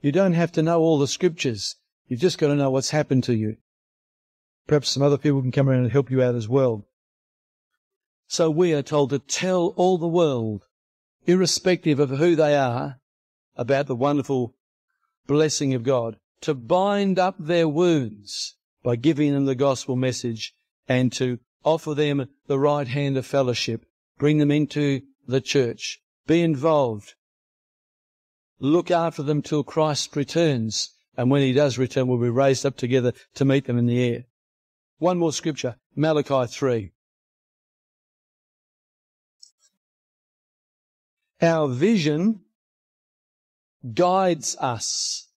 You 0.00 0.12
don't 0.12 0.32
have 0.32 0.52
to 0.52 0.62
know 0.62 0.80
all 0.80 0.98
the 0.98 1.06
scriptures. 1.06 1.76
You've 2.06 2.20
just 2.20 2.38
got 2.38 2.48
to 2.48 2.56
know 2.56 2.70
what's 2.70 2.90
happened 2.90 3.24
to 3.24 3.34
you. 3.34 3.56
Perhaps 4.66 4.90
some 4.90 5.02
other 5.02 5.18
people 5.18 5.42
can 5.42 5.52
come 5.52 5.68
around 5.68 5.82
and 5.82 5.92
help 5.92 6.10
you 6.10 6.22
out 6.22 6.34
as 6.34 6.48
well. 6.48 6.86
So 8.26 8.50
we 8.50 8.72
are 8.72 8.82
told 8.82 9.10
to 9.10 9.18
tell 9.18 9.74
all 9.76 9.98
the 9.98 10.06
world, 10.06 10.64
irrespective 11.26 11.98
of 11.98 12.10
who 12.10 12.36
they 12.36 12.56
are, 12.56 13.00
about 13.56 13.88
the 13.88 13.96
wonderful 13.96 14.54
blessing 15.26 15.74
of 15.74 15.82
God, 15.82 16.16
to 16.42 16.54
bind 16.54 17.18
up 17.18 17.34
their 17.38 17.68
wounds 17.68 18.54
by 18.82 18.96
giving 18.96 19.32
them 19.34 19.44
the 19.44 19.54
gospel 19.54 19.96
message 19.96 20.54
and 20.88 21.12
to 21.12 21.38
offer 21.64 21.94
them 21.94 22.28
the 22.46 22.58
right 22.58 22.88
hand 22.88 23.16
of 23.16 23.26
fellowship, 23.26 23.84
bring 24.18 24.38
them 24.38 24.50
into 24.50 25.02
the 25.30 25.40
church, 25.40 26.00
be 26.26 26.42
involved, 26.42 27.14
look 28.58 28.90
after 28.90 29.22
them 29.22 29.42
till 29.42 29.64
Christ 29.64 30.14
returns, 30.14 30.90
and 31.16 31.30
when 31.30 31.42
he 31.42 31.52
does 31.52 31.78
return, 31.78 32.06
we'll 32.06 32.18
be 32.18 32.28
raised 32.28 32.66
up 32.66 32.76
together 32.76 33.12
to 33.34 33.44
meet 33.44 33.66
them 33.66 33.78
in 33.78 33.86
the 33.86 34.02
air. 34.02 34.24
One 34.98 35.18
more 35.18 35.32
scripture, 35.32 35.76
Malachi 35.96 36.46
3. 36.46 36.92
Our 41.42 41.68
vision 41.68 42.40
guides 43.94 44.56
us 44.60 45.28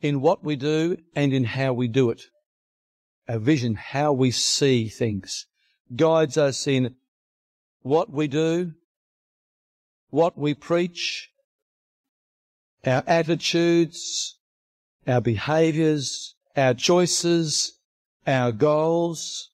in 0.00 0.20
what 0.20 0.42
we 0.42 0.56
do 0.56 0.96
and 1.14 1.32
in 1.32 1.44
how 1.44 1.72
we 1.72 1.86
do 1.86 2.10
it. 2.10 2.22
Our 3.28 3.38
vision, 3.38 3.76
how 3.76 4.12
we 4.12 4.32
see 4.32 4.88
things, 4.88 5.46
guides 5.94 6.36
us 6.36 6.66
in 6.66 6.96
what 7.82 8.10
we 8.10 8.28
do, 8.28 8.72
what 10.10 10.36
we 10.36 10.54
preach, 10.54 11.30
our 12.84 13.02
attitudes, 13.06 14.38
our 15.06 15.20
behaviors, 15.20 16.34
our 16.56 16.74
choices, 16.74 17.78
our 18.26 18.52
goals, 18.52 19.50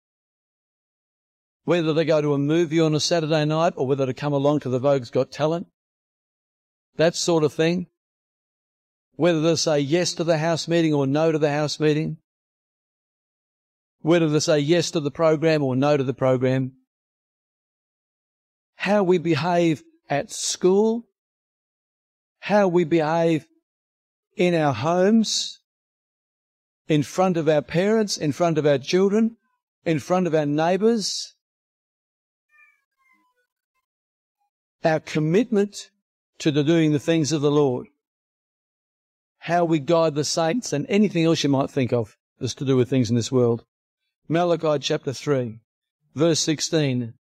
whether 1.64 1.92
they 1.92 2.04
go 2.04 2.20
to 2.20 2.34
a 2.34 2.38
movie 2.38 2.80
on 2.80 2.94
a 2.94 3.00
Saturday 3.00 3.44
night 3.44 3.72
or 3.76 3.86
whether 3.86 4.06
to 4.06 4.14
come 4.14 4.32
along 4.32 4.60
to 4.60 4.68
the 4.68 4.78
Vogue's 4.78 5.10
Got 5.10 5.32
Talent, 5.32 5.66
that 6.96 7.16
sort 7.16 7.44
of 7.44 7.52
thing, 7.52 7.86
whether 9.16 9.40
they 9.40 9.56
say 9.56 9.80
yes 9.80 10.14
to 10.14 10.24
the 10.24 10.38
house 10.38 10.68
meeting 10.68 10.94
or 10.94 11.06
no 11.06 11.32
to 11.32 11.38
the 11.38 11.50
house 11.50 11.80
meeting, 11.80 12.18
whether 14.00 14.28
they 14.28 14.40
say 14.40 14.58
yes 14.58 14.90
to 14.92 15.00
the 15.00 15.10
program 15.10 15.62
or 15.62 15.74
no 15.74 15.96
to 15.96 16.04
the 16.04 16.14
program, 16.14 16.72
how 18.76 19.02
we 19.02 19.18
behave 19.18 19.82
at 20.08 20.30
school, 20.30 21.06
how 22.40 22.68
we 22.68 22.84
behave 22.84 23.46
in 24.36 24.54
our 24.54 24.72
homes, 24.72 25.60
in 26.88 27.02
front 27.02 27.36
of 27.36 27.48
our 27.48 27.62
parents, 27.62 28.16
in 28.16 28.32
front 28.32 28.58
of 28.58 28.66
our 28.66 28.78
children, 28.78 29.36
in 29.84 29.98
front 29.98 30.26
of 30.26 30.34
our 30.34 30.46
neighbours, 30.46 31.34
our 34.84 35.00
commitment 35.00 35.90
to 36.38 36.50
the 36.50 36.62
doing 36.62 36.92
the 36.92 36.98
things 36.98 37.32
of 37.32 37.40
the 37.40 37.50
Lord, 37.50 37.88
how 39.38 39.64
we 39.64 39.78
guide 39.78 40.14
the 40.14 40.24
saints, 40.24 40.72
and 40.72 40.86
anything 40.88 41.24
else 41.24 41.42
you 41.42 41.50
might 41.50 41.70
think 41.70 41.92
of 41.92 42.16
that's 42.38 42.54
to 42.54 42.64
do 42.64 42.76
with 42.76 42.90
things 42.90 43.10
in 43.10 43.16
this 43.16 43.32
world. 43.32 43.64
Malachi 44.28 44.78
chapter 44.78 45.12
3, 45.12 45.60
verse 46.14 46.40
16. 46.40 47.14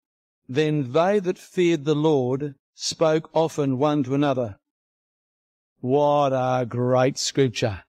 Then 0.48 0.92
they 0.92 1.18
that 1.20 1.38
feared 1.38 1.84
the 1.84 1.94
Lord 1.94 2.54
spoke 2.74 3.30
often 3.32 3.78
one 3.78 4.02
to 4.04 4.14
another. 4.14 4.58
What 5.80 6.32
a 6.32 6.66
great 6.66 7.18
scripture. 7.18 7.84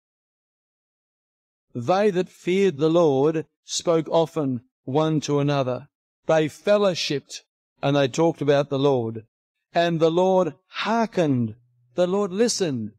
They 1.76 2.12
that 2.12 2.30
feared 2.30 2.78
the 2.78 2.90
Lord 2.90 3.46
spoke 3.64 4.08
often 4.10 4.62
one 4.84 5.20
to 5.22 5.40
another. 5.40 5.88
They 6.26 6.48
fellowshipped 6.48 7.42
and 7.82 7.96
they 7.96 8.08
talked 8.08 8.42
about 8.42 8.70
the 8.70 8.80
Lord. 8.80 9.26
And 9.74 10.00
the 10.00 10.12
Lord 10.12 10.54
hearkened. 10.68 11.56
The 11.96 12.08
Lord 12.08 12.32
listened. 12.32 12.92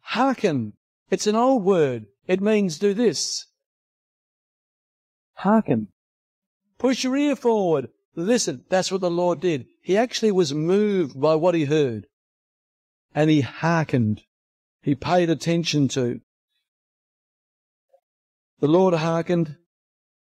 Hearken. 0.00 0.74
It's 1.10 1.26
an 1.26 1.36
old 1.36 1.64
word. 1.64 2.06
It 2.26 2.40
means 2.40 2.78
do 2.78 2.94
this. 2.94 3.46
Hearken. 5.34 5.88
Push 6.78 7.04
your 7.04 7.16
ear 7.16 7.36
forward. 7.36 7.90
Listen. 8.16 8.64
That's 8.68 8.90
what 8.90 9.00
the 9.00 9.10
Lord 9.10 9.40
did. 9.40 9.66
He 9.82 9.96
actually 9.96 10.32
was 10.32 10.52
moved 10.52 11.20
by 11.20 11.34
what 11.34 11.54
he 11.54 11.64
heard. 11.64 12.06
And 13.14 13.30
he 13.30 13.40
hearkened. 13.40 14.22
He 14.82 14.94
paid 14.94 15.30
attention 15.30 15.88
to. 15.88 16.20
The 18.60 18.68
Lord 18.68 18.94
hearkened, 18.94 19.56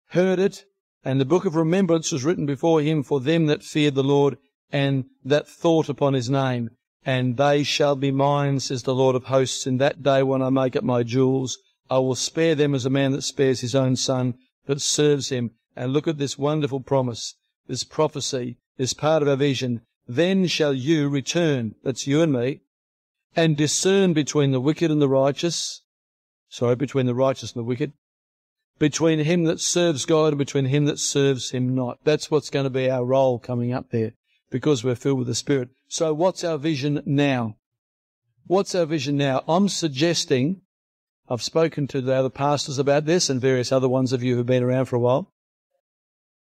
heard 0.10 0.40
it, 0.40 0.66
and 1.04 1.22
the 1.22 1.26
book 1.26 1.46
of 1.46 1.56
remembrance 1.56 2.12
was 2.12 2.26
written 2.26 2.46
before 2.46 2.82
him 2.82 3.04
for 3.04 3.20
them 3.22 3.46
that 3.46 3.64
feared 3.64 3.96
the 3.96 4.04
Lord 4.04 4.38
and 4.72 5.06
that 5.24 5.48
thought 5.48 5.88
upon 5.88 6.14
his 6.14 6.30
name. 6.30 6.72
And 7.06 7.38
they 7.38 7.64
shall 7.64 7.96
be 7.96 8.12
mine, 8.12 8.60
says 8.60 8.84
the 8.84 8.96
Lord 8.96 9.16
of 9.16 9.26
hosts, 9.26 9.68
in 9.68 9.78
that 9.78 10.02
day 10.02 10.24
when 10.24 10.42
I 10.42 10.50
make 10.50 10.76
up 10.76 10.84
my 10.84 11.04
jewels. 11.04 11.58
I 11.90 12.00
will 12.00 12.16
spare 12.16 12.56
them 12.56 12.74
as 12.74 12.86
a 12.86 12.90
man 12.90 13.12
that 13.12 13.22
spares 13.22 13.62
his 13.62 13.76
own 13.76 13.96
son, 13.96 14.34
but 14.66 14.82
serves 14.82 15.30
him. 15.30 15.52
And 15.76 15.94
look 15.94 16.08
at 16.08 16.18
this 16.18 16.38
wonderful 16.38 16.80
promise, 16.80 17.36
this 17.68 17.84
prophecy, 17.84 18.58
this 18.78 18.94
part 18.94 19.22
of 19.22 19.28
our 19.28 19.36
vision. 19.36 19.82
Then 20.08 20.48
shall 20.48 20.74
you 20.74 21.10
return, 21.10 21.76
that's 21.84 22.08
you 22.08 22.22
and 22.22 22.32
me, 22.32 22.62
and 23.36 23.58
discern 23.58 24.14
between 24.14 24.52
the 24.52 24.62
wicked 24.62 24.92
and 24.92 25.02
the 25.02 25.10
righteous, 25.10 25.82
sorry, 26.50 26.76
between 26.76 27.06
the 27.06 27.16
righteous 27.16 27.54
and 27.54 27.60
the 27.60 27.68
wicked, 27.68 27.94
between 28.78 29.20
him 29.20 29.46
that 29.46 29.60
serves 29.60 30.06
God 30.06 30.30
and 30.30 30.38
between 30.38 30.66
him 30.66 30.86
that 30.86 31.00
serves 31.00 31.52
him 31.52 31.74
not. 31.74 32.00
That's 32.04 32.30
what's 32.30 32.50
going 32.50 32.66
to 32.66 32.70
be 32.70 32.90
our 32.90 33.06
role 33.06 33.40
coming 33.40 33.74
up 33.74 33.90
there 33.90 34.14
because 34.50 34.84
we're 34.84 34.96
filled 34.96 35.20
with 35.20 35.28
the 35.28 35.36
Spirit. 35.36 35.70
So 35.88 36.14
what's 36.14 36.44
our 36.44 36.58
vision 36.58 37.02
now? 37.06 37.58
What's 38.48 38.76
our 38.76 38.86
vision 38.86 39.18
now? 39.18 39.44
I'm 39.48 39.70
suggesting, 39.70 40.62
I've 41.28 41.42
spoken 41.42 41.88
to 41.88 42.02
the 42.02 42.14
other 42.14 42.30
pastors 42.30 42.78
about 42.78 43.06
this 43.06 43.30
and 43.30 43.42
various 43.42 43.72
other 43.72 43.90
ones 43.90 44.14
of 44.14 44.22
you 44.22 44.36
who've 44.36 44.46
been 44.46 44.64
around 44.64 44.86
for 44.86 44.98
a 44.98 45.00
while. 45.00 45.32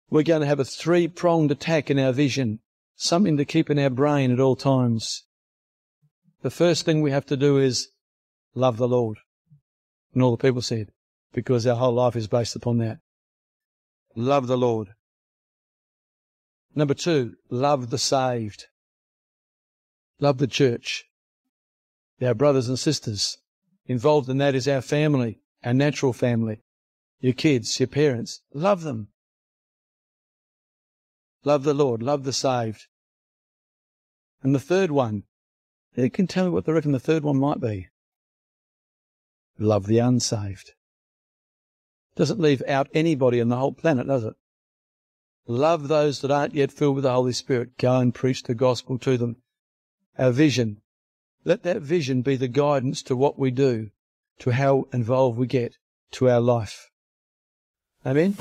We're 0.09 0.23
going 0.23 0.41
to 0.41 0.47
have 0.47 0.59
a 0.59 0.65
three 0.65 1.07
pronged 1.07 1.51
attack 1.51 1.91
in 1.91 1.99
our 1.99 2.11
vision, 2.11 2.59
something 2.95 3.37
to 3.37 3.45
keep 3.45 3.69
in 3.69 3.77
our 3.77 3.89
brain 3.89 4.31
at 4.31 4.39
all 4.39 4.55
times. 4.55 5.23
The 6.41 6.49
first 6.49 6.83
thing 6.83 7.01
we 7.01 7.11
have 7.11 7.25
to 7.27 7.37
do 7.37 7.57
is 7.57 7.89
love 8.55 8.77
the 8.77 8.87
Lord. 8.87 9.19
And 10.13 10.23
all 10.23 10.31
the 10.31 10.37
people 10.37 10.61
said, 10.61 10.91
because 11.33 11.67
our 11.67 11.75
whole 11.75 11.93
life 11.93 12.15
is 12.15 12.27
based 12.27 12.55
upon 12.55 12.79
that. 12.79 12.99
Love 14.15 14.47
the 14.47 14.57
Lord. 14.57 14.89
Number 16.73 16.93
two, 16.95 17.35
love 17.49 17.89
the 17.89 17.97
saved. 17.97 18.65
Love 20.19 20.39
the 20.39 20.47
church. 20.47 21.05
Our 22.21 22.33
brothers 22.33 22.67
and 22.67 22.79
sisters. 22.79 23.37
Involved 23.85 24.29
in 24.29 24.37
that 24.39 24.55
is 24.55 24.67
our 24.67 24.81
family, 24.81 25.39
our 25.63 25.73
natural 25.73 26.13
family, 26.13 26.61
your 27.19 27.33
kids, 27.33 27.79
your 27.79 27.87
parents. 27.87 28.41
Love 28.53 28.81
them. 28.81 29.09
Love 31.43 31.63
the 31.63 31.73
Lord. 31.73 32.01
Love 32.01 32.23
the 32.23 32.33
saved. 32.33 32.87
And 34.41 34.53
the 34.53 34.59
third 34.59 34.91
one, 34.91 35.23
you 35.95 36.09
can 36.09 36.27
tell 36.27 36.45
me 36.45 36.51
what 36.51 36.65
they 36.65 36.71
reckon 36.71 36.91
the 36.91 36.99
third 36.99 37.23
one 37.23 37.37
might 37.37 37.59
be. 37.59 37.87
Love 39.57 39.87
the 39.87 39.99
unsaved. 39.99 40.73
Doesn't 42.15 42.39
leave 42.39 42.63
out 42.67 42.89
anybody 42.93 43.41
on 43.41 43.49
the 43.49 43.57
whole 43.57 43.73
planet, 43.73 44.07
does 44.07 44.23
it? 44.23 44.33
Love 45.47 45.87
those 45.87 46.21
that 46.21 46.31
aren't 46.31 46.53
yet 46.53 46.71
filled 46.71 46.95
with 46.95 47.03
the 47.03 47.11
Holy 47.11 47.33
Spirit. 47.33 47.77
Go 47.77 47.97
and 47.97 48.13
preach 48.13 48.43
the 48.43 48.53
gospel 48.53 48.97
to 48.99 49.17
them. 49.17 49.37
Our 50.17 50.31
vision. 50.31 50.81
Let 51.43 51.63
that 51.63 51.81
vision 51.81 52.21
be 52.21 52.35
the 52.35 52.47
guidance 52.47 53.01
to 53.03 53.15
what 53.15 53.39
we 53.39 53.51
do, 53.51 53.89
to 54.39 54.51
how 54.51 54.87
involved 54.93 55.39
we 55.39 55.47
get, 55.47 55.77
to 56.11 56.29
our 56.29 56.41
life. 56.41 56.89
Amen. 58.05 58.37